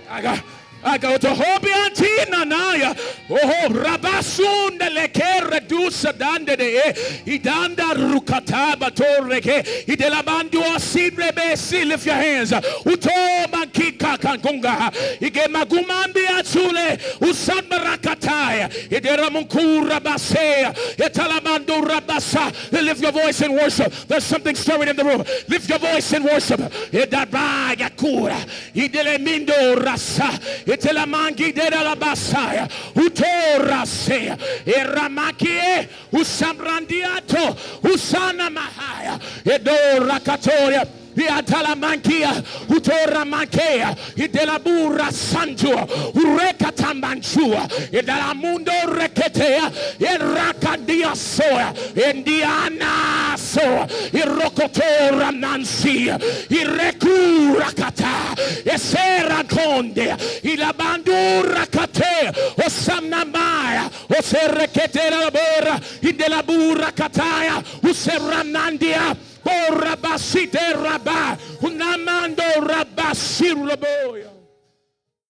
I 0.09 0.21
got 0.21 0.43
I 0.85 0.99
go 0.99 1.17
to 1.17 1.27
Hobiantina 1.27 2.47
Naya. 2.47 2.95
Oh, 3.27 3.69
Rabasunda 3.69 4.87
Lekere 4.89 5.67
Dusa 5.67 6.15
Dande 6.15 6.55
de 6.55 6.93
Idanda 7.25 7.95
Rukataba 7.95 8.91
Torreke. 8.91 9.85
Idelabandu 9.87 10.61
Asidre 10.61 11.31
Besi. 11.31 11.85
Lift 11.85 12.05
your 12.05 12.13
hands. 12.15 12.51
Uto 12.51 13.09
Mankika 13.47 14.17
Kangunga. 14.19 14.91
Ige 15.19 15.47
Magumambi 15.47 16.23
Atsule. 16.27 16.99
Usad 17.19 17.67
Barakataya. 17.67 18.69
Idera 18.89 19.29
Munkura 19.29 19.99
Basea. 19.99 20.71
Italamando 20.97 21.81
Rabasa. 21.81 22.71
Lift 22.71 23.01
your 23.01 23.11
voice 23.11 23.41
in 23.41 23.53
worship. 23.53 23.91
There's 24.07 24.23
something 24.23 24.55
stirring 24.55 24.89
in 24.89 24.95
the 24.95 25.03
room. 25.03 25.23
Lift 25.47 25.67
your 25.67 25.79
voice 25.79 26.13
in 26.13 26.23
worship. 26.23 26.59
Idaba 26.59 27.75
Yakura. 27.75 28.37
Idele 28.75 29.17
Mindo 29.17 29.83
Rasa 29.83 30.29
itela 30.75 31.05
mangi 31.05 31.51
de 31.51 31.69
la 31.69 31.95
basaya. 31.95 32.67
Utora 32.95 33.85
se. 33.85 34.35
Eramakie. 34.65 35.87
Usambrandiato. 36.11 37.55
Usana 37.83 38.49
mahaya. 38.49 39.19
Edora 39.45 40.19
katoria 40.19 40.85
Iatalamankia, 41.15 42.43
Utora 42.69 43.25
Mankea, 43.25 43.95
Idelabura 44.17 45.11
Santua, 45.11 45.85
Ureka 46.13 46.71
Tambanchua, 46.71 47.67
Idalamundo 47.91 48.71
Reketea, 48.87 49.71
Irakadia 49.99 51.15
Soya, 51.15 51.73
Indiana 51.95 53.35
Soa, 53.37 53.87
Irokotora 54.11 55.31
Nansi, 55.31 56.07
Irekura 56.49 57.71
Kata, 57.75 58.35
Esera 58.65 59.43
Conde, 59.47 60.15
Ilabandura 60.43 61.65
Kate, 61.71 62.31
Osamnamaya, 62.57 63.89
Oserekete 64.09 65.09
Labora, 65.11 65.79
Idelabura 66.01 66.91
Kataya, 66.91 67.61
Useranandia, 67.81 69.15
Oh, 69.45 69.75
Rabasite 69.75 70.73
Rabba, 70.73 71.37
Unamando 71.61 72.43
Rabasir 72.61 73.55
Raboya. 73.55 74.34